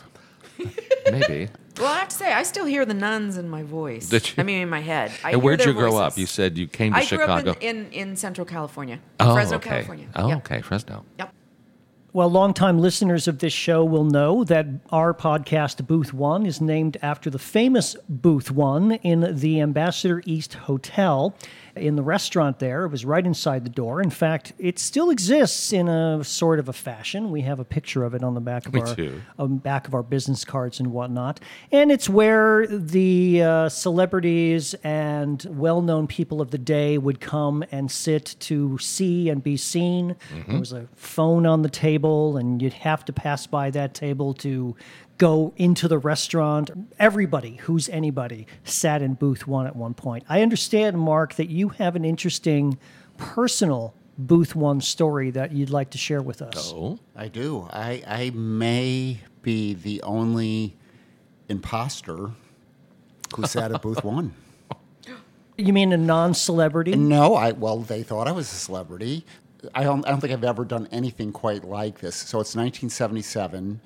Maybe. 1.12 1.50
Well, 1.78 1.88
I 1.88 2.00
have 2.00 2.10
to 2.10 2.16
say, 2.16 2.34
I 2.34 2.44
still 2.44 2.66
hear 2.66 2.86
the 2.86 2.94
nuns 2.94 3.38
in 3.38 3.48
my 3.50 3.64
voice. 3.64 4.10
Did 4.10 4.28
you? 4.28 4.34
I 4.40 4.44
mean, 4.44 4.62
in 4.64 4.70
my 4.70 4.82
head. 4.82 5.12
I 5.24 5.32
and 5.32 5.42
where'd 5.42 5.64
you 5.64 5.74
grow 5.74 5.96
up? 5.98 6.18
You 6.18 6.26
said 6.26 6.58
you 6.58 6.68
came 6.68 6.92
to 6.92 6.98
I 7.00 7.02
Chicago. 7.06 7.42
grew 7.44 7.52
up 7.54 7.58
in, 7.64 7.86
in, 7.94 8.10
in 8.10 8.16
Central 8.18 8.44
California, 8.46 9.00
oh, 9.22 9.34
Fresno, 9.34 9.58
okay. 9.58 9.70
California. 9.70 10.08
Oh, 10.16 10.28
Yep. 10.28 10.38
okay, 10.40 10.62
Fresno. 10.62 11.06
Yep. 11.18 11.34
Well, 12.20 12.30
longtime 12.30 12.80
listeners 12.80 13.30
of 13.30 13.40
this 13.40 13.54
show 13.54 13.86
will 13.86 14.04
know 14.04 14.44
that 14.44 14.68
our 14.90 15.14
podcast, 15.14 15.88
Booth 15.88 16.14
One, 16.14 16.46
is 16.46 16.60
named 16.60 16.98
after 17.02 17.30
the 17.30 17.40
famous 17.40 17.96
Booth 18.10 18.52
One 18.52 18.92
in 18.92 19.38
the 19.40 19.62
Ambassador 19.62 20.22
East 20.26 20.56
Hotel. 20.56 21.34
In 21.80 21.96
the 21.96 22.04
restaurant 22.04 22.60
there, 22.60 22.86
it 22.86 22.90
was 22.90 23.06
right 23.06 23.26
inside 23.26 23.64
the 23.64 23.70
door. 23.70 24.02
In 24.02 24.10
fact, 24.10 24.54
it 24.58 24.80
still 24.80 25.10
exists 25.10 25.72
in 25.74 25.88
a 25.88 26.24
sort 26.24 26.60
of 26.60 26.70
a 26.70 26.74
fashion. 26.74 27.32
We 27.32 27.42
have 27.42 27.60
a 27.60 27.66
picture 27.66 28.04
of 28.04 28.14
it 28.14 28.24
on 28.24 28.34
the 28.34 28.42
back 28.42 28.68
of 28.68 28.74
We 28.74 28.82
our 28.82 28.96
um, 29.38 29.58
back 29.58 29.88
of 29.88 29.94
our 29.94 30.04
business 30.04 30.46
cards 30.46 30.80
and 30.80 30.92
whatnot. 30.92 31.40
And 31.72 31.92
it's 31.92 32.10
where 32.10 32.68
the 32.68 33.42
uh, 33.42 33.70
celebrities 33.70 34.74
and 34.84 35.46
well 35.50 35.82
known 35.82 36.08
people 36.08 36.42
of 36.42 36.52
the 36.52 36.58
day 36.58 36.98
would 36.98 37.20
come 37.20 37.64
and 37.72 37.90
sit 37.90 38.36
to 38.42 38.78
see 38.78 39.30
and 39.30 39.44
be 39.44 39.58
seen. 39.58 40.16
There 40.48 40.60
was 40.60 40.74
a 40.74 40.88
phone 40.96 41.46
on 41.46 41.62
the 41.62 41.70
table, 41.70 42.38
and 42.38 42.62
you'd 42.62 42.74
have 42.74 43.06
to 43.06 43.14
pass 43.14 43.48
by 43.48 43.70
that 43.72 43.94
table 43.94 44.34
to 44.36 44.76
go 45.20 45.54
into 45.58 45.88
the 45.88 46.00
restaurant. 46.00 46.72
Everybody 46.98 47.58
who's 47.58 47.88
anybody 47.90 48.48
sat 48.64 49.04
in 49.04 49.14
booth 49.14 49.46
one 49.46 49.68
at 49.68 49.76
one 49.76 49.94
point. 49.94 50.24
I 50.28 50.42
understand, 50.42 50.98
Mark, 50.98 51.36
that 51.36 51.50
you 51.50 51.70
have 51.70 51.96
an 51.96 52.04
interesting 52.04 52.80
personal 53.18 53.94
booth 54.18 54.56
one 54.56 54.82
story 54.82 55.30
that 55.32 55.52
you'd 55.52 55.70
like 55.70 55.92
to 55.92 55.98
share 55.98 56.22
with 56.22 56.42
us. 56.42 56.74
Oh, 56.74 56.98
I 57.16 57.28
do. 57.28 57.68
I, 57.72 58.02
I 58.08 58.32
may 58.32 59.20
be 59.42 59.76
the 59.76 60.02
only 60.02 60.76
imposter 61.48 62.32
who 63.36 63.46
sat 63.46 63.72
at 63.72 63.84
booth 63.84 64.04
one. 64.04 64.34
You 65.58 65.74
mean 65.74 65.92
a 65.92 65.98
non-celebrity? 65.98 66.96
No, 66.96 67.36
I 67.36 67.52
well, 67.52 67.80
they 67.80 68.02
thought 68.02 68.30
I 68.30 68.32
was 68.32 68.50
a 68.50 68.56
celebrity. 68.56 69.26
I 69.76 69.84
don't, 69.84 70.08
I 70.08 70.10
don't 70.10 70.22
think 70.22 70.32
I've 70.32 70.46
ever 70.46 70.64
done 70.64 70.88
anything 70.90 71.34
quite 71.34 71.66
like 71.66 72.00
this. 72.00 72.16
So 72.16 72.40
it's 72.40 72.56
1977. 72.56 73.82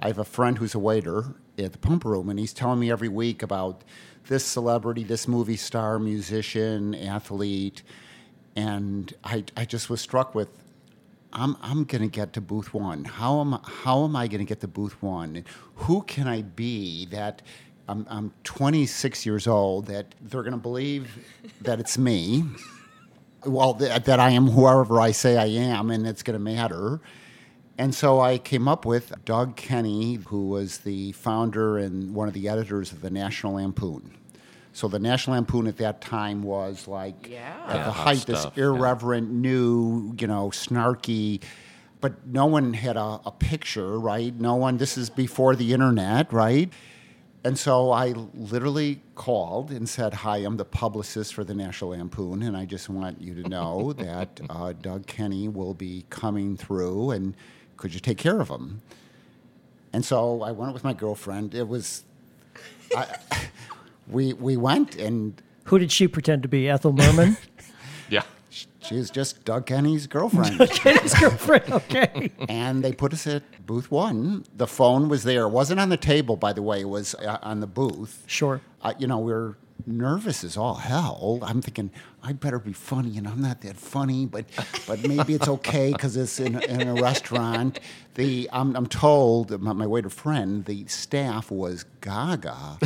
I 0.00 0.08
have 0.08 0.18
a 0.18 0.24
friend 0.24 0.58
who's 0.58 0.74
a 0.74 0.78
waiter 0.78 1.34
at 1.58 1.72
the 1.72 1.78
pump 1.78 2.04
room, 2.04 2.28
and 2.28 2.38
he's 2.38 2.52
telling 2.52 2.80
me 2.80 2.90
every 2.90 3.08
week 3.08 3.42
about 3.42 3.82
this 4.28 4.44
celebrity, 4.44 5.04
this 5.04 5.26
movie 5.26 5.56
star, 5.56 5.98
musician, 5.98 6.94
athlete, 6.94 7.82
and 8.54 9.12
I, 9.24 9.44
I 9.56 9.64
just 9.64 9.88
was 9.90 10.00
struck 10.00 10.34
with. 10.34 10.48
I'm, 11.32 11.56
I'm 11.60 11.84
going 11.84 12.02
to 12.02 12.08
get 12.08 12.32
to 12.34 12.40
booth 12.40 12.72
one. 12.72 13.04
How 13.04 13.40
am, 13.40 13.58
how 13.62 14.04
am 14.04 14.16
I 14.16 14.26
going 14.26 14.38
to 14.38 14.46
get 14.46 14.60
to 14.60 14.68
booth 14.68 15.02
one? 15.02 15.44
Who 15.74 16.02
can 16.02 16.26
I 16.26 16.42
be 16.42 17.06
that 17.06 17.42
I'm, 17.88 18.06
I'm 18.08 18.32
26 18.44 19.26
years 19.26 19.46
old 19.46 19.86
that 19.86 20.14
they're 20.22 20.42
going 20.42 20.52
to 20.52 20.58
believe 20.58 21.10
that 21.60 21.78
it's 21.78 21.98
me? 21.98 22.44
well, 23.44 23.74
th- 23.74 24.04
that 24.04 24.18
I 24.18 24.30
am 24.30 24.46
whoever 24.48 25.00
I 25.00 25.10
say 25.10 25.36
I 25.36 25.46
am, 25.46 25.90
and 25.90 26.06
it's 26.06 26.22
going 26.22 26.38
to 26.38 26.42
matter. 26.42 27.00
And 27.78 27.94
so 27.94 28.20
I 28.20 28.38
came 28.38 28.68
up 28.68 28.86
with 28.86 29.12
Doug 29.24 29.56
Kenney, 29.56 30.14
who 30.28 30.48
was 30.48 30.78
the 30.78 31.12
founder 31.12 31.76
and 31.76 32.14
one 32.14 32.26
of 32.26 32.34
the 32.34 32.48
editors 32.48 32.90
of 32.92 33.02
the 33.02 33.10
National 33.10 33.54
Lampoon. 33.54 34.12
So 34.72 34.88
the 34.88 34.98
National 34.98 35.36
Lampoon 35.36 35.66
at 35.66 35.76
that 35.78 36.00
time 36.00 36.42
was 36.42 36.88
like 36.88 37.28
Yeah. 37.30 37.54
at 37.66 37.84
the 37.84 37.90
hot 37.92 38.04
height, 38.06 38.26
this 38.26 38.40
stuff, 38.40 38.54
yeah. 38.56 38.64
irreverent, 38.64 39.30
new, 39.30 40.14
you 40.18 40.26
know, 40.26 40.48
snarky. 40.50 41.42
But 42.00 42.26
no 42.26 42.46
one 42.46 42.72
had 42.74 42.96
a, 42.96 43.20
a 43.26 43.32
picture, 43.38 43.98
right? 43.98 44.34
No 44.38 44.54
one. 44.54 44.76
This 44.76 44.96
is 44.98 45.08
before 45.10 45.56
the 45.56 45.72
internet, 45.72 46.32
right? 46.32 46.70
And 47.42 47.58
so 47.58 47.90
I 47.92 48.08
literally 48.34 49.00
called 49.14 49.70
and 49.70 49.88
said, 49.88 50.12
Hi, 50.14 50.38
I'm 50.38 50.56
the 50.56 50.64
publicist 50.64 51.32
for 51.34 51.44
the 51.44 51.54
National 51.54 51.90
Lampoon, 51.90 52.42
and 52.42 52.56
I 52.56 52.64
just 52.64 52.88
want 52.88 53.20
you 53.20 53.40
to 53.42 53.48
know 53.48 53.92
that 53.98 54.40
uh, 54.50 54.72
Doug 54.72 55.06
Kenney 55.06 55.48
will 55.48 55.72
be 55.74 56.04
coming 56.10 56.56
through, 56.56 57.12
and 57.12 57.34
could 57.76 57.94
you 57.94 58.00
take 58.00 58.18
care 58.18 58.40
of 58.40 58.48
him? 58.48 58.82
And 59.92 60.04
so 60.04 60.42
I 60.42 60.50
went 60.52 60.72
with 60.74 60.84
my 60.84 60.92
girlfriend. 60.92 61.54
It 61.54 61.68
was, 61.68 62.04
I, 62.96 63.16
we, 64.08 64.32
we 64.34 64.56
went, 64.56 64.96
and 64.96 65.40
Who 65.64 65.78
did 65.78 65.90
she 65.92 66.06
pretend 66.08 66.42
to 66.42 66.48
be? 66.48 66.68
Ethel 66.68 66.92
Merman? 66.92 67.36
Yeah. 68.08 68.22
she 68.50 68.94
was 68.94 69.10
just 69.10 69.44
Doug 69.44 69.66
Kenney's 69.66 70.06
girlfriend. 70.06 70.60
His 70.60 71.12
girlfriend. 71.14 71.72
Okay. 71.72 72.30
and 72.48 72.84
they 72.84 72.92
put 72.92 73.12
us 73.12 73.26
at 73.26 73.42
booth 73.66 73.90
one. 73.90 74.44
The 74.56 74.68
phone 74.68 75.08
was 75.08 75.24
there. 75.24 75.42
It 75.42 75.48
wasn't 75.48 75.80
on 75.80 75.88
the 75.88 75.96
table, 75.96 76.36
by 76.36 76.52
the 76.52 76.62
way. 76.62 76.82
It 76.82 76.88
was 76.88 77.16
uh, 77.16 77.38
on 77.42 77.58
the 77.58 77.66
booth. 77.66 78.22
Sure. 78.28 78.60
uh, 78.82 78.92
you 78.96 79.08
know, 79.08 79.18
we 79.18 79.32
are 79.32 79.56
nervous 79.84 80.44
as 80.44 80.56
all 80.56 80.76
hell. 80.76 81.38
I'm 81.42 81.60
thinking 81.60 81.90
I 82.22 82.32
better 82.32 82.58
be 82.58 82.72
funny, 82.72 83.18
and 83.18 83.28
I'm 83.28 83.40
not 83.40 83.60
that 83.62 83.76
funny, 83.76 84.26
but 84.26 84.46
but 84.86 85.06
maybe 85.06 85.34
it's 85.34 85.48
okay 85.48 85.92
because 85.92 86.16
it's 86.16 86.40
in, 86.40 86.60
in 86.62 86.88
a 86.88 86.94
restaurant. 86.94 87.80
The 88.14 88.48
I'm, 88.52 88.74
I'm 88.74 88.86
told 88.86 89.60
my, 89.60 89.72
my 89.72 89.86
waiter 89.86 90.08
friend, 90.08 90.64
the 90.64 90.86
staff 90.86 91.50
was 91.50 91.84
gaga 92.00 92.78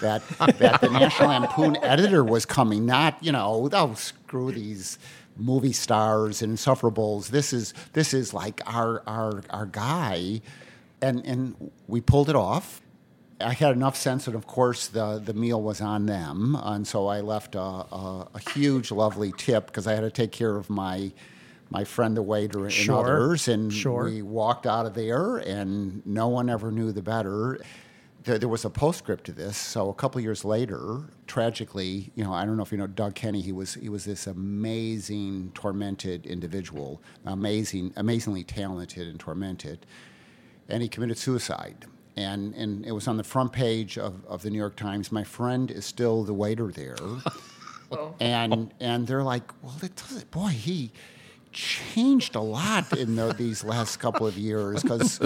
that 0.00 0.22
that 0.58 0.80
the 0.80 0.90
National 0.90 1.30
Lampoon 1.30 1.76
editor 1.82 2.24
was 2.24 2.46
coming. 2.46 2.86
Not 2.86 3.22
you 3.22 3.32
know, 3.32 3.68
oh 3.72 3.94
screw 3.94 4.52
these 4.52 4.98
movie 5.36 5.72
stars 5.72 6.42
and 6.42 6.56
insufferables. 6.56 7.28
This 7.28 7.52
is 7.52 7.74
this 7.92 8.14
is 8.14 8.32
like 8.32 8.60
our 8.66 9.02
our 9.06 9.42
our 9.50 9.66
guy, 9.66 10.40
and 11.02 11.24
and 11.26 11.70
we 11.86 12.00
pulled 12.00 12.30
it 12.30 12.36
off. 12.36 12.80
I 13.40 13.52
had 13.52 13.72
enough 13.72 13.96
sense 13.96 14.24
that, 14.24 14.34
of 14.34 14.46
course, 14.46 14.88
the, 14.88 15.18
the 15.18 15.34
meal 15.34 15.60
was 15.60 15.80
on 15.80 16.06
them, 16.06 16.56
and 16.58 16.86
so 16.86 17.06
I 17.06 17.20
left 17.20 17.54
a, 17.54 17.60
a, 17.60 18.28
a 18.34 18.50
huge, 18.52 18.90
lovely 18.90 19.32
tip 19.36 19.66
because 19.66 19.86
I 19.86 19.94
had 19.94 20.00
to 20.00 20.10
take 20.10 20.32
care 20.32 20.56
of 20.56 20.70
my 20.70 21.12
my 21.68 21.82
friend, 21.82 22.16
the 22.16 22.22
waiter, 22.22 22.62
and 22.62 22.72
Sure, 22.72 23.00
others. 23.00 23.48
And 23.48 23.72
sure. 23.72 24.04
we 24.04 24.22
walked 24.22 24.66
out 24.66 24.86
of 24.86 24.94
there, 24.94 25.38
and 25.38 26.06
no 26.06 26.28
one 26.28 26.48
ever 26.48 26.70
knew 26.70 26.92
the 26.92 27.02
better. 27.02 27.58
There, 28.22 28.38
there 28.38 28.48
was 28.48 28.64
a 28.64 28.70
postscript 28.70 29.24
to 29.24 29.32
this. 29.32 29.56
So 29.56 29.88
a 29.90 29.94
couple 29.94 30.20
years 30.20 30.44
later, 30.44 31.10
tragically, 31.26 32.12
you 32.14 32.22
know, 32.22 32.32
I 32.32 32.44
don't 32.44 32.56
know 32.56 32.62
if 32.62 32.70
you 32.70 32.78
know 32.78 32.86
Doug 32.86 33.16
Kenney. 33.16 33.40
He 33.40 33.50
was 33.50 33.74
he 33.74 33.88
was 33.88 34.04
this 34.04 34.28
amazing, 34.28 35.50
tormented 35.54 36.24
individual, 36.24 37.02
amazing, 37.24 37.92
amazingly 37.96 38.44
talented 38.44 39.08
and 39.08 39.18
tormented 39.18 39.84
and 40.68 40.82
he 40.82 40.88
committed 40.88 41.18
suicide. 41.18 41.86
And, 42.16 42.54
and 42.54 42.86
it 42.86 42.92
was 42.92 43.08
on 43.08 43.18
the 43.18 43.24
front 43.24 43.52
page 43.52 43.98
of, 43.98 44.24
of 44.26 44.42
the 44.42 44.50
New 44.50 44.58
York 44.58 44.76
Times. 44.76 45.12
My 45.12 45.24
friend 45.24 45.70
is 45.70 45.84
still 45.84 46.24
the 46.24 46.32
waiter 46.32 46.68
there. 46.72 46.96
and, 48.20 48.72
and 48.80 49.06
they're 49.06 49.22
like, 49.22 49.42
well, 49.62 49.76
it 49.82 49.94
does 49.96 50.24
boy, 50.24 50.48
he 50.48 50.92
changed 51.52 52.34
a 52.34 52.40
lot 52.40 52.96
in 52.96 53.16
the, 53.16 53.32
these 53.32 53.64
last 53.64 53.96
couple 53.96 54.26
of 54.26 54.36
years 54.36 54.82
because, 54.82 55.20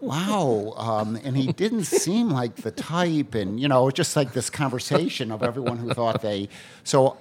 wow. 0.00 0.74
Um, 0.76 1.18
and 1.24 1.36
he 1.36 1.52
didn't 1.52 1.84
seem 1.84 2.30
like 2.30 2.56
the 2.56 2.70
type. 2.70 3.34
And, 3.34 3.58
you 3.58 3.68
know, 3.68 3.90
just 3.90 4.14
like 4.14 4.32
this 4.32 4.50
conversation 4.50 5.32
of 5.32 5.42
everyone 5.42 5.78
who 5.78 5.92
thought 5.94 6.20
they. 6.20 6.48
So 6.84 7.16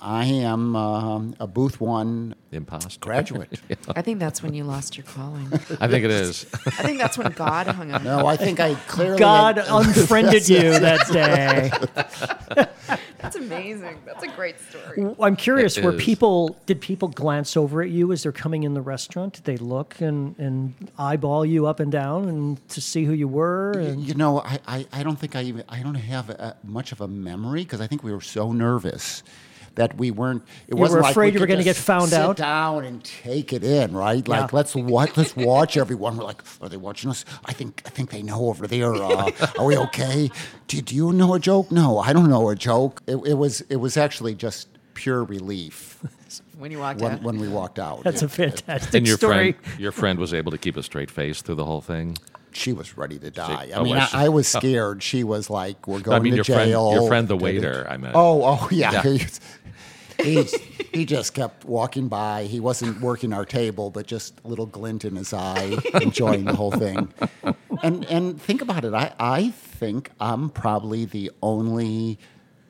I 0.00 0.24
am 0.26 0.76
um, 0.76 1.34
a 1.40 1.46
Booth 1.46 1.80
One 1.80 2.34
Imposter. 2.52 2.98
graduate. 3.00 3.60
I 3.96 4.02
think 4.02 4.18
that's 4.18 4.42
when 4.42 4.52
you 4.54 4.64
lost 4.64 4.96
your 4.96 5.06
calling. 5.06 5.46
I 5.80 5.88
think 5.88 6.04
it 6.04 6.10
is. 6.10 6.46
I 6.66 6.82
think 6.82 6.98
that's 6.98 7.16
when 7.16 7.32
God 7.32 7.66
hung 7.66 7.90
up. 7.92 8.02
No, 8.02 8.26
I 8.26 8.36
think 8.36 8.60
I 8.60 8.74
clearly. 8.86 9.18
God 9.18 9.58
unfriended 9.58 10.48
you 10.48 10.78
that 10.78 11.08
day. 11.10 12.66
That's 13.18 13.36
amazing. 13.36 13.98
That's 14.04 14.22
a 14.22 14.28
great 14.28 14.56
story. 14.60 15.14
I'm 15.20 15.34
curious, 15.36 15.76
It 15.78 15.84
were 15.84 15.94
is. 15.94 16.02
people 16.02 16.56
did 16.66 16.80
people 16.80 17.08
glance 17.08 17.56
over 17.56 17.82
at 17.82 17.90
you 17.90 18.12
as 18.12 18.22
they're 18.22 18.32
coming 18.32 18.62
in 18.62 18.74
the 18.74 18.82
restaurant? 18.82 19.34
Did 19.34 19.44
they 19.44 19.56
look 19.56 20.00
and, 20.00 20.38
and 20.38 20.74
eyeball 20.98 21.44
you 21.44 21.66
up 21.66 21.80
and 21.80 21.90
down 21.90 22.28
and 22.28 22.68
to 22.68 22.80
see 22.80 23.04
who 23.04 23.12
you 23.12 23.28
were? 23.28 23.72
And 23.72 24.02
You 24.02 24.14
know, 24.14 24.40
I, 24.40 24.60
I, 24.66 24.86
I 24.92 25.02
don't 25.02 25.18
think 25.18 25.34
I 25.34 25.42
even 25.42 25.64
I 25.68 25.82
don't 25.82 25.94
have 25.94 26.30
a, 26.30 26.56
much 26.62 26.92
of 26.92 27.00
a 27.00 27.08
memory 27.08 27.64
because 27.64 27.80
I 27.80 27.86
think 27.86 28.04
we 28.04 28.12
were 28.12 28.20
so 28.20 28.52
nervous 28.52 29.22
that 29.76 29.96
we 29.96 30.10
weren't. 30.10 30.42
It 30.68 30.74
were 30.74 30.80
wasn't 30.80 31.02
like 31.02 31.10
afraid 31.12 31.28
we 31.28 31.34
you 31.34 31.40
were 31.40 31.46
gonna 31.46 31.62
get 31.64 31.76
found 31.76 32.10
sit 32.10 32.18
out? 32.20 32.36
down 32.36 32.84
and 32.84 33.02
take 33.04 33.52
it 33.52 33.62
in, 33.64 33.94
right? 33.94 34.26
Like 34.26 34.40
Yeah. 34.50 34.56
let's 34.56 34.74
watch 34.74 35.16
let's 35.16 35.34
watch 35.36 35.76
everyone. 35.76 36.16
We're 36.16 36.24
like, 36.24 36.42
are 36.60 36.68
they 36.68 36.76
watching 36.76 37.10
us? 37.10 37.24
I 37.44 37.52
think 37.52 37.82
I 37.86 37.90
think 37.90 38.10
they 38.10 38.22
know 38.22 38.48
over 38.48 38.66
there. 38.66 38.94
Uh, 38.94 39.30
are 39.58 39.64
we 39.64 39.76
okay? 39.78 40.30
Do, 40.66 40.82
do 40.82 40.94
you 40.94 41.12
know 41.12 41.34
a 41.34 41.38
joke? 41.38 41.70
No, 41.70 41.98
I 41.98 42.12
don't 42.12 42.28
know 42.28 42.48
a 42.50 42.56
joke. 42.56 43.02
It, 43.06 43.16
it 43.26 43.34
was 43.34 43.60
it 43.62 43.76
was 43.76 43.96
actually 43.96 44.34
just 44.34 44.68
pure 44.94 45.24
relief 45.24 45.98
When 46.58 46.70
you 46.70 46.78
walked 46.78 47.00
when, 47.02 47.12
out. 47.12 47.22
when 47.22 47.38
we 47.38 47.48
walked 47.48 47.78
out. 47.78 48.02
that's 48.02 48.22
a 48.22 48.28
fantastic 48.30 48.94
And 48.94 49.06
your 49.06 49.18
story. 49.18 49.52
friend, 49.52 49.78
your 49.80 49.92
friend 49.92 50.18
was 50.18 50.32
able 50.32 50.50
to 50.52 50.58
keep 50.58 50.76
a 50.78 50.82
straight 50.82 51.10
face 51.10 51.42
through 51.42 51.56
the 51.56 51.66
whole 51.66 51.82
thing. 51.82 52.16
She 52.56 52.72
was 52.72 52.96
ready 52.96 53.18
to 53.18 53.30
die. 53.30 53.68
I 53.72 53.72
oh, 53.72 53.84
mean, 53.84 53.94
was 53.94 54.14
I. 54.14 54.24
I 54.24 54.28
was 54.28 54.54
oh. 54.54 54.58
scared. 54.58 55.02
She 55.02 55.24
was 55.24 55.50
like, 55.50 55.86
"We're 55.86 56.00
going 56.00 56.16
I 56.16 56.20
mean, 56.20 56.32
to 56.32 56.36
your 56.36 56.44
friend, 56.44 56.70
jail." 56.70 56.92
your 56.92 57.08
friend, 57.08 57.28
the 57.28 57.36
waiter. 57.36 57.86
I 57.88 57.96
meant. 57.96 58.14
Oh, 58.16 58.42
oh 58.42 58.68
yeah. 58.72 58.92
Yeah. 58.92 59.02
He, 59.02 60.42
he, 60.42 60.48
he 60.92 61.04
just 61.04 61.34
kept 61.34 61.64
walking 61.64 62.08
by. 62.08 62.44
He 62.44 62.58
wasn't 62.58 63.00
working 63.00 63.32
our 63.32 63.44
table, 63.44 63.90
but 63.90 64.06
just 64.06 64.40
a 64.44 64.48
little 64.48 64.66
glint 64.66 65.04
in 65.04 65.14
his 65.14 65.32
eye, 65.34 65.76
enjoying 66.00 66.44
the 66.44 66.56
whole 66.56 66.72
thing. 66.72 67.12
And 67.82 68.04
and 68.06 68.40
think 68.40 68.62
about 68.62 68.84
it. 68.84 68.94
I, 68.94 69.12
I 69.20 69.50
think 69.50 70.10
I'm 70.18 70.48
probably 70.48 71.04
the 71.04 71.30
only 71.42 72.18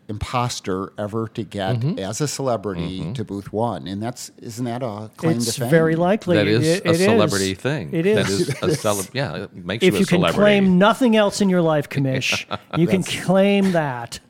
imposter 0.09 0.93
ever 0.99 1.29
to 1.29 1.43
get 1.43 1.77
Mm-hmm. 1.81 1.99
as 1.99 2.21
a 2.21 2.29
celebrity 2.29 3.13
to 3.15 3.25
booth 3.25 3.53
one, 3.53 3.87
and 3.87 4.03
that's 4.03 4.31
isn't 4.41 4.65
that 4.65 4.83
a 4.83 5.11
claim 5.17 5.37
It's 5.39 5.55
to 5.55 5.61
fame? 5.63 5.71
very 5.71 5.97
likely. 5.97 6.37
that 6.37 6.47
is 6.47 6.67
It- 6.67 6.85
a 6.85 6.89
it 6.91 6.95
is. 6.95 7.01
celebrity 7.05 7.55
thing. 7.55 7.91
It 7.93 8.07
is. 8.07 8.17
That 8.17 8.29
is 8.29 8.41
is 8.41 8.63
a 8.63 8.75
cele- 8.95 9.05
Yeah, 9.13 9.37
it 9.45 9.55
makes 9.65 9.85
if 9.85 9.93
you 9.95 9.97
a 9.99 10.01
you 10.01 10.07
can 10.07 10.19
celebrity. 10.19 10.39
claim 10.39 10.79
nothing 10.79 11.17
else 11.17 11.41
in 11.41 11.49
your 11.49 11.63
life, 11.63 11.89
commish, 11.89 12.45
you 12.79 12.87
can 12.87 13.03
claim 13.03 13.73
that. 13.73 14.21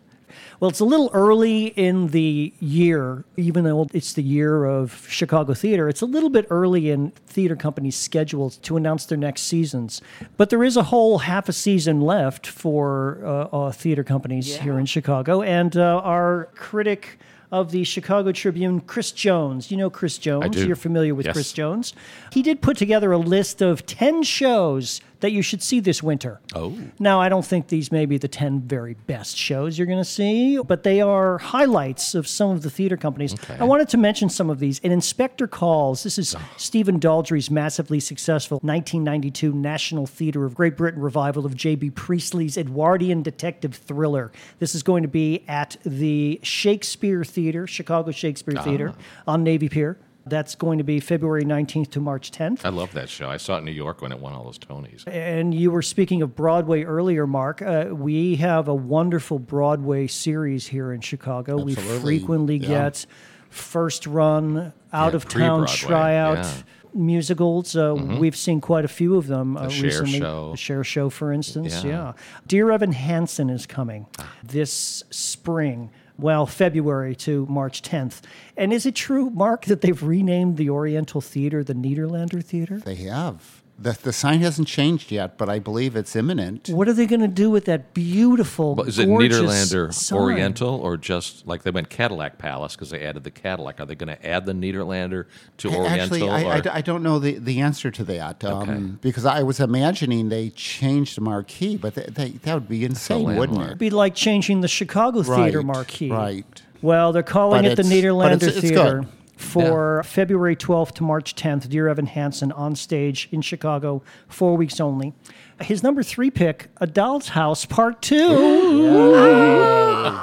Well, 0.59 0.71
it's 0.71 0.81
a 0.81 0.85
little 0.87 1.11
early 1.13 1.67
in 1.67 2.09
the 2.09 2.53
year, 2.61 3.25
even 3.37 3.65
though 3.65 3.87
it's 3.93 4.15
the 4.15 4.23
year 4.23 4.65
of 4.65 5.07
Chicago 5.09 5.53
theater. 5.53 5.89
It's 5.89 6.01
a 6.01 6.07
little 6.07 6.31
bit 6.31 6.47
early 6.49 6.91
in 6.91 7.11
theater 7.27 7.57
companies' 7.57 7.97
schedules 7.97 8.57
to 8.59 8.77
announce 8.77 9.05
their 9.07 9.19
next 9.19 9.43
seasons. 9.43 10.01
But 10.39 10.49
there 10.51 10.65
is 10.65 10.77
a 10.79 10.85
whole 10.85 11.19
half 11.19 11.49
a 11.49 11.53
season 11.53 12.01
left 12.01 12.47
for 12.47 13.21
uh, 13.25 13.29
uh, 13.57 13.73
theater 13.73 14.03
companies 14.03 14.49
Yeah. 14.57 14.63
here 14.63 14.79
in 14.79 14.87
Chicago. 14.87 15.43
And 15.43 15.77
uh, 15.77 16.01
our 16.03 16.49
critic 16.55 17.19
of 17.53 17.71
the 17.71 17.85
Chicago 17.85 18.33
Tribune, 18.33 18.81
Chris 18.81 19.13
Jones. 19.13 19.71
You 19.71 19.77
know 19.77 19.89
Chris 19.91 20.19
Jones. 20.19 20.57
do. 20.57 20.67
You're 20.67 20.75
familiar 20.75 21.15
with 21.15 21.27
Yes. 21.27 21.35
Chris 21.35 21.53
Jones. 21.53 21.93
He 22.33 22.43
did 22.43 22.61
put 22.61 22.77
together 22.77 23.13
a 23.13 23.19
list 23.19 23.63
of 23.63 23.87
10 23.87 24.25
shows 24.25 25.01
that 25.21 25.33
you 25.33 25.43
should 25.43 25.63
see 25.63 25.81
this 25.81 26.03
winter. 26.03 26.41
Oh. 26.55 26.77
Now, 26.99 27.21
I 27.21 27.29
don't 27.29 27.45
think 27.45 27.69
these 27.69 27.91
may 27.91 28.07
be 28.07 28.19
the 28.19 28.29
10 28.29 28.63
very 28.63 28.95
best 29.07 29.37
shows 29.37 29.79
you're 29.79 29.87
going 29.87 29.99
to 29.99 30.05
see, 30.05 30.59
but 30.59 30.83
they 30.83 31.01
are 31.01 31.39
highlights 31.39 32.15
of 32.15 32.29
some 32.29 32.51
of 32.51 32.63
the 32.63 32.71
theater 32.71 32.97
companies. 32.97 33.35
I 33.59 33.65
wanted 33.65 33.89
to 33.91 33.97
mention 33.97 34.29
some 34.29 34.51
of 34.51 34.59
these. 34.59 34.81
An 34.85 34.93
Inspector 34.93 35.47
Calls, 35.49 36.03
this 36.03 36.19
is 36.19 36.35
ah. 36.35 36.51
Stephen 36.57 37.01
Daldry's 37.01 37.51
massively 37.51 38.01
successful 38.01 38.57
1992 38.57 39.53
National 39.53 40.07
Theatre 40.07 40.45
of 40.45 40.55
Great 40.55 40.77
Britain 40.77 41.01
revival 41.01 41.47
of 41.47 41.55
J.B. 41.55 41.91
Priestley's 41.91 42.57
Edwardian 42.57 43.23
detective 43.23 43.75
thriller. 43.75 44.33
This 44.59 44.75
is 44.75 44.83
going 44.83 45.03
to 45.03 45.09
be 45.09 45.45
at 45.49 45.77
the 45.85 46.41
Shakespeare 46.43 47.25
Theater, 47.25 47.67
Chicago 47.67 48.11
Shakespeare 48.11 48.55
ah. 48.59 48.63
Theater 48.63 48.95
on 49.27 49.43
Navy 49.43 49.69
Pier. 49.69 49.99
That's 50.29 50.57
going 50.57 50.79
to 50.79 50.85
be 50.85 50.99
February 50.99 51.45
19th 51.45 51.91
to 51.93 52.01
March 52.01 52.33
10th. 52.33 52.63
I 52.65 52.71
love 52.71 52.93
that 52.95 53.09
show. 53.09 53.31
I 53.31 53.37
saw 53.37 53.55
it 53.57 53.59
in 53.59 53.65
New 53.67 53.71
York 53.71 54.03
when 54.03 54.11
it 54.11 54.19
won 54.19 54.33
all 54.33 54.43
those 54.45 54.59
Tonys. 54.59 55.07
And 55.07 55.55
you 55.55 55.71
were 55.71 55.83
speaking 55.83 56.21
of 56.21 56.35
Broadway 56.35 56.83
earlier, 56.83 57.27
Mark. 57.29 57.63
Uh, 57.63 57.91
we 57.93 58.35
have 58.37 58.67
a 58.67 58.75
wonderful 58.75 59.39
Broadway 59.39 60.09
series 60.09 60.67
here 60.67 60.93
in 60.93 61.01
Chicago. 61.01 61.63
We 61.63 61.77
frequently 61.77 62.57
Yeah. 62.57 62.69
get 62.69 63.07
first 63.51 64.07
run, 64.07 64.73
out 64.93 65.13
Yeah, 65.13 65.17
of 65.17 65.29
town 65.29 65.67
tryout 65.69 66.39
yeah. 66.39 66.53
musicals. 66.93 67.77
Uh, 67.77 67.95
We've 67.95 68.37
seen 68.37 68.61
quite 68.61 68.85
a 68.85 68.89
few 68.89 69.17
of 69.17 69.29
them 69.29 69.57
uh, 69.57 69.69
Cher 69.69 69.85
recently. 69.85 70.19
Show. 70.19 70.51
The 70.53 70.57
Cher 70.57 70.83
Show, 70.85 71.09
for 71.11 71.33
instance. 71.33 71.85
Yeah. 71.85 71.91
Yeah. 71.91 72.13
Dear 72.49 72.73
Evan 72.73 72.93
Hansen 72.93 73.49
is 73.49 73.65
coming 73.67 74.07
this 74.43 75.05
spring. 75.11 75.91
Well, 76.19 76.47
February 76.47 77.15
to 77.17 77.47
March 77.47 77.83
10th. 77.83 78.23
And 78.57 78.73
is 78.73 78.87
it 78.87 78.95
true, 78.95 79.31
Mark, 79.31 79.67
that 79.67 79.83
they've 79.83 80.03
renamed 80.03 80.57
the 80.57 80.71
Oriental 80.71 81.21
Theater 81.21 81.63
the 81.63 81.75
Nederlander 81.75 82.43
Theater? 82.43 82.79
They 82.79 82.95
have. 82.97 83.63
The, 83.79 83.93
the 83.93 84.13
sign 84.13 84.41
hasn't 84.41 84.69
changed 84.69 85.13
yet, 85.13 85.37
but 85.37 85.51
I 85.51 85.59
believe 85.59 85.97
it's 85.97 86.17
imminent. 86.17 86.71
What 86.71 86.89
are 86.89 86.95
they 86.95 87.05
going 87.05 87.21
to 87.21 87.29
do 87.29 87.51
with 87.51 87.67
that 87.67 87.93
beautiful, 87.93 88.75
Well, 88.75 88.87
is 88.89 88.99
it 88.99 89.05
gorgeous 89.05 89.39
Nederlander 89.39 89.93
sign? 89.93 90.19
Oriental 90.19 90.77
or 90.77 90.97
just 90.97 91.47
like 91.47 91.63
they 91.63 91.71
went 91.71 91.91
Cadillac 91.91 92.39
Palace 92.39 92.75
because 92.75 92.89
they 92.89 93.03
added 93.05 93.25
the 93.25 93.31
Cadillac? 93.31 93.79
Are 93.79 93.85
they 93.85 93.95
going 93.95 94.09
to 94.17 94.27
add 94.27 94.47
the 94.47 94.55
Nederlander 94.55 95.27
to 95.59 95.69
Oriental? 95.69 95.87
Actually, 96.01 96.29
I, 96.31 96.43
I 96.55 96.59
or- 96.59 96.63
d- 96.63 96.71
I 96.71 96.81
don't 96.81 97.03
know 97.03 97.19
the, 97.19 97.39
the 97.39 97.61
answer 97.61 97.91
to 97.91 98.05
that 98.05 98.43
um, 98.45 98.63
Okay. 98.63 98.81
because 99.03 99.27
I 99.27 99.43
was 99.43 99.61
imagining 99.61 100.31
they 100.31 100.49
changed 100.51 101.19
the 101.19 101.21
marquee, 101.21 101.77
but 101.77 101.95
they, 101.97 102.05
they, 102.05 102.29
that 102.31 102.55
would 102.55 102.69
be 102.69 102.83
insane, 102.83 103.37
wouldn't 103.37 103.59
it? 103.61 103.65
it? 103.65 103.69
Would 103.69 103.79
be 103.79 103.91
like 103.91 104.15
changing 104.15 104.63
the 104.63 104.69
Chicago 104.69 105.23
Theater 105.23 105.63
marquee. 105.63 106.11
right. 106.11 106.63
Well, 106.81 107.13
they're 107.13 107.23
calling 107.23 107.63
But 107.63 107.73
it 107.73 107.77
the 107.77 107.83
it's- 107.83 107.93
Nederlander 107.93 108.37
it's- 108.37 108.57
it's 108.57 108.61
Theater 108.61 109.01
good. 109.01 109.09
For 109.37 110.03
February 110.03 110.57
12th 110.57 110.93
to 110.93 111.03
March 111.03 111.35
10th. 111.35 111.69
Dear 111.69 111.89
Evan 111.89 112.07
Hansen 112.07 112.51
on 112.53 112.75
stage 112.75 113.29
in 113.31 113.43
Chicago, 113.43 114.03
four 114.29 114.57
weeks 114.57 114.81
only. 114.81 115.15
His 115.61 115.83
number 115.83 116.03
three 116.03 116.31
pick, 116.31 116.69
A 116.79 116.87
Doll's 116.87 117.29
House 117.29 117.65
Part 117.65 118.03
Two. 118.03 119.15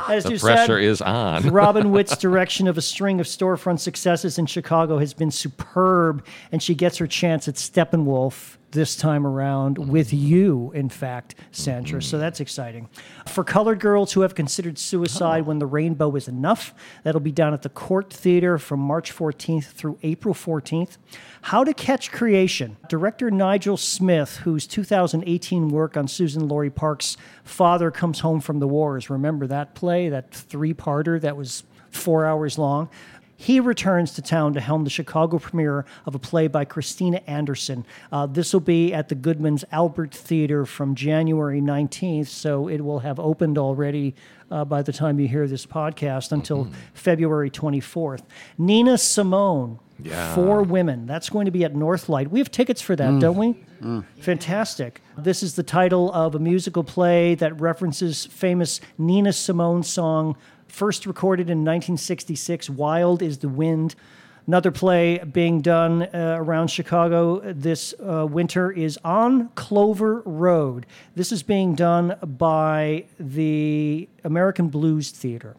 As 0.09 0.23
the 0.23 0.33
you 0.33 0.39
pressure 0.39 0.79
said, 0.79 0.83
is 0.83 1.01
on. 1.01 1.49
Robin 1.51 1.91
Witt's 1.91 2.17
direction 2.21 2.67
of 2.67 2.77
a 2.77 2.81
string 2.81 3.19
of 3.19 3.27
storefront 3.27 3.79
successes 3.79 4.37
in 4.37 4.45
Chicago 4.45 4.97
has 4.97 5.13
been 5.13 5.31
superb, 5.31 6.25
and 6.51 6.61
she 6.61 6.75
gets 6.75 6.97
her 6.97 7.07
chance 7.07 7.47
at 7.47 7.55
Steppenwolf 7.55 8.57
this 8.73 8.95
time 8.95 9.25
around 9.25 9.77
with 9.77 10.11
you, 10.11 10.71
in 10.73 10.89
fact, 10.89 11.35
Sandra. 11.51 12.01
So 12.01 12.17
that's 12.17 12.39
exciting. 12.39 12.89
For 13.27 13.43
colored 13.43 13.79
girls 13.79 14.13
who 14.13 14.21
have 14.21 14.35
considered 14.35 14.77
suicide 14.77 15.43
oh. 15.43 15.47
when 15.47 15.59
the 15.59 15.65
rainbow 15.65 16.13
is 16.15 16.27
enough, 16.27 16.73
that'll 17.03 17.21
be 17.21 17.31
down 17.31 17.53
at 17.53 17.61
the 17.61 17.69
Court 17.69 18.11
Theater 18.11 18.57
from 18.57 18.79
March 18.79 19.15
14th 19.15 19.65
through 19.65 19.97
April 20.03 20.33
14th. 20.33 20.97
How 21.43 21.63
to 21.63 21.73
Catch 21.73 22.11
Creation. 22.11 22.77
Director 22.89 23.31
Nigel 23.31 23.77
Smith, 23.77 24.37
whose 24.37 24.67
2018 24.67 25.69
work 25.69 25.95
on 25.95 26.07
Suzan-Lori 26.07 26.69
Park's 26.69 27.17
Father 27.43 27.91
Comes 27.91 28.21
Home 28.21 28.41
from 28.41 28.59
the 28.59 28.67
Wars. 28.67 29.09
Remember 29.09 29.47
that 29.47 29.75
play, 29.75 30.09
that 30.09 30.31
three 30.31 30.73
parter 30.73 31.19
that 31.21 31.37
was 31.37 31.63
four 31.91 32.25
hours 32.25 32.57
long? 32.57 32.89
He 33.43 33.59
returns 33.59 34.13
to 34.13 34.21
town 34.21 34.53
to 34.53 34.61
helm 34.61 34.85
the 34.85 34.89
Chicago 34.89 35.37
premiere 35.37 35.83
of 36.05 36.15
a 36.15 36.19
play 36.19 36.47
by 36.47 36.63
Christina 36.63 37.17
Anderson. 37.27 37.85
Uh, 38.09 38.25
this 38.25 38.53
will 38.53 38.61
be 38.61 38.93
at 38.93 39.09
the 39.09 39.15
Goodman's 39.15 39.65
Albert 39.69 40.13
Theater 40.13 40.65
from 40.65 40.95
January 40.95 41.59
19th, 41.59 42.27
so 42.27 42.69
it 42.69 42.79
will 42.79 42.99
have 42.99 43.19
opened 43.19 43.57
already 43.57 44.15
uh, 44.49 44.63
by 44.63 44.81
the 44.81 44.93
time 44.93 45.19
you 45.19 45.27
hear 45.27 45.45
this 45.45 45.65
podcast 45.65 46.31
until 46.31 46.69
February 46.93 47.49
24th. 47.49 48.21
Nina 48.57 48.97
Simone, 48.97 49.77
Yeah. 50.01 50.33
Four 50.35 50.63
Women. 50.63 51.05
That's 51.05 51.29
going 51.29 51.43
to 51.45 51.51
be 51.51 51.65
at 51.65 51.73
Northlight. 51.73 52.27
We 52.29 52.39
have 52.39 52.49
tickets 52.49 52.79
for 52.81 52.95
that, 52.95 53.19
don't 53.19 53.37
we? 53.37 53.55
Fantastic. 54.21 55.01
This 55.17 55.43
is 55.43 55.55
the 55.55 55.63
title 55.63 56.09
of 56.13 56.35
a 56.35 56.39
musical 56.39 56.85
play 56.85 57.35
that 57.35 57.59
references 57.59 58.25
famous 58.25 58.79
Nina 58.97 59.33
Simone 59.33 59.83
song, 59.83 60.37
first 60.73 61.05
recorded 61.05 61.49
in 61.49 61.59
1966, 61.59 62.67
Wild 62.71 63.21
is 63.21 63.37
the 63.37 63.47
Wind. 63.47 63.93
Another 64.47 64.71
play 64.71 65.19
being 65.19 65.61
done 65.61 66.01
uh, 66.01 66.35
around 66.37 66.67
Chicago 66.67 67.39
this 67.53 67.93
uh, 68.03 68.25
winter 68.25 68.71
is 68.71 68.97
On 69.05 69.49
Clover 69.49 70.21
Road. 70.25 70.87
This 71.15 71.31
is 71.31 71.43
being 71.43 71.75
done 71.75 72.17
by 72.23 73.05
the 73.19 74.09
American 74.23 74.67
Blues 74.69 75.11
Theater. 75.11 75.55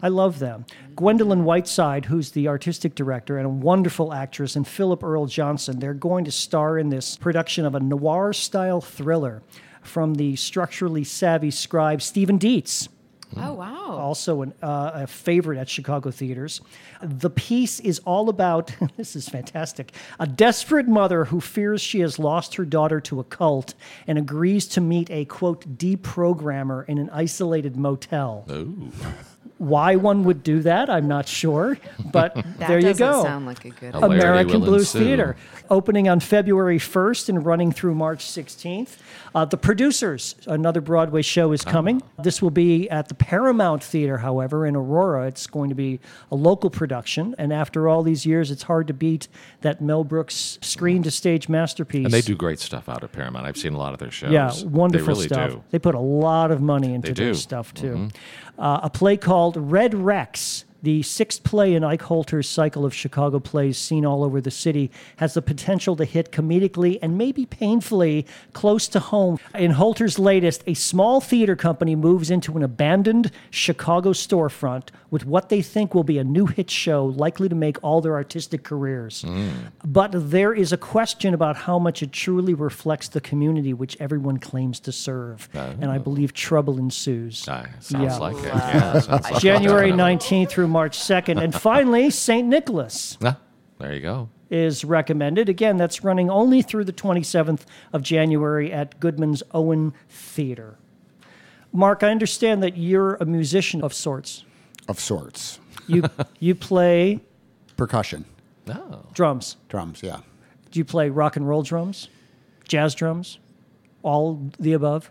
I 0.00 0.08
love 0.08 0.38
them. 0.38 0.64
Gwendolyn 0.94 1.44
Whiteside, 1.44 2.04
who's 2.04 2.30
the 2.30 2.46
artistic 2.46 2.94
director 2.94 3.38
and 3.38 3.46
a 3.46 3.50
wonderful 3.50 4.12
actress, 4.12 4.54
and 4.54 4.66
Philip 4.66 5.02
Earl 5.02 5.26
Johnson, 5.26 5.80
they're 5.80 5.94
going 5.94 6.24
to 6.26 6.30
star 6.30 6.78
in 6.78 6.90
this 6.90 7.16
production 7.16 7.66
of 7.66 7.74
a 7.74 7.80
noir 7.80 8.32
style 8.32 8.80
thriller 8.80 9.42
from 9.82 10.14
the 10.14 10.36
structurally 10.36 11.04
savvy 11.04 11.50
scribe 11.50 12.00
Steven 12.00 12.38
Dietz 12.38 12.88
Oh 13.36 13.54
wow. 13.54 13.98
also 13.98 14.42
an, 14.42 14.54
uh, 14.62 14.92
a 14.94 15.06
favorite 15.06 15.58
at 15.58 15.68
Chicago 15.68 16.10
theaters. 16.10 16.60
The 17.02 17.30
piece 17.30 17.80
is 17.80 17.98
all 18.00 18.28
about 18.28 18.72
this 18.96 19.16
is 19.16 19.28
fantastic 19.28 19.92
a 20.20 20.26
desperate 20.26 20.88
mother 20.88 21.26
who 21.26 21.40
fears 21.40 21.80
she 21.80 22.00
has 22.00 22.18
lost 22.18 22.54
her 22.54 22.64
daughter 22.64 23.00
to 23.00 23.20
a 23.20 23.24
cult 23.24 23.74
and 24.06 24.18
agrees 24.18 24.66
to 24.68 24.80
meet 24.80 25.10
a 25.10 25.24
quote 25.24 25.76
deprogrammer 25.78 26.86
in 26.88 26.98
an 26.98 27.10
isolated 27.10 27.76
motel. 27.76 28.44
Ooh. 28.50 28.90
Why 29.58 29.96
one 29.96 30.24
would 30.24 30.42
do 30.42 30.60
that, 30.60 30.88
I'm 30.90 31.08
not 31.08 31.28
sure, 31.28 31.78
but 32.12 32.34
there 32.58 32.78
you 32.78 32.86
doesn't 32.88 33.06
go. 33.06 33.22
sound 33.22 33.46
like 33.46 33.64
a 33.64 33.70
good. 33.70 33.94
Hilarity 33.94 34.18
American 34.20 34.60
will 34.60 34.66
Blues 34.68 34.94
ensue. 34.94 35.04
Theater, 35.06 35.36
opening 35.70 36.08
on 36.08 36.20
February 36.20 36.78
1st 36.78 37.28
and 37.30 37.44
running 37.46 37.72
through 37.72 37.94
March 37.94 38.24
16th. 38.24 38.96
Uh, 39.34 39.44
the 39.44 39.56
Producers, 39.56 40.34
another 40.46 40.80
Broadway 40.80 41.20
show, 41.22 41.52
is 41.52 41.62
coming. 41.62 42.02
This 42.22 42.40
will 42.40 42.50
be 42.50 42.88
at 42.88 43.08
the 43.08 43.14
Paramount 43.14 43.82
Theater, 43.84 44.18
however, 44.18 44.64
in 44.66 44.74
Aurora. 44.76 45.26
It's 45.26 45.46
going 45.46 45.68
to 45.68 45.74
be 45.74 46.00
a 46.30 46.34
local 46.36 46.70
production, 46.70 47.34
and 47.36 47.52
after 47.52 47.88
all 47.88 48.02
these 48.02 48.24
years, 48.24 48.50
it's 48.50 48.62
hard 48.62 48.86
to 48.86 48.94
beat 48.94 49.28
that 49.60 49.80
Mel 49.80 50.04
Brooks 50.04 50.58
screen 50.62 51.02
to 51.02 51.10
stage 51.10 51.48
masterpiece. 51.48 52.04
And 52.06 52.14
they 52.14 52.22
do 52.22 52.34
great 52.34 52.60
stuff 52.60 52.88
out 52.88 53.04
at 53.04 53.12
Paramount. 53.12 53.46
I've 53.46 53.56
seen 53.58 53.74
a 53.74 53.78
lot 53.78 53.92
of 53.92 53.98
their 53.98 54.10
shows. 54.10 54.32
Yeah, 54.32 54.52
wonderful 54.64 55.06
They 55.06 55.12
really 55.20 55.26
stuff. 55.28 55.50
do. 55.50 55.64
They 55.70 55.78
put 55.78 55.94
a 55.94 56.00
lot 56.00 56.50
of 56.50 56.60
money 56.62 56.94
into 56.94 57.12
They 57.12 57.24
their 57.24 57.32
do. 57.32 57.38
stuff 57.38 57.74
too. 57.74 58.08
Uh, 58.58 58.80
a 58.84 58.90
play 58.90 59.16
called 59.16 59.56
Red 59.56 59.94
Rex, 59.94 60.65
the 60.86 61.02
sixth 61.02 61.42
play 61.42 61.74
in 61.74 61.82
Ike 61.82 62.02
Holter's 62.02 62.48
cycle 62.48 62.84
of 62.84 62.94
Chicago 62.94 63.40
plays 63.40 63.76
seen 63.76 64.06
all 64.06 64.22
over 64.22 64.40
the 64.40 64.52
city, 64.52 64.88
has 65.16 65.34
the 65.34 65.42
potential 65.42 65.96
to 65.96 66.04
hit 66.04 66.30
comedically 66.30 67.00
and 67.02 67.18
maybe 67.18 67.44
painfully 67.44 68.24
close 68.52 68.86
to 68.88 69.00
home. 69.00 69.40
In 69.56 69.72
Holter's 69.72 70.16
latest, 70.16 70.62
a 70.68 70.74
small 70.74 71.20
theater 71.20 71.56
company 71.56 71.96
moves 71.96 72.30
into 72.30 72.56
an 72.56 72.62
abandoned 72.62 73.32
Chicago 73.50 74.12
storefront 74.12 74.90
with 75.10 75.26
what 75.26 75.48
they 75.48 75.60
think 75.60 75.92
will 75.92 76.04
be 76.04 76.18
a 76.18 76.24
new 76.24 76.46
hit 76.46 76.70
show 76.70 77.04
likely 77.06 77.48
to 77.48 77.56
make 77.56 77.82
all 77.82 78.00
their 78.00 78.14
artistic 78.14 78.62
careers. 78.62 79.24
But 79.84 80.10
there 80.14 80.54
is 80.54 80.72
a 80.72 80.76
question 80.76 81.34
about 81.34 81.56
how 81.56 81.80
much 81.80 82.00
it 82.00 82.12
truly 82.12 82.54
reflects 82.54 83.08
the 83.08 83.20
community 83.20 83.72
which 83.72 83.96
everyone 83.98 84.38
claims 84.38 84.78
to 84.80 84.92
serve. 84.92 85.48
And 85.52 85.86
I 85.90 85.98
believe 85.98 86.32
trouble 86.32 86.78
ensues. 86.78 87.44
Ah, 87.48 87.66
sounds 87.80 88.04
Yeah. 88.04 88.16
like 88.18 88.36
it. 88.36 88.44
Yeah, 88.44 89.00
sounds 89.00 89.30
like. 89.32 89.42
January 89.42 89.90
19th 90.06 90.48
through 90.50 90.68
March 90.76 90.98
2nd. 90.98 91.42
And 91.42 91.54
finally, 91.54 92.10
St. 92.26 92.46
Nicholas 92.46 93.16
Ah, 93.24 93.38
there 93.78 93.94
you 93.94 94.00
go. 94.00 94.28
is 94.50 94.84
recommended. 94.84 95.48
Again, 95.48 95.78
that's 95.78 96.04
running 96.04 96.28
only 96.28 96.60
through 96.60 96.84
the 96.84 96.92
27th 96.92 97.62
of 97.94 98.02
January 98.02 98.70
at 98.70 99.00
Goodman's 99.00 99.42
Owen 99.52 99.94
Theater. 100.10 100.76
Mark, 101.72 102.02
I 102.02 102.10
understand 102.10 102.62
that 102.62 102.76
you're 102.76 103.14
a 103.14 103.24
musician 103.24 103.82
of 103.82 103.94
sorts. 103.94 104.44
Of 104.86 105.00
sorts. 105.00 105.60
You 105.86 106.04
you 106.40 106.54
play 106.54 107.20
Percussion, 107.78 108.26
Oh. 108.68 109.00
drums. 109.14 109.56
drums, 109.68 110.02
yeah. 110.02 110.18
Do 110.70 110.78
you 110.78 110.84
play 110.84 111.08
rock 111.08 111.36
and 111.36 111.48
roll 111.48 111.62
drums? 111.62 112.08
Jazz 112.68 112.94
drums? 112.94 113.38
All 114.02 114.50
the 114.58 114.74
above? 114.74 115.10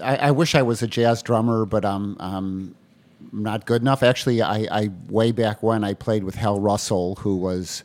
I, 0.00 0.16
I 0.16 0.30
wish 0.30 0.54
I 0.54 0.62
was 0.62 0.82
a 0.82 0.86
jazz 0.86 1.20
drummer, 1.22 1.64
but 1.66 1.84
I'm, 1.84 2.16
I'm 2.20 2.74
not 3.32 3.66
good 3.66 3.82
enough. 3.82 4.02
Actually, 4.02 4.42
I, 4.42 4.66
I 4.70 4.90
way 5.08 5.32
back 5.32 5.62
when 5.62 5.84
I 5.84 5.94
played 5.94 6.24
with 6.24 6.34
Hal 6.36 6.60
Russell, 6.60 7.16
who 7.16 7.36
was 7.36 7.84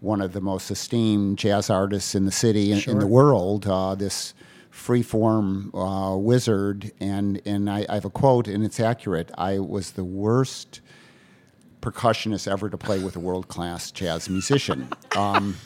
one 0.00 0.20
of 0.20 0.32
the 0.32 0.40
most 0.40 0.70
esteemed 0.70 1.38
jazz 1.38 1.70
artists 1.70 2.14
in 2.14 2.24
the 2.24 2.30
city 2.32 2.70
and 2.72 2.86
in 2.86 2.98
the 3.00 3.06
world. 3.06 3.66
Uh, 3.66 3.94
this 3.94 4.34
freeform 4.72 5.70
uh, 5.74 6.16
wizard, 6.16 6.92
and 7.00 7.40
and 7.44 7.68
I, 7.68 7.84
I 7.88 7.94
have 7.94 8.04
a 8.04 8.10
quote, 8.10 8.46
and 8.48 8.64
it's 8.64 8.78
accurate. 8.80 9.30
I 9.36 9.58
was 9.58 9.92
the 9.92 10.04
worst 10.04 10.80
percussionist 11.80 12.50
ever 12.50 12.68
to 12.68 12.76
play 12.78 12.98
with 12.98 13.16
a 13.16 13.20
world 13.20 13.48
class 13.48 13.90
jazz 13.90 14.28
musician. 14.28 14.88
Um, 15.16 15.56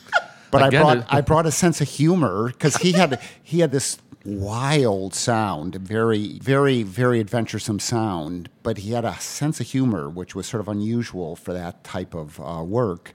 but 0.50 0.66
Again, 0.66 0.80
I 0.80 0.82
brought 0.84 0.96
it- 0.98 1.04
I 1.08 1.20
brought 1.20 1.46
a 1.46 1.50
sense 1.50 1.80
of 1.80 1.88
humor 1.88 2.48
because 2.48 2.76
he 2.76 2.92
had 2.92 3.20
he 3.42 3.60
had 3.60 3.70
this 3.72 3.98
wild 4.24 5.14
sound, 5.14 5.74
very 5.76 6.38
very 6.38 6.82
very 6.82 7.20
adventuresome 7.20 7.78
sound, 7.78 8.48
but 8.62 8.78
he 8.78 8.92
had 8.92 9.04
a 9.04 9.18
sense 9.20 9.60
of 9.60 9.66
humor 9.66 10.08
which 10.08 10.34
was 10.34 10.46
sort 10.46 10.60
of 10.60 10.68
unusual 10.68 11.36
for 11.36 11.52
that 11.52 11.84
type 11.84 12.14
of 12.14 12.40
uh, 12.40 12.62
work. 12.62 13.14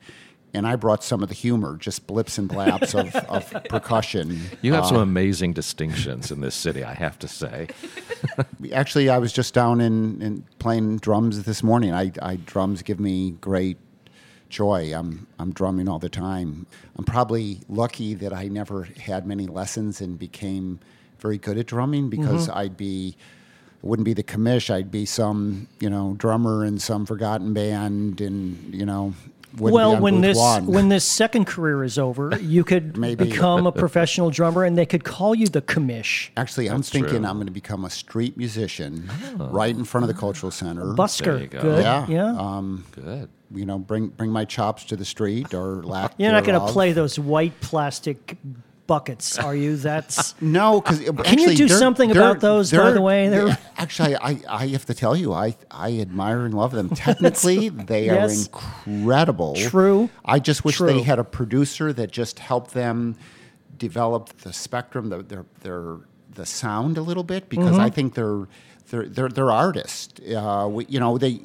And 0.54 0.66
I 0.66 0.76
brought 0.76 1.04
some 1.04 1.22
of 1.22 1.30
the 1.30 1.36
humor, 1.36 1.78
just 1.78 2.08
blips 2.08 2.38
and 2.38 2.48
blaps 2.48 2.96
of, 2.96 3.14
of 3.16 3.52
percussion. 3.70 4.40
You 4.62 4.74
have 4.74 4.86
Uh, 4.86 4.88
some 4.88 4.98
amazing 4.98 5.54
distinctions 5.54 6.32
in 6.32 6.42
this 6.42 6.56
city, 6.56 6.84
I 6.84 6.94
have 6.94 7.20
to 7.20 7.28
say. 7.28 7.68
Actually, 8.74 9.10
I 9.10 9.18
was 9.20 9.34
just 9.34 9.54
down 9.54 9.82
in, 9.82 10.20
in 10.22 10.46
playing 10.58 10.98
drums 10.98 11.44
this 11.44 11.62
morning. 11.62 11.94
I, 11.94 12.12
I 12.22 12.38
drums 12.38 12.82
give 12.82 13.00
me 13.00 13.32
great 13.42 13.78
joy. 14.50 14.94
I'm 14.96 15.28
I'm 15.38 15.52
drumming 15.52 15.90
all 15.90 16.00
the 16.00 16.10
time. 16.10 16.66
I'm 16.98 17.06
probably 17.06 17.60
lucky 17.68 18.14
that 18.16 18.34
I 18.34 18.48
never 18.48 18.88
had 19.00 19.28
many 19.28 19.46
lessons 19.48 20.02
and 20.02 20.18
became 20.18 20.80
very 21.20 21.38
good 21.38 21.58
at 21.58 21.66
drumming 21.68 22.10
because 22.10 22.50
I'd 22.50 22.78
be 22.78 23.16
it 23.84 23.86
wouldn't 23.86 24.06
be 24.06 24.14
the 24.14 24.24
commish. 24.24 24.74
I'd 24.74 24.92
be 24.92 25.06
some 25.06 25.68
you 25.80 25.90
know 25.90 26.16
drummer 26.18 26.66
in 26.66 26.80
some 26.80 27.06
forgotten 27.06 27.54
band, 27.54 28.22
and 28.22 28.74
you 28.74 28.86
know. 28.86 29.14
Well, 29.60 30.00
when 30.00 30.22
this 30.22 30.38
one. 30.38 30.68
when 30.68 30.90
this 30.90 31.04
second 31.04 31.46
career 31.46 31.84
is 31.84 31.98
over, 31.98 32.38
you 32.40 32.64
could 32.64 32.96
Maybe. 32.98 33.26
become 33.30 33.66
a 33.66 33.72
professional 33.72 34.30
drummer, 34.30 34.64
and 34.64 34.78
they 34.78 34.86
could 34.86 35.04
call 35.04 35.34
you 35.34 35.48
the 35.48 35.62
commish. 35.64 36.30
Actually, 36.38 36.70
I'm 36.70 36.78
That's 36.78 36.90
thinking 36.90 37.22
true. 37.22 37.26
I'm 37.26 37.36
going 37.36 37.48
to 37.48 37.52
become 37.52 37.84
a 37.84 37.90
street 37.90 38.38
musician 38.38 39.10
right 39.38 39.76
in 39.76 39.84
front 39.84 40.04
of 40.04 40.10
the 40.10 40.20
cultural 40.20 40.52
center. 40.52 40.86
Busker, 40.94 41.50
go. 41.50 41.62
good. 41.62 41.84
Yeah. 41.84 42.06
yeah. 42.08 42.38
Um, 42.38 42.86
Good. 42.92 43.30
you 43.52 43.66
know, 43.66 43.80
bring 43.80 44.10
bring 44.10 44.32
my 44.32 44.46
chops 44.46 44.84
to 44.86 44.96
the 44.96 45.06
street 45.06 45.54
or 45.56 45.82
lack. 45.82 46.14
You're 46.18 46.32
not 46.32 46.44
going 46.44 46.60
to 46.60 46.72
play 46.72 46.92
those 46.92 47.18
white 47.18 47.60
plastic 47.62 48.38
buckets, 48.88 49.38
are 49.38 49.56
you? 49.56 49.76
That's 49.76 50.34
No, 50.42 50.82
because 50.82 51.00
Can 51.26 51.40
you 51.40 51.54
do 51.56 51.68
something 51.68 52.10
about 52.12 52.40
those, 52.40 52.72
by 52.72 52.92
the 52.92 53.02
way? 53.02 53.28
They're- 53.30 53.48
Yeah, 53.48 53.58
actually, 53.78 54.16
I, 54.16 54.40
I 54.50 54.68
have 54.68 54.86
to 54.86 54.94
tell 54.94 55.16
you, 55.16 55.34
I 55.34 55.56
I 55.70 56.00
admire 56.00 56.46
and 56.46 56.54
love 56.54 56.72
them. 56.72 56.90
Technically, 57.08 57.70
they 57.70 58.06
Yes. 58.06 58.48
are 58.48 58.60
incredible. 58.86 59.56
True. 59.56 60.10
I 60.26 60.40
just 60.40 60.66
wish 60.66 60.78
True. 60.78 60.88
they 60.88 61.02
had 61.04 61.20
a 61.20 61.24
producer 61.24 61.94
that 61.94 62.12
just 62.12 62.40
helped 62.40 62.74
them 62.74 63.16
develop 63.78 64.30
the 64.40 64.54
spectrum, 64.54 65.10
the 65.10 65.22
their 65.24 65.46
their 65.62 65.98
the 66.34 66.46
sound 66.46 66.98
a 66.98 67.02
little 67.02 67.24
bit 67.24 67.50
because 67.50 67.72
Mm-hmm. 67.74 67.82
I 67.82 67.90
think 67.90 68.14
they're 68.16 68.48
they're 68.90 69.06
they're, 69.08 69.30
they're 69.30 69.52
artists. 69.52 70.20
Uh, 70.22 70.68
we, 70.72 70.86
you 70.88 71.00
know 71.00 71.18
they. 71.18 71.42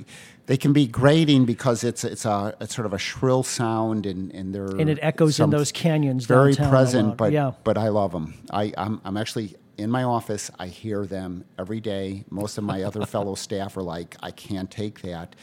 They 0.52 0.58
can 0.58 0.74
be 0.74 0.86
grating 0.86 1.46
because 1.46 1.82
it's 1.82 2.04
it's 2.04 2.26
a 2.26 2.54
it's 2.60 2.74
sort 2.74 2.84
of 2.84 2.92
a 2.92 2.98
shrill 2.98 3.42
sound 3.42 4.04
and 4.04 4.30
and 4.34 4.54
they're 4.54 4.66
And 4.66 4.90
it 4.90 4.98
echoes 5.00 5.40
in 5.40 5.48
those 5.48 5.72
canyons 5.72 6.26
very 6.26 6.54
present, 6.54 7.16
but 7.16 7.32
Yeah. 7.32 7.52
but 7.64 7.78
I 7.78 7.88
love 7.88 8.12
them. 8.12 8.34
I 8.50 8.70
I'm, 8.76 9.00
I'm 9.02 9.16
actually 9.16 9.56
in 9.78 9.90
my 9.90 10.02
office. 10.02 10.50
I 10.58 10.66
hear 10.66 11.06
them 11.06 11.46
every 11.58 11.80
day. 11.80 12.26
Most 12.28 12.58
of 12.58 12.64
my 12.64 12.82
other 12.82 13.06
fellow 13.14 13.34
staff 13.34 13.78
are 13.78 13.82
like, 13.82 14.14
I 14.22 14.30
can't 14.30 14.70
take 14.70 15.00
that, 15.00 15.34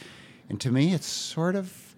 and 0.48 0.60
to 0.60 0.70
me, 0.70 0.94
it's 0.94 1.08
sort 1.08 1.56
of 1.56 1.89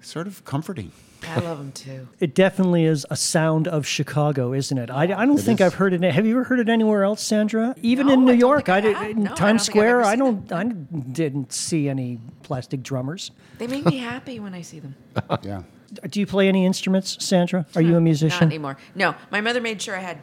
sort 0.00 0.26
of 0.26 0.44
comforting. 0.44 0.92
I 1.28 1.38
love 1.40 1.58
them 1.58 1.72
too. 1.72 2.08
it 2.20 2.34
definitely 2.34 2.84
is 2.86 3.06
a 3.10 3.16
sound 3.16 3.68
of 3.68 3.86
Chicago, 3.86 4.54
isn't 4.54 4.78
it? 4.78 4.90
I, 4.90 5.02
I 5.02 5.06
don't 5.26 5.38
It 5.38 5.42
think 5.42 5.60
is. 5.60 5.66
I've 5.66 5.74
heard 5.74 5.92
it. 5.92 6.02
Have 6.02 6.24
you 6.24 6.32
ever 6.32 6.44
heard 6.44 6.60
it 6.60 6.68
anywhere 6.70 7.04
else, 7.04 7.22
Sandra? 7.22 7.74
Even 7.82 8.06
No, 8.06 8.14
in 8.14 8.24
New 8.24 8.32
I 8.32 8.36
York, 8.36 8.66
think 8.66 8.76
I 8.76 8.80
did, 8.80 9.16
in 9.18 9.24
No, 9.24 9.34
Times 9.34 9.60
I've 9.62 9.66
Square, 9.66 10.02
I 10.04 10.16
don't, 10.16 10.50
I 10.50 10.64
didn't 10.64 11.52
see 11.52 11.90
any 11.90 12.18
plastic 12.42 12.82
drummers. 12.82 13.32
They 13.58 13.66
make 13.66 13.84
me 13.84 13.98
happy 13.98 14.40
when 14.40 14.54
I 14.54 14.62
see 14.62 14.78
them. 14.80 14.94
Yeah. 15.42 15.62
Do 16.08 16.20
you 16.20 16.26
play 16.26 16.48
any 16.48 16.64
instruments, 16.64 17.16
Sandra? 17.22 17.66
Are 17.74 17.82
you 17.82 17.96
a 17.96 18.00
musician? 18.00 18.28
Not 18.28 18.40
musician? 18.40 18.46
anymore. 18.48 18.76
No, 18.94 19.14
my 19.30 19.40
mother 19.40 19.60
made 19.60 19.82
sure 19.82 19.96
I 19.96 20.00
had 20.00 20.18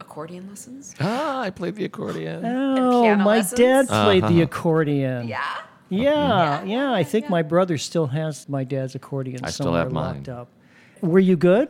accordion 0.00 0.48
lessons. 0.48 0.94
Ah, 0.98 1.40
I 1.42 1.50
played 1.50 1.76
the 1.76 1.84
accordion. 1.84 2.44
Oh, 2.44 3.02
piano 3.02 3.22
my 3.22 3.36
lessons? 3.36 3.58
dad 3.58 3.88
played 3.88 4.24
the 4.26 4.40
accordion. 4.42 5.28
Yeah. 5.28 5.44
Yeah, 5.90 6.62
yeah. 6.64 6.92
I 6.92 7.02
think 7.02 7.24
yeah. 7.26 7.30
my 7.30 7.42
brother 7.42 7.76
still 7.78 8.06
has 8.08 8.48
my 8.48 8.64
dad's 8.64 8.94
accordion 8.94 9.40
I 9.44 9.50
still 9.50 9.64
somewhere 9.66 9.82
have 9.84 9.92
mine. 9.92 10.14
locked 10.16 10.28
up. 10.28 10.48
Were 11.02 11.18
you 11.18 11.36
good? 11.36 11.68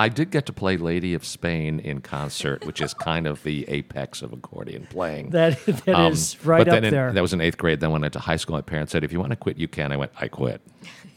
I 0.00 0.08
did 0.08 0.30
get 0.30 0.46
to 0.46 0.52
play 0.52 0.76
Lady 0.76 1.12
of 1.14 1.24
Spain 1.24 1.80
in 1.80 2.00
concert, 2.00 2.64
which 2.64 2.80
is 2.80 2.94
kind 2.94 3.26
of 3.26 3.42
the 3.42 3.68
apex 3.68 4.22
of 4.22 4.32
accordion 4.32 4.86
playing. 4.88 5.30
That 5.30 5.58
that 5.86 6.12
is 6.12 6.34
Um, 6.42 6.48
right 6.48 6.58
but 6.58 6.68
up 6.68 6.74
then 6.74 6.84
in- 6.84 6.90
there. 6.94 7.12
that 7.12 7.20
was 7.20 7.32
in 7.32 7.40
eighth 7.40 7.58
grade. 7.58 7.80
Then 7.80 7.90
when 7.90 8.02
I 8.02 8.04
went 8.04 8.12
to 8.14 8.20
high 8.20 8.36
school, 8.36 8.54
my 8.56 8.62
parents 8.62 8.92
said, 8.92 9.02
"If 9.04 9.12
you 9.12 9.18
want 9.18 9.30
to 9.30 9.36
quit, 9.36 9.58
you 9.58 9.68
can." 9.68 9.90
I 9.92 9.96
went, 9.96 10.12
"I 10.20 10.28
quit." 10.28 10.60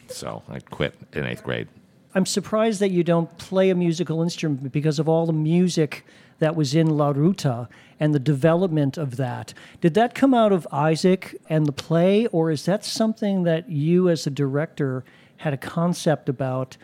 So 0.07 0.43
I 0.49 0.59
quit 0.59 0.95
in 1.13 1.25
eighth 1.25 1.43
grade. 1.43 1.67
I'm 2.15 2.25
surprised 2.25 2.81
that 2.81 2.89
you 2.91 3.03
don't 3.03 3.35
play 3.37 3.69
a 3.69 3.75
musical 3.75 4.21
instrument 4.21 4.71
because 4.73 4.99
of 4.99 5.07
all 5.07 5.25
the 5.25 5.31
music 5.33 6.03
that 6.41 6.55
was 6.55 6.73
in 6.73 6.97
La 6.97 7.11
Ruta 7.11 7.69
and 7.99 8.15
the 8.15 8.19
development 8.19 8.97
of 8.97 9.15
that. 9.17 9.53
Did 9.79 9.93
that 9.93 10.15
come 10.15 10.33
out 10.33 10.51
of 10.51 10.67
Isaac 10.71 11.39
and 11.47 11.67
the 11.67 11.71
play, 11.71 12.25
or 12.27 12.49
is 12.49 12.65
that 12.65 12.83
something 12.83 13.43
that 13.43 13.69
you, 13.69 14.09
as 14.09 14.25
a 14.25 14.31
director, 14.31 15.05
had 15.37 15.53
a 15.53 15.57
concept 15.57 16.27
about 16.27 16.77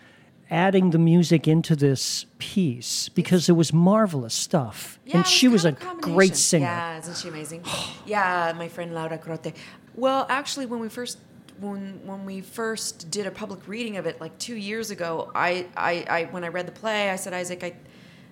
adding 0.51 0.91
the 0.91 0.99
music 0.99 1.47
into 1.47 1.75
this 1.75 2.27
piece? 2.37 3.09
Because 3.09 3.49
it 3.49 3.53
was 3.53 3.73
marvelous 3.73 4.35
stuff. 4.35 4.99
Yeah, 5.05 5.17
and 5.17 5.27
she 5.27 5.47
was 5.47 5.65
a 5.65 5.71
great 5.71 6.35
singer. 6.35 6.65
Yeah, 6.65 6.99
isn't 6.99 7.17
she 7.17 7.27
amazing? 7.27 7.65
yeah, 8.05 8.53
my 8.55 8.67
friend 8.67 8.93
Laura 8.93 9.17
Crotte. 9.17 9.53
Well, 9.95 10.27
actually, 10.29 10.67
when 10.67 10.79
we 10.79 10.87
first 10.87 11.17
when 11.59 11.99
when 12.05 12.25
we 12.25 12.41
first 12.41 13.09
did 13.09 13.25
a 13.25 13.31
public 13.31 13.67
reading 13.67 13.97
of 13.97 14.05
it 14.05 14.21
like 14.21 14.37
two 14.37 14.55
years 14.55 14.91
ago, 14.91 15.31
I, 15.33 15.65
I, 15.75 16.05
I 16.07 16.23
when 16.25 16.43
I 16.43 16.49
read 16.49 16.67
the 16.67 16.79
play, 16.83 17.09
I 17.09 17.15
said 17.15 17.33
Isaac, 17.33 17.63
I 17.63 17.73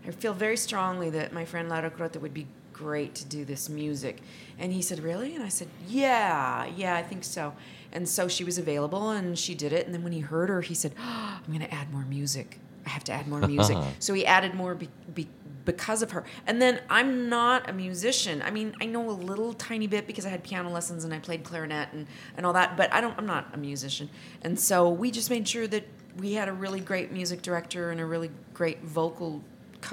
I 0.07 0.11
feel 0.11 0.33
very 0.33 0.57
strongly 0.57 1.09
that 1.11 1.33
my 1.33 1.45
friend 1.45 1.69
Laura 1.69 1.89
Crotte 1.89 2.21
would 2.21 2.33
be 2.33 2.47
great 2.73 3.15
to 3.15 3.25
do 3.25 3.45
this 3.45 3.69
music. 3.69 4.21
And 4.59 4.71
he 4.71 4.81
said, 4.81 4.99
Really? 4.99 5.33
And 5.35 5.43
I 5.43 5.49
said, 5.49 5.67
Yeah, 5.87 6.65
yeah, 6.65 6.95
I 6.95 7.03
think 7.03 7.23
so. 7.23 7.53
And 7.95 8.07
so 8.07 8.27
she 8.27 8.43
was 8.43 8.57
available 8.57 9.11
and 9.11 9.39
she 9.39 9.55
did 9.55 9.71
it. 9.71 9.85
And 9.85 9.95
then 9.95 10.03
when 10.03 10.11
he 10.11 10.19
heard 10.19 10.49
her, 10.49 10.61
he 10.61 10.73
said, 10.73 10.93
oh, 10.99 11.39
I'm 11.39 11.47
going 11.47 11.65
to 11.65 11.73
add 11.73 11.91
more 11.93 12.03
music. 12.03 12.59
I 12.85 12.89
have 12.89 13.05
to 13.05 13.13
add 13.13 13.25
more 13.25 13.39
music. 13.39 13.77
so 13.99 14.13
he 14.13 14.25
added 14.25 14.53
more 14.53 14.75
be, 14.75 14.89
be, 15.13 15.29
because 15.63 16.01
of 16.01 16.11
her. 16.11 16.25
And 16.45 16.61
then 16.61 16.81
I'm 16.89 17.29
not 17.29 17.69
a 17.69 17.73
musician. 17.73 18.41
I 18.41 18.51
mean, 18.51 18.75
I 18.81 18.85
know 18.85 19.09
a 19.09 19.11
little 19.11 19.53
tiny 19.53 19.87
bit 19.87 20.07
because 20.07 20.25
I 20.25 20.29
had 20.29 20.43
piano 20.43 20.69
lessons 20.69 21.05
and 21.05 21.13
I 21.13 21.19
played 21.19 21.45
clarinet 21.45 21.93
and, 21.93 22.05
and 22.35 22.45
all 22.45 22.51
that, 22.51 22.75
but 22.75 22.93
I 22.93 22.99
don't 22.99 23.17
I'm 23.17 23.25
not 23.25 23.47
a 23.53 23.57
musician. 23.57 24.09
And 24.41 24.59
so 24.59 24.89
we 24.89 25.09
just 25.09 25.29
made 25.29 25.47
sure 25.47 25.65
that 25.67 25.87
we 26.17 26.33
had 26.33 26.49
a 26.49 26.53
really 26.53 26.81
great 26.81 27.13
music 27.13 27.41
director 27.41 27.91
and 27.91 28.01
a 28.01 28.05
really 28.05 28.29
great 28.53 28.83
vocal 28.83 29.41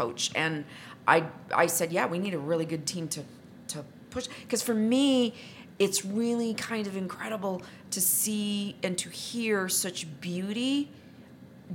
coach. 0.01 0.30
And 0.34 0.64
I 1.07 1.24
I 1.64 1.66
said, 1.68 1.93
yeah, 1.93 2.07
we 2.07 2.18
need 2.18 2.34
a 2.34 2.38
really 2.51 2.66
good 2.66 2.84
team 2.86 3.07
to 3.09 3.22
to 3.68 3.84
push 4.11 4.26
because 4.45 4.62
for 4.62 4.74
me 4.74 5.34
it's 5.78 6.05
really 6.05 6.55
kind 6.55 6.86
of 6.86 6.97
incredible 6.97 7.62
to 7.90 8.01
see 8.01 8.76
and 8.84 8.97
to 8.99 9.09
hear 9.09 9.68
such 9.68 10.07
beauty 10.20 10.88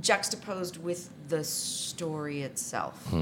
juxtaposed 0.00 0.76
with 0.82 1.10
the 1.28 1.42
story 1.44 2.42
itself. 2.42 3.12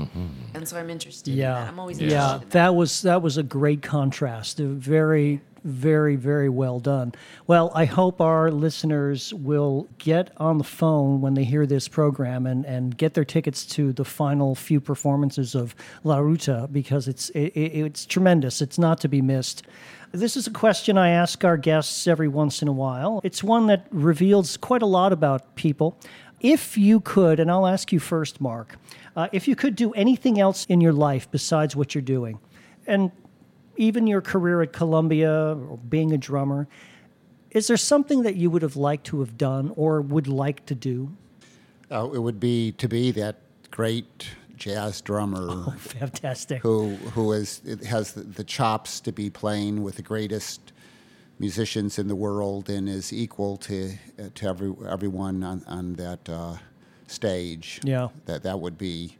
And 0.54 0.68
so 0.68 0.76
I'm 0.78 0.90
interested 0.90 1.32
in 1.32 1.38
Yeah, 1.38 1.54
that. 1.54 1.68
I'm 1.68 1.78
always 1.80 1.98
yeah. 1.98 2.04
interested 2.06 2.34
in 2.34 2.40
that. 2.40 2.50
That 2.50 2.74
was 2.74 3.02
that 3.02 3.22
was 3.22 3.36
a 3.38 3.42
great 3.42 3.82
contrast. 3.82 4.60
Uh, 4.60 4.64
Very, 4.66 5.40
very, 5.64 6.16
very 6.16 6.48
well 6.48 6.78
done. 6.80 7.12
Well, 7.46 7.72
I 7.74 7.84
hope 7.84 8.20
our 8.20 8.50
listeners 8.50 9.34
will 9.34 9.88
get 9.98 10.30
on 10.36 10.58
the 10.58 10.64
phone 10.64 11.20
when 11.20 11.34
they 11.34 11.44
hear 11.44 11.66
this 11.66 11.88
program 11.88 12.46
and, 12.46 12.64
and 12.66 12.96
get 12.96 13.14
their 13.14 13.24
tickets 13.24 13.64
to 13.66 13.92
the 13.92 14.04
final 14.04 14.54
few 14.54 14.80
performances 14.80 15.54
of 15.54 15.74
La 16.04 16.18
Ruta 16.18 16.68
because 16.70 17.08
it's 17.08 17.30
it, 17.30 17.48
it- 17.54 17.72
it's 17.86 18.06
tremendous. 18.06 18.60
It's 18.62 18.78
not 18.78 19.00
to 19.00 19.08
be 19.08 19.20
missed. 19.22 19.64
This 20.12 20.36
is 20.36 20.46
a 20.46 20.50
question 20.52 20.96
I 20.96 21.10
ask 21.10 21.44
our 21.44 21.56
guests 21.56 22.06
every 22.06 22.28
once 22.28 22.62
in 22.62 22.68
a 22.68 22.72
while. 22.72 23.20
It's 23.24 23.42
one 23.42 23.66
that 23.66 23.86
reveals 23.90 24.56
quite 24.56 24.82
a 24.82 24.86
lot 24.86 25.12
about 25.12 25.56
people. 25.56 25.98
If 26.40 26.78
you 26.78 27.00
could, 27.00 27.40
and 27.40 27.50
I'll 27.50 27.66
ask 27.66 27.92
you 27.92 27.98
first, 27.98 28.40
Mark, 28.40 28.76
uh, 29.16 29.28
if 29.32 29.48
you 29.48 29.56
could 29.56 29.74
do 29.74 29.92
anything 29.94 30.38
else 30.38 30.64
in 30.66 30.80
your 30.80 30.92
life 30.92 31.28
besides 31.30 31.74
what 31.74 31.94
you're 31.94 32.02
doing, 32.02 32.38
and 32.86 33.10
even 33.76 34.06
your 34.06 34.20
career 34.20 34.62
at 34.62 34.72
Columbia 34.72 35.52
or 35.52 35.78
being 35.88 36.12
a 36.12 36.18
drummer, 36.18 36.68
is 37.50 37.66
there 37.68 37.76
something 37.76 38.22
that 38.22 38.36
you 38.36 38.50
would 38.50 38.62
have 38.62 38.76
liked 38.76 39.06
to 39.06 39.20
have 39.20 39.38
done 39.38 39.72
or 39.76 40.00
would 40.00 40.28
like 40.28 40.66
to 40.66 40.74
do? 40.74 41.16
Uh, 41.90 42.10
it 42.12 42.18
would 42.18 42.40
be 42.40 42.72
to 42.72 42.88
be 42.88 43.10
that 43.12 43.36
great 43.70 44.28
jazz 44.56 45.00
drummer 45.00 45.70
Fantastic. 45.78 46.62
who 46.62 46.94
who 47.14 47.32
is 47.32 47.60
it 47.64 47.84
has 47.84 48.12
the, 48.12 48.44
chops 48.44 49.00
to 49.00 49.12
be 49.12 49.28
playing 49.28 49.82
with 49.82 49.96
the 49.96 50.02
greatest 50.02 50.72
musicians 51.38 51.98
in 51.98 52.08
the 52.08 52.14
world 52.14 52.70
and 52.70 52.88
is 52.88 53.12
equal 53.12 53.56
to 53.58 53.92
to 54.34 54.46
every 54.46 54.74
everyone 54.88 55.42
on 55.44 55.62
on 55.66 55.94
that 55.94 56.28
uh, 56.28 56.56
stage. 57.06 57.80
Yeah. 57.84 58.08
that 58.24 58.42
that 58.42 58.60
would 58.60 58.78
be. 58.78 59.16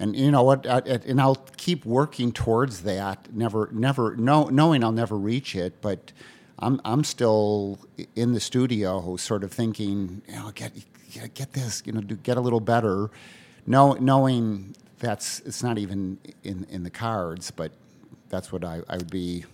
And 0.00 0.16
you 0.16 0.30
know 0.30 0.42
what? 0.42 0.66
I, 0.66 0.78
I- 0.78 1.00
and 1.06 1.20
I'll 1.20 1.46
keep 1.58 1.84
working 1.84 2.32
towards 2.32 2.82
that. 2.82 3.28
Never, 3.32 3.68
never, 3.70 4.16
know, 4.16 4.44
knowing 4.44 4.82
I'll 4.82 4.92
never 4.92 5.16
reach 5.16 5.54
it, 5.54 5.80
but 5.82 6.12
I'm, 6.58 6.80
I'm 6.84 7.04
still 7.04 7.78
in 8.16 8.32
the 8.32 8.40
studio, 8.40 9.16
sort 9.16 9.44
of 9.44 9.52
thinking, 9.52 10.22
you 10.26 10.34
know, 10.34 10.50
get, 10.54 10.72
get, 11.12 11.34
get 11.34 11.52
this, 11.52 11.82
you 11.84 11.92
know, 11.92 12.00
do, 12.00 12.16
get 12.16 12.36
a 12.38 12.40
little 12.40 12.60
better, 12.60 13.10
know, 13.66 13.92
knowing 13.92 14.74
that's 14.98 15.40
it's 15.40 15.62
not 15.62 15.76
even 15.78 16.18
in, 16.44 16.66
in 16.70 16.82
the 16.82 16.90
cards, 16.90 17.50
but 17.50 17.72
that's 18.30 18.50
what 18.52 18.64
I, 18.64 18.80
I 18.88 18.96
would 18.96 19.10
be, 19.10 19.44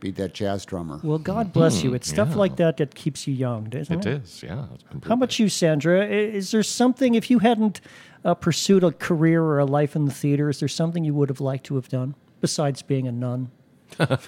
be 0.00 0.10
that 0.12 0.32
jazz 0.34 0.64
drummer. 0.64 1.00
Well, 1.02 1.18
God 1.18 1.52
bless 1.52 1.82
you. 1.82 1.94
It's 1.94 2.08
hmm, 2.08 2.14
stuff 2.14 2.28
yeah. 2.30 2.36
like 2.36 2.56
that 2.56 2.76
that 2.76 2.94
keeps 2.94 3.26
you 3.26 3.34
young, 3.34 3.64
doesn't 3.64 4.06
It 4.06 4.06
it? 4.06 4.22
is, 4.22 4.42
yeah. 4.42 4.66
How 5.06 5.14
about 5.14 5.38
you, 5.38 5.48
Sandra? 5.48 6.06
Is 6.06 6.50
there 6.50 6.62
something, 6.62 7.14
if 7.14 7.30
you 7.30 7.38
hadn't 7.40 7.80
uh, 8.24 8.34
pursued 8.34 8.84
a 8.84 8.92
career 8.92 9.42
or 9.42 9.58
a 9.58 9.64
life 9.64 9.94
in 9.96 10.04
the 10.04 10.10
theater, 10.12 10.48
is 10.48 10.60
there 10.60 10.68
something 10.68 11.04
you 11.04 11.14
would 11.14 11.28
have 11.28 11.40
liked 11.40 11.64
to 11.66 11.74
have 11.76 11.88
done 11.88 12.14
besides 12.40 12.82
being 12.82 13.06
a 13.08 13.12
nun? 13.12 13.50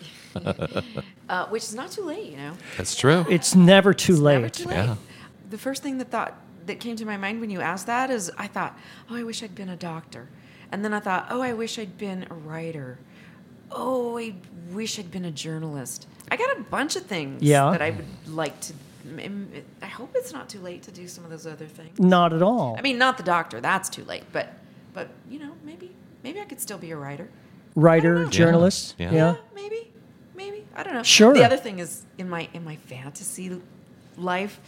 Uh, 1.28 1.46
which 1.46 1.62
is 1.62 1.74
not 1.74 1.90
too 1.92 2.02
late, 2.02 2.30
you 2.30 2.36
know. 2.36 2.52
That's 2.76 2.96
true. 2.96 3.24
It's 3.30 3.54
never 3.54 3.94
too 3.94 4.14
It's 4.14 4.20
late. 4.20 4.34
never 4.34 4.48
too 4.48 4.68
late. 4.68 4.74
Yeah. 4.76 4.96
The 5.50 5.58
first 5.58 5.80
thing 5.82 5.98
that 5.98 6.10
thought 6.10 6.34
that 6.66 6.80
came 6.80 6.96
to 6.96 7.04
my 7.04 7.16
mind 7.16 7.40
when 7.40 7.50
you 7.50 7.60
asked 7.60 7.86
that 7.86 8.10
is 8.10 8.32
I 8.36 8.46
thought, 8.48 8.76
oh, 9.08 9.14
I 9.16 9.22
wish 9.22 9.42
I'd 9.42 9.54
been 9.54 9.68
a 9.68 9.76
doctor, 9.76 10.28
and 10.72 10.84
then 10.84 10.92
I 10.92 10.98
thought, 11.00 11.26
oh, 11.30 11.40
I 11.40 11.52
wish 11.52 11.78
I'd 11.78 11.96
been 11.98 12.26
a 12.30 12.34
writer. 12.34 12.98
Oh, 13.70 14.18
I 14.18 14.34
wish 14.72 14.98
I'd 14.98 15.10
been 15.12 15.24
a 15.24 15.30
journalist. 15.30 16.08
I 16.32 16.36
got 16.36 16.56
a 16.58 16.62
bunch 16.62 16.96
of 16.96 17.02
things 17.06 17.42
Yeah. 17.42 17.70
that 17.70 17.82
I 17.82 17.90
would 17.90 18.06
like 18.28 18.60
to. 18.62 18.72
M- 19.04 19.50
I 19.82 19.86
hope 19.86 20.12
it's 20.14 20.32
not 20.32 20.48
too 20.48 20.60
late 20.60 20.82
to 20.84 20.90
do 20.90 21.08
some 21.08 21.24
of 21.24 21.30
those 21.30 21.46
other 21.46 21.66
things. 21.66 21.98
Not 21.98 22.32
at 22.32 22.42
all. 22.42 22.76
I 22.78 22.82
mean, 22.82 22.98
not 22.98 23.16
the 23.16 23.22
doctor. 23.22 23.60
That's 23.60 23.88
too 23.88 24.04
late. 24.04 24.24
But, 24.32 24.52
but 24.92 25.08
you 25.28 25.38
know, 25.38 25.52
maybe 25.64 25.92
maybe 26.22 26.40
I 26.40 26.44
could 26.44 26.60
still 26.60 26.78
be 26.78 26.90
a 26.90 26.96
writer. 26.96 27.28
Writer, 27.74 28.26
journalist. 28.26 28.94
Yeah. 28.98 29.10
Yeah. 29.10 29.16
Yeah. 29.16 29.36
maybe, 29.54 29.92
maybe 30.34 30.64
I 30.74 30.82
don't 30.82 30.94
know. 30.94 31.02
Sure. 31.02 31.32
The 31.34 31.44
other 31.44 31.56
thing 31.56 31.78
is 31.78 32.04
in 32.18 32.28
my 32.28 32.48
in 32.52 32.64
my 32.64 32.76
fantasy 32.76 33.60
life, 34.16 34.60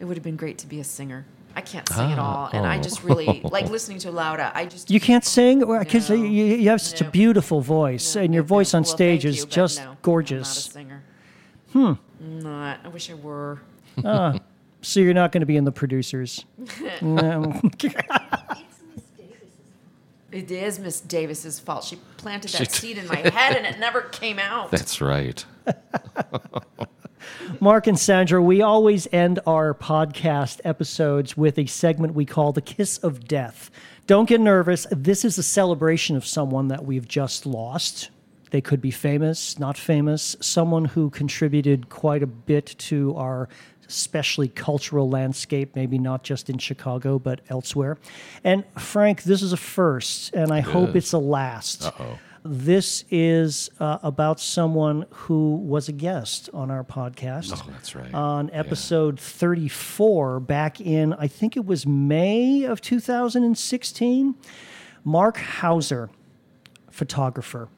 it 0.00 0.04
would 0.04 0.16
have 0.16 0.24
been 0.24 0.36
great 0.36 0.58
to 0.58 0.66
be 0.66 0.80
a 0.80 0.84
singer. 0.84 1.26
I 1.54 1.62
can't 1.62 1.88
sing 1.88 2.12
at 2.12 2.18
all, 2.18 2.50
and 2.52 2.66
I 2.66 2.78
oh. 2.78 2.82
just 2.82 3.02
really 3.02 3.40
like 3.42 3.70
listening 3.76 3.98
to 4.00 4.10
Lauda. 4.10 4.52
I 4.54 4.66
just 4.66 4.90
You 4.90 5.00
can't 5.00 5.24
sing 5.24 5.60
because 5.60 6.10
No. 6.10 6.16
you, 6.16 6.44
you 6.44 6.68
have 6.68 6.82
such 6.82 7.00
a 7.00 7.10
beautiful 7.10 7.62
voice, 7.62 8.14
No, 8.14 8.20
and 8.22 8.34
your 8.34 8.42
no, 8.42 8.46
voice 8.48 8.74
on 8.74 8.82
Well, 8.82 8.92
stage 8.92 9.22
thank 9.22 9.34
is 9.34 9.40
you, 9.40 9.46
just 9.46 9.78
no, 9.78 9.82
I'm 9.82 9.88
not 9.88 9.96
a 9.96 10.02
gorgeous. 10.02 10.64
singer. 10.64 11.02
Hmm. 11.72 11.92
Not. 12.20 12.80
I 12.84 12.88
wish 12.88 13.10
I 13.10 13.14
were. 13.14 13.60
Ah, 14.04 14.38
so 14.82 15.00
you're 15.00 15.14
not 15.14 15.32
going 15.32 15.40
to 15.40 15.46
be 15.46 15.56
in 15.56 15.64
the 15.64 15.72
producers. 15.72 16.44
No. 17.02 17.60
It 20.32 20.50
is 20.50 20.78
Miss 20.78 21.00
Davis's 21.00 21.58
fault. 21.60 21.84
She 21.84 21.96
planted 22.18 22.50
that 22.52 22.58
She- 22.70 22.78
seed 22.80 22.98
in 22.98 23.06
my 23.06 23.16
head, 23.16 23.56
and 23.56 23.64
it 23.64 23.78
never 23.78 24.02
came 24.02 24.38
out. 24.38 24.70
That's 24.70 25.00
right. 25.00 25.44
Mark 27.60 27.86
and 27.86 27.98
Sandra, 27.98 28.42
we 28.42 28.60
always 28.60 29.08
end 29.12 29.40
our 29.46 29.72
podcast 29.72 30.60
episodes 30.64 31.36
with 31.36 31.58
a 31.58 31.66
segment 31.66 32.14
we 32.14 32.26
call 32.26 32.52
the 32.52 32.60
Kiss 32.60 32.98
of 32.98 33.26
Death. 33.26 33.70
Don't 34.06 34.28
get 34.28 34.40
nervous. 34.40 34.86
This 34.90 35.24
is 35.24 35.38
a 35.38 35.42
celebration 35.42 36.16
of 36.16 36.26
someone 36.26 36.68
that 36.68 36.84
we've 36.84 37.08
just 37.08 37.46
lost. 37.46 38.10
They 38.50 38.60
could 38.60 38.80
be 38.80 38.90
famous, 38.92 39.58
not 39.58 39.76
famous, 39.78 40.36
someone 40.40 40.84
who 40.84 41.10
contributed 41.10 41.88
quite 41.88 42.22
a 42.22 42.26
bit 42.28 42.74
to 42.78 43.14
our 43.16 43.48
especially 43.88 44.48
cultural 44.48 45.08
landscape, 45.08 45.74
maybe 45.76 45.98
not 45.98 46.22
just 46.24 46.50
in 46.50 46.58
Chicago, 46.58 47.18
but 47.18 47.40
elsewhere. 47.48 47.98
And 48.44 48.64
Frank, 48.78 49.22
this 49.24 49.42
is 49.42 49.52
a 49.52 49.56
first, 49.56 50.34
and 50.34 50.52
I 50.52 50.60
hope 50.60 50.90
is. 50.90 50.96
it's 50.96 51.12
a 51.12 51.18
last. 51.18 51.84
Uh-oh. 51.86 52.18
This 52.48 53.04
is 53.10 53.70
uh, 53.80 53.98
about 54.04 54.38
someone 54.38 55.04
who 55.10 55.56
was 55.56 55.88
a 55.88 55.92
guest 55.92 56.48
on 56.54 56.70
our 56.70 56.84
podcast 56.84 57.52
Oh, 57.52 57.70
that's 57.72 57.96
right. 57.96 58.14
on 58.14 58.46
Yeah. 58.48 58.54
episode 58.60 59.18
34 59.18 60.38
back 60.38 60.80
in, 60.80 61.12
I 61.14 61.26
think 61.26 61.56
it 61.56 61.66
was 61.66 61.86
May 61.86 62.62
of 62.62 62.80
2016. 62.80 64.36
Mark 65.04 65.36
Hauser, 65.38 66.08
photographer. 66.90 67.68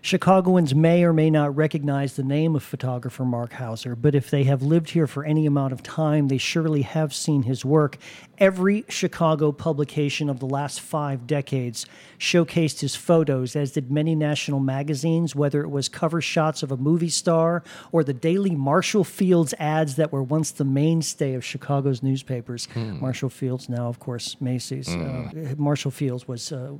Chicagoans 0.00 0.74
may 0.74 1.04
or 1.04 1.12
may 1.12 1.30
not 1.30 1.54
recognize 1.56 2.14
the 2.14 2.22
name 2.22 2.54
of 2.54 2.62
photographer 2.62 3.24
Mark 3.24 3.54
Hauser, 3.54 3.96
but 3.96 4.14
if 4.14 4.30
they 4.30 4.44
have 4.44 4.62
lived 4.62 4.90
here 4.90 5.06
for 5.06 5.24
any 5.24 5.44
amount 5.46 5.72
of 5.72 5.82
time, 5.82 6.28
they 6.28 6.38
surely 6.38 6.82
have 6.82 7.14
seen 7.14 7.42
his 7.42 7.64
work. 7.64 7.98
Every 8.38 8.84
Chicago 8.88 9.50
publication 9.52 10.30
of 10.30 10.38
the 10.38 10.46
last 10.46 10.80
five 10.80 11.26
decades 11.26 11.86
showcased 12.18 12.80
his 12.80 12.94
photos, 12.94 13.56
as 13.56 13.72
did 13.72 13.90
many 13.90 14.14
national 14.14 14.60
magazines, 14.60 15.34
whether 15.34 15.62
it 15.62 15.68
was 15.70 15.88
cover 15.88 16.20
shots 16.20 16.62
of 16.62 16.70
a 16.70 16.76
movie 16.76 17.08
star 17.08 17.64
or 17.90 18.04
the 18.04 18.12
daily 18.12 18.54
Marshall 18.54 19.02
Fields 19.04 19.54
ads 19.58 19.96
that 19.96 20.12
were 20.12 20.22
once 20.22 20.50
the 20.52 20.64
mainstay 20.64 21.34
of 21.34 21.44
Chicago's 21.44 22.02
newspapers. 22.02 22.68
Marshall 22.76 23.28
Fields, 23.30 23.68
now, 23.68 23.88
of 23.88 23.98
course, 23.98 24.36
Macy's. 24.40 24.88
Uh, 24.88 25.30
Marshall 25.56 25.90
Fields 25.90 26.28
was 26.28 26.52
uh, 26.52 26.74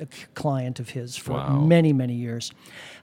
a 0.00 0.06
client 0.34 0.80
of 0.80 0.90
his 0.90 1.16
for 1.16 1.32
Wow. 1.32 1.60
many, 1.60 1.92
many 1.92 2.14
years. 2.14 2.52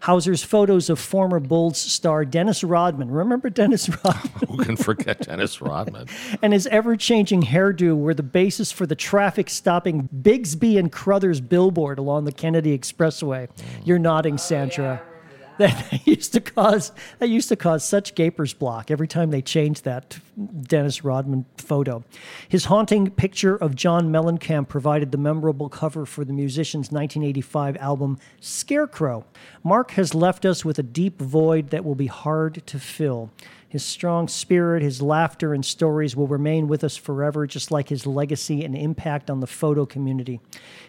Hauser's 0.02 0.44
photos 0.44 0.89
of 0.89 0.98
former 1.00 1.39
Bulls 1.39 1.78
star 1.78 2.26
Dennis 2.26 2.64
Rodman. 2.64 3.12
Remember 3.12 3.50
Dennis 3.50 3.88
Rodman? 4.04 4.48
Who 4.48 4.58
can 4.64 4.76
forget 4.78 5.20
Dennis 5.28 5.62
Rodman? 5.62 6.08
and 6.41 6.54
his 6.54 6.66
ever 6.68 6.96
changing 6.96 7.44
hairdo 7.44 7.83
were 7.92 8.14
the 8.14 8.24
basis 8.24 8.72
for 8.72 8.86
the 8.86 8.96
traffic 8.96 9.50
stopping 9.50 10.10
Bigsby 10.10 10.78
and 10.78 10.92
Kruthers 10.92 11.42
billboard 11.42 12.00
along 12.00 12.26
the 12.26 12.32
Kennedy 12.32 12.78
Expressway. 12.78 13.50
You're 13.84 14.00
nodding, 14.00 14.38
Sandra. 14.38 15.02
That 15.60 16.08
used 16.08 16.34
to 16.34 16.42
cause 16.42 16.92
that 17.20 17.30
used 17.30 17.50
to 17.50 17.56
cause 17.56 17.86
such 17.86 18.16
gapers 18.16 18.56
block 18.56 18.90
every 18.90 19.08
time 19.08 19.30
they 19.30 19.44
changed 19.44 19.84
that 19.84 20.18
Dennis 20.64 21.04
Rodman 21.04 21.46
photo. 21.58 22.04
His 22.50 22.66
haunting 22.66 23.12
picture 23.12 23.56
of 23.56 23.76
John 23.76 24.10
Mellencamp 24.10 24.68
provided 24.68 25.12
the 25.12 25.20
memorable 25.20 25.70
cover 25.70 26.08
for 26.08 26.26
the 26.26 26.34
musician's 26.34 26.92
1985 26.92 27.78
album 27.78 28.18
Scarecrow. 28.40 29.26
Mark 29.64 29.92
has 29.92 30.16
left 30.16 30.44
us 30.44 30.66
with 30.66 30.80
a 30.80 30.84
deep 30.84 31.22
void 31.22 31.70
that 31.70 31.86
will 31.86 31.94
be 31.94 32.08
hard 32.08 32.66
to 32.66 32.80
fill. 32.80 33.30
His 33.74 33.84
strong 33.84 34.28
spirit, 34.28 34.84
his 34.84 35.02
laughter, 35.02 35.52
and 35.52 35.66
stories 35.66 36.16
will 36.16 36.28
remain 36.28 36.68
with 36.68 36.84
us 36.84 36.96
forever, 36.96 37.48
just 37.48 37.72
like 37.72 37.90
his 37.90 38.06
legacy 38.06 38.64
and 38.64 38.76
impact 38.78 39.32
on 39.32 39.40
the 39.40 39.48
photo 39.48 39.84
community. 39.84 40.40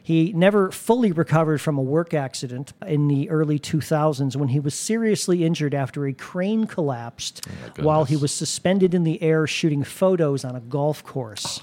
He 0.03 0.35
never 0.35 0.71
fully 0.71 1.11
recovered 1.11 1.63
from 1.63 1.79
a 1.79 1.83
work 1.83 2.13
accident 2.13 2.75
in 2.87 3.09
the 3.09 3.31
early 3.31 3.59
2000s 3.59 4.37
when 4.37 4.51
he 4.51 4.61
was 4.61 4.75
seriously 4.75 5.47
injured 5.47 5.73
after 5.73 6.05
a 6.05 6.13
crane 6.13 6.67
collapsed 6.67 7.47
while 7.81 8.05
he 8.05 8.17
was 8.17 8.35
suspended 8.35 8.93
in 8.93 9.05
the 9.05 9.23
air 9.23 9.47
shooting 9.47 9.83
photos 9.83 10.45
on 10.45 10.55
a 10.55 10.61
golf 10.61 11.03
course. 11.03 11.63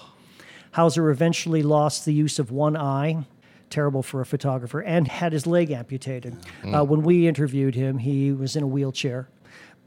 Hauser 0.72 1.12
eventually 1.12 1.62
lost 1.62 2.04
the 2.04 2.16
use 2.16 2.40
of 2.40 2.50
one 2.50 2.76
eye, 2.76 3.28
terrible 3.70 4.02
for 4.02 4.22
a 4.22 4.26
photographer, 4.26 4.82
and 4.82 5.08
had 5.08 5.34
his 5.34 5.46
leg 5.46 5.70
amputated. 5.70 6.36
Uh, 6.64 6.84
when 6.84 7.04
we 7.04 7.28
interviewed 7.28 7.76
him, 7.76 8.00
he 8.00 8.32
was 8.32 8.56
in 8.56 8.64
a 8.64 8.68
wheelchair, 8.68 9.28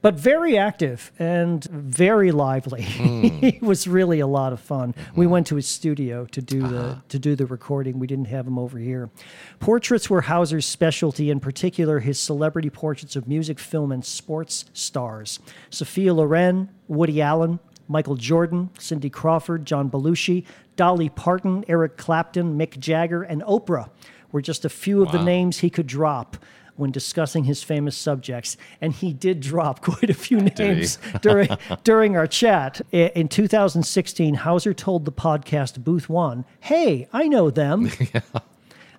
but 0.05 0.17
very 0.17 0.59
active 0.59 1.11
and 1.19 1.65
very 1.65 2.31
lively. 2.31 2.83
Hmm. 2.83 3.25
It 3.45 3.63
was 3.63 3.89
really 3.89 4.21
a 4.21 4.27
lot 4.27 4.53
of 4.53 4.61
fun. 4.61 4.95
We 5.17 5.25
hmm. 5.25 5.33
went 5.33 5.47
to 5.47 5.57
his 5.57 5.67
studio 5.67 6.27
to 6.27 6.43
do 6.43 6.61
the 6.61 6.81
uh-huh. 6.81 7.01
to 7.09 7.19
do 7.19 7.35
the 7.35 7.47
recording. 7.47 7.99
We 7.99 8.07
didn't 8.07 8.27
have 8.27 8.47
him 8.47 8.59
over 8.59 8.79
here. 8.79 9.09
Portraits 9.61 10.11
were 10.11 10.21
Hauser's 10.21 10.67
specialty, 10.67 11.31
in 11.31 11.41
particular 11.41 12.01
his 12.01 12.21
celebrity 12.21 12.69
portraits 12.69 13.17
of 13.17 13.27
music, 13.27 13.59
film, 13.59 13.93
and 13.93 14.05
sports 14.05 14.67
stars. 14.75 15.41
Sophia 15.71 16.13
Loren, 16.13 16.69
Woody 16.87 17.23
Allen, 17.23 17.59
Michael 17.89 18.17
Jordan, 18.17 18.69
Cindy 18.79 19.09
Crawford, 19.09 19.65
John 19.65 19.91
Belushi, 19.91 20.45
Dolly 20.77 21.09
Parton, 21.09 21.65
Eric 21.67 21.97
Clapton, 21.97 22.59
Mick 22.59 22.79
Jagger, 22.79 23.23
and 23.23 23.41
Oprah 23.45 23.89
were 24.33 24.43
just 24.43 24.67
a 24.67 24.69
few 24.69 25.01
of 25.01 25.13
the 25.13 25.23
names 25.23 25.61
he 25.61 25.71
could 25.71 25.87
drop 25.87 26.37
when 26.77 26.91
discussing 26.91 27.45
his 27.45 27.63
famous 27.63 27.97
subjects. 27.97 28.57
And 28.81 28.93
he 28.93 29.13
did 29.13 29.41
drop 29.41 29.81
quite 29.83 30.11
a 30.11 30.15
few 30.15 30.41
names 30.41 30.99
during, 31.23 31.49
during 31.85 32.17
our 32.17 32.27
chat. 32.27 32.81
In 32.93 33.29
2016, 33.29 34.35
Hauser 34.35 34.75
told 34.75 35.05
the 35.05 35.13
podcast 35.13 35.83
Booth 35.85 36.09
One, 36.09 36.45
Hey, 36.61 37.09
I 37.13 37.29
know 37.29 37.51
them. 37.51 37.91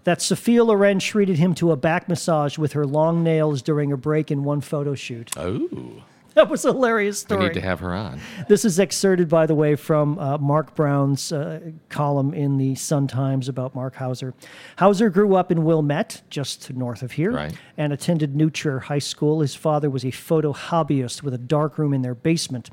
That 0.06 0.22
Sophia 0.22 0.64
Loren 0.64 1.00
treated 1.00 1.40
him 1.40 1.56
to 1.56 1.72
a 1.72 1.76
back 1.76 2.08
massage 2.08 2.60
with 2.60 2.74
her 2.74 2.86
long 2.86 3.24
nails 3.24 3.64
during 3.64 3.92
a 3.92 3.98
break 3.98 4.30
in 4.30 4.44
one 4.44 4.62
photo 4.62 4.94
shoot. 4.94 5.32
Oh, 5.36 6.04
that 6.46 6.50
was 6.50 6.66
a 6.66 6.74
hilarious 6.74 7.20
story. 7.20 7.40
We 7.40 7.46
need 7.48 7.54
to 7.56 7.62
have 7.62 7.80
her 7.80 7.94
on. 7.94 8.20
This 8.48 8.66
is 8.66 8.80
excerpted, 8.80 9.30
by 9.30 9.46
the 9.46 9.56
way, 9.56 9.76
from 9.76 10.20
uh, 10.20 10.38
Mark 10.38 10.76
Brown's 10.76 11.32
uh, 11.32 11.72
column 11.90 12.34
in 12.34 12.58
the 12.58 12.76
Sun 12.76 13.08
Times 13.08 13.48
about 13.50 13.74
Mark 13.74 13.96
Hauser. 13.96 14.34
Hauser 14.78 15.10
grew 15.10 15.36
up 15.36 15.52
in 15.52 15.64
Wilmette, 15.64 16.22
just 16.30 16.74
north 16.74 17.02
of 17.02 17.14
here, 17.14 17.32
Right. 17.32 17.58
and 17.78 17.94
attended 17.94 18.36
New 18.36 18.50
Trier 18.50 18.80
High 18.80 19.00
School. 19.00 19.40
His 19.42 19.56
father 19.56 19.90
was 19.90 20.04
a 20.06 20.12
photo 20.12 20.52
hobbyist 20.54 21.24
with 21.24 21.34
a 21.34 21.38
darkroom 21.38 21.94
in 21.94 22.02
their 22.02 22.16
basement. 22.16 22.70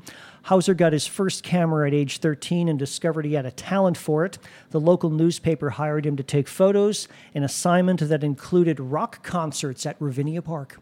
Hauser 0.47 0.73
got 0.73 0.91
his 0.91 1.07
first 1.07 1.41
camera 1.41 1.87
at 1.87 1.93
age 1.93 2.17
13 2.17 2.67
and 2.67 2.77
discovered 2.77 3.23
he 3.23 3.33
had 3.35 3.45
a 3.45 3.51
talent 3.51 3.95
for 3.95 4.25
it. 4.25 4.37
The 4.71 4.79
local 4.79 5.09
newspaper 5.09 5.69
hired 5.69 6.05
him 6.05 6.17
to 6.17 6.23
take 6.23 6.49
photos, 6.49 7.07
an 7.33 7.43
assignment 7.43 8.01
that 8.01 8.25
included 8.25 8.81
rock 8.81 9.23
concerts 9.23 9.85
at 9.85 9.95
Ravinia 10.01 10.41
Park. 10.41 10.79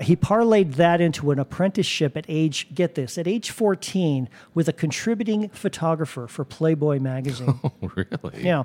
He 0.00 0.16
parlayed 0.16 0.74
that 0.74 1.00
into 1.00 1.30
an 1.30 1.38
apprenticeship 1.38 2.16
at 2.16 2.24
age, 2.28 2.74
get 2.74 2.94
this, 2.94 3.18
at 3.18 3.26
age 3.26 3.50
14 3.50 4.28
with 4.54 4.68
a 4.68 4.72
contributing 4.72 5.48
photographer 5.50 6.26
for 6.26 6.44
Playboy 6.44 6.98
magazine. 6.98 7.60
Oh, 7.82 7.90
really? 7.94 8.42
Yeah, 8.42 8.64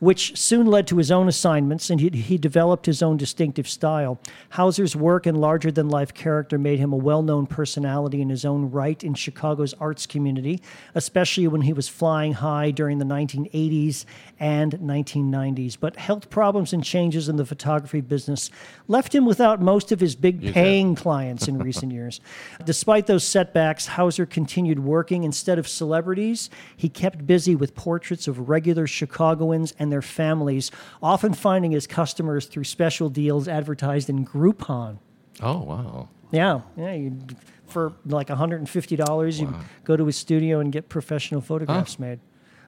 which 0.00 0.36
soon 0.36 0.66
led 0.66 0.86
to 0.88 0.96
his 0.96 1.10
own 1.10 1.28
assignments, 1.28 1.90
and 1.90 2.00
he, 2.00 2.08
he 2.08 2.38
developed 2.38 2.86
his 2.86 3.02
own 3.02 3.16
distinctive 3.16 3.68
style. 3.68 4.18
Hauser's 4.50 4.96
work 4.96 5.26
and 5.26 5.40
larger 5.40 5.70
than 5.70 5.88
life 5.88 6.12
character 6.14 6.58
made 6.58 6.78
him 6.78 6.92
a 6.92 6.96
well 6.96 7.22
known 7.22 7.46
personality 7.46 8.20
in 8.20 8.30
his 8.30 8.44
own 8.44 8.70
right 8.70 9.02
in 9.04 9.14
Chicago's 9.14 9.74
arts 9.74 10.06
community, 10.06 10.60
especially 10.94 11.46
when 11.46 11.60
he 11.62 11.72
was 11.72 11.88
flying 11.88 12.32
high 12.32 12.70
during 12.70 12.98
the 12.98 13.04
1980s 13.04 14.04
and 14.38 14.72
1990s. 14.72 15.76
But 15.78 15.96
health 15.96 16.30
problems 16.30 16.72
and 16.72 16.82
changes 16.82 17.28
in 17.28 17.36
the 17.36 17.44
photography 17.44 18.00
business 18.00 18.50
left 18.88 19.14
him 19.14 19.26
without 19.26 19.60
most 19.60 19.92
of 19.92 20.00
his 20.00 20.16
big 20.16 20.29
bet. 20.32 20.54
paying 20.54 20.94
clients 20.94 21.48
in 21.48 21.58
recent 21.58 21.92
years. 21.92 22.20
Despite 22.64 23.06
those 23.06 23.24
setbacks, 23.24 23.86
Hauser 23.86 24.26
continued 24.26 24.80
working. 24.80 25.24
Instead 25.24 25.58
of 25.58 25.66
celebrities, 25.68 26.50
he 26.76 26.88
kept 26.88 27.26
busy 27.26 27.54
with 27.54 27.74
portraits 27.74 28.28
of 28.28 28.48
regular 28.48 28.86
Chicagoans 28.86 29.74
and 29.78 29.90
their 29.92 30.02
families, 30.02 30.70
often 31.02 31.34
finding 31.34 31.72
his 31.72 31.86
customers 31.86 32.46
through 32.46 32.64
special 32.64 33.08
deals 33.08 33.48
advertised 33.48 34.08
in 34.08 34.24
Groupon. 34.24 34.98
Oh, 35.42 35.58
wow. 35.62 36.08
Yeah, 36.30 36.60
yeah. 36.76 36.92
You, 36.92 37.18
for 37.66 37.92
like 38.04 38.28
$150, 38.28 39.40
you 39.40 39.54
go 39.84 39.96
to 39.96 40.06
his 40.06 40.16
studio 40.16 40.60
and 40.60 40.72
get 40.72 40.88
professional 40.88 41.40
photographs 41.40 41.98
made. 41.98 42.20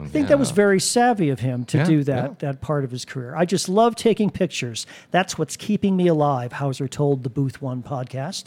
I 0.02 0.08
think 0.08 0.28
that 0.28 0.38
was 0.38 0.50
very 0.50 0.80
savvy 0.80 1.30
of 1.30 1.40
him 1.40 1.64
to 1.66 1.78
Yeah, 1.78 1.84
do 1.84 2.04
that, 2.04 2.30
yeah. 2.30 2.34
that 2.50 2.60
part 2.60 2.84
of 2.84 2.90
his 2.90 3.04
career. 3.04 3.34
I 3.36 3.44
just 3.44 3.68
love 3.68 3.94
taking 3.96 4.30
pictures. 4.30 4.86
That's 5.10 5.38
what's 5.38 5.56
keeping 5.56 5.96
me 5.96 6.06
alive, 6.08 6.52
Hauser 6.54 6.88
told 6.88 7.22
the 7.22 7.30
Booth 7.30 7.62
One 7.62 7.82
podcast. 7.82 8.46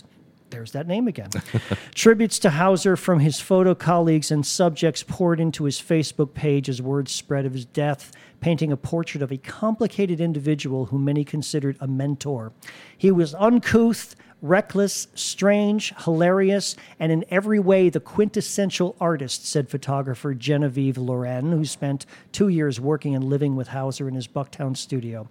There's 0.52 0.72
that 0.74 0.88
name 0.88 1.08
again. 1.08 1.32
Tributes 1.96 2.38
to 2.40 2.52
Hauser 2.52 2.96
from 2.96 3.20
his 3.20 3.40
photo 3.40 3.74
colleagues 3.76 4.32
and 4.32 4.46
subjects 4.46 5.04
poured 5.04 5.40
into 5.40 5.64
his 5.64 5.82
Facebook 5.82 6.34
page 6.34 6.70
as 6.70 6.82
word 6.82 7.10
spread 7.10 7.46
of 7.46 7.54
his 7.54 7.66
death, 7.66 8.12
painting 8.42 8.72
a 8.72 8.78
portrait 8.78 9.22
of 9.24 9.32
a 9.32 9.38
complicated 9.38 10.22
individual 10.22 10.86
who 10.86 11.00
many 11.00 11.24
considered 11.26 11.78
a 11.82 11.88
mentor. 11.88 12.54
He 12.96 13.12
was 13.12 13.34
uncouth, 13.36 14.16
reckless, 14.42 15.08
strange, 15.16 15.94
hilarious, 16.04 16.76
and 17.00 17.12
in 17.12 17.26
every 17.30 17.60
way 17.60 17.90
the 17.90 18.00
quintessential 18.00 18.96
artist, 19.00 19.46
said 19.48 19.70
photographer 19.70 20.34
Genevieve 20.34 20.98
Loren, 20.98 21.52
who 21.52 21.66
spent 21.66 22.06
two 22.32 22.50
years 22.50 22.80
working 22.80 23.16
and 23.16 23.24
living 23.24 23.56
with 23.56 23.70
Hauser 23.70 24.08
in 24.08 24.16
his 24.16 24.28
Bucktown 24.28 24.76
studio. 24.78 25.28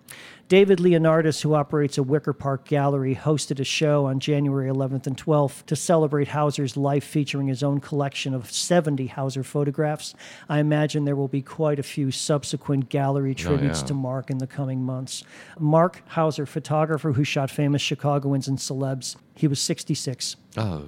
David 0.48 0.78
Leonardis, 0.78 1.40
who 1.40 1.54
operates 1.54 1.96
a 1.96 2.02
Wicker 2.02 2.34
Park 2.34 2.66
gallery, 2.66 3.14
hosted 3.14 3.60
a 3.60 3.64
show 3.64 4.04
on 4.04 4.20
January 4.20 4.68
11th 4.68 5.06
and 5.06 5.16
12th 5.16 5.64
to 5.66 5.74
celebrate 5.74 6.28
Hauser's 6.28 6.76
life, 6.76 7.04
featuring 7.04 7.48
his 7.48 7.62
own 7.62 7.80
collection 7.80 8.34
of 8.34 8.50
70 8.50 9.06
Hauser 9.06 9.42
photographs. 9.42 10.14
I 10.48 10.58
imagine 10.58 11.06
there 11.06 11.16
will 11.16 11.28
be 11.28 11.40
quite 11.40 11.78
a 11.78 11.82
few 11.82 12.10
subsequent 12.10 12.90
gallery 12.90 13.30
oh, 13.30 13.34
tributes 13.34 13.80
yeah. 13.80 13.86
to 13.86 13.94
Mark 13.94 14.30
in 14.30 14.38
the 14.38 14.46
coming 14.46 14.82
months. 14.82 15.24
Mark 15.58 16.02
Hauser, 16.08 16.44
photographer 16.44 17.12
who 17.12 17.24
shot 17.24 17.50
famous 17.50 17.80
Chicagoans 17.80 18.46
and 18.46 18.58
celebs. 18.58 19.16
He 19.34 19.48
was 19.48 19.60
66. 19.60 20.36
Oh, 20.58 20.84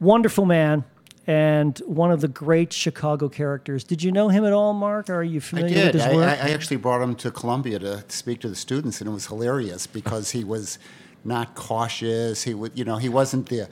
Wonderful 0.00 0.46
man. 0.46 0.84
And 1.28 1.78
one 1.80 2.10
of 2.10 2.22
the 2.22 2.28
great 2.28 2.72
Chicago 2.72 3.28
characters. 3.28 3.84
Did 3.84 4.02
you 4.02 4.10
know 4.10 4.30
him 4.30 4.46
at 4.46 4.54
all, 4.54 4.72
Mark? 4.72 5.10
Are 5.10 5.22
you 5.22 5.36
I 5.36 5.40
familiar 5.40 5.74
did. 5.74 5.84
with 5.84 5.94
his 5.96 6.04
I, 6.04 6.14
work? 6.14 6.24
I 6.24 6.48
I 6.48 6.50
actually 6.52 6.78
brought 6.78 7.02
him 7.02 7.14
to 7.16 7.30
Columbia 7.30 7.78
to 7.80 8.02
speak 8.08 8.40
to 8.40 8.48
the 8.48 8.56
students, 8.56 9.02
and 9.02 9.10
it 9.10 9.12
was 9.12 9.26
hilarious 9.26 9.86
because 9.86 10.30
he 10.30 10.42
was 10.42 10.78
not 11.24 11.54
cautious. 11.54 12.44
He 12.44 12.54
would, 12.54 12.78
you 12.78 12.84
know, 12.86 12.96
he 12.96 13.10
wasn't 13.10 13.50
the, 13.50 13.68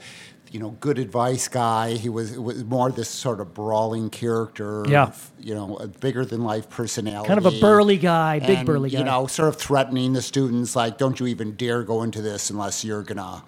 you 0.51 0.59
know, 0.59 0.77
good 0.79 0.99
advice 0.99 1.47
guy. 1.47 1.93
He 1.93 2.09
was, 2.09 2.37
was 2.37 2.63
more 2.63 2.91
this 2.91 3.09
sort 3.09 3.39
of 3.39 3.55
brawling 3.55 4.11
character. 4.11 4.85
Yeah. 4.87 5.13
You 5.39 5.55
know, 5.55 5.77
a 5.77 5.87
bigger 5.87 6.25
than 6.25 6.43
life 6.43 6.69
personality. 6.69 7.27
Kind 7.27 7.39
of 7.43 7.47
a 7.47 7.59
burly 7.59 7.97
guy, 7.97 8.37
big 8.37 8.59
and, 8.59 8.67
burly 8.67 8.91
guy. 8.91 8.99
You 8.99 9.03
know, 9.03 9.25
sort 9.25 9.49
of 9.49 9.55
threatening 9.55 10.13
the 10.13 10.21
students, 10.21 10.75
like, 10.75 10.99
"Don't 10.99 11.19
you 11.19 11.25
even 11.25 11.55
dare 11.55 11.81
go 11.81 12.03
into 12.03 12.21
this 12.21 12.51
unless 12.51 12.85
you're 12.85 13.01
gonna." 13.01 13.43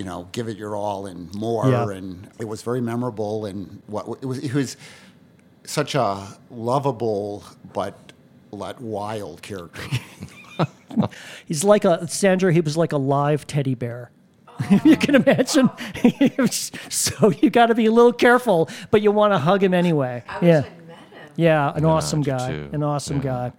You 0.00 0.06
know, 0.06 0.28
give 0.32 0.48
it 0.48 0.56
your 0.56 0.76
all 0.76 1.04
and 1.04 1.30
more, 1.34 1.68
Yeah. 1.68 1.90
and 1.90 2.26
it 2.38 2.48
was 2.48 2.62
very 2.62 2.80
memorable. 2.80 3.44
And 3.44 3.82
what 3.86 4.06
it 4.22 4.24
was, 4.24 4.38
it 4.38 4.54
was 4.54 4.78
such 5.64 5.94
a 5.94 6.26
lovable 6.50 7.44
but 7.74 7.94
let 8.50 8.80
wild 8.80 9.42
character. 9.42 9.82
He's 11.44 11.64
like 11.64 11.84
a 11.84 12.08
Sandra. 12.08 12.50
He 12.50 12.62
was 12.62 12.78
like 12.78 12.92
a 12.92 12.96
live 12.96 13.46
teddy 13.46 13.74
bear. 13.74 14.10
you 14.86 14.96
can 14.96 15.16
imagine. 15.16 15.68
So 16.88 17.30
you 17.42 17.50
got 17.50 17.66
to 17.66 17.74
be 17.74 17.84
a 17.84 17.92
little 17.92 18.14
careful, 18.14 18.70
but 18.90 19.02
you 19.02 19.12
want 19.12 19.34
to 19.34 19.38
hug 19.38 19.62
him 19.62 19.74
anyway. 19.74 20.24
I 20.26 20.38
wish 20.38 20.48
yeah, 20.48 20.58
I'd 20.60 20.86
met 20.88 20.96
him. 20.96 21.32
yeah, 21.36 21.72
an 21.74 21.84
awesome 21.84 22.22
guy. 22.22 22.50
too. 22.52 22.70
An 22.72 22.82
awesome 22.82 23.18
Yeah. 23.18 23.22
guy. 23.22 23.52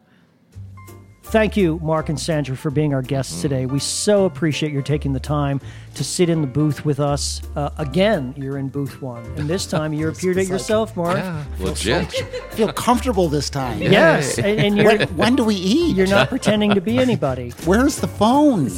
Thank 1.31 1.55
you, 1.55 1.79
Mark 1.81 2.09
and 2.09 2.19
Sandra, 2.19 2.57
for 2.57 2.69
being 2.69 2.93
our 2.93 3.01
guests 3.01 3.31
Mm-hmm. 3.35 3.41
today. 3.41 3.65
We 3.65 3.79
so 3.79 4.25
appreciate 4.25 4.73
your 4.73 4.81
taking 4.81 5.13
the 5.13 5.19
time 5.19 5.61
to 5.95 6.03
sit 6.03 6.27
in 6.27 6.41
the 6.41 6.47
booth 6.47 6.83
with 6.83 6.99
us. 6.99 7.41
Uh, 7.55 7.69
again, 7.77 8.33
you're 8.35 8.57
in 8.57 8.67
booth 8.67 9.01
one, 9.01 9.23
and 9.37 9.49
this 9.49 9.65
time 9.65 9.93
you 9.93 10.09
appeared 10.09 10.35
it 10.35 10.41
like- 10.41 10.49
yourself, 10.49 10.95
Mark. 10.97 11.17
yeah, 11.17 11.45
legit. 11.59 12.11
Feel 12.51 12.73
comfortable 12.73 13.29
this 13.29 13.49
time. 13.49 13.81
Yes, 13.81 14.37
and, 14.39 14.59
and 14.59 14.77
you're 14.77 14.97
When, 14.97 15.07
when 15.15 15.35
do 15.37 15.45
we 15.45 15.55
eat? 15.55 15.95
you're 15.95 16.05
not 16.07 16.27
pretending 16.27 16.73
to 16.75 16.81
be 16.81 16.97
anybody. 16.97 17.51
Where's 17.65 17.95
the 17.97 18.07
phones? 18.09 18.77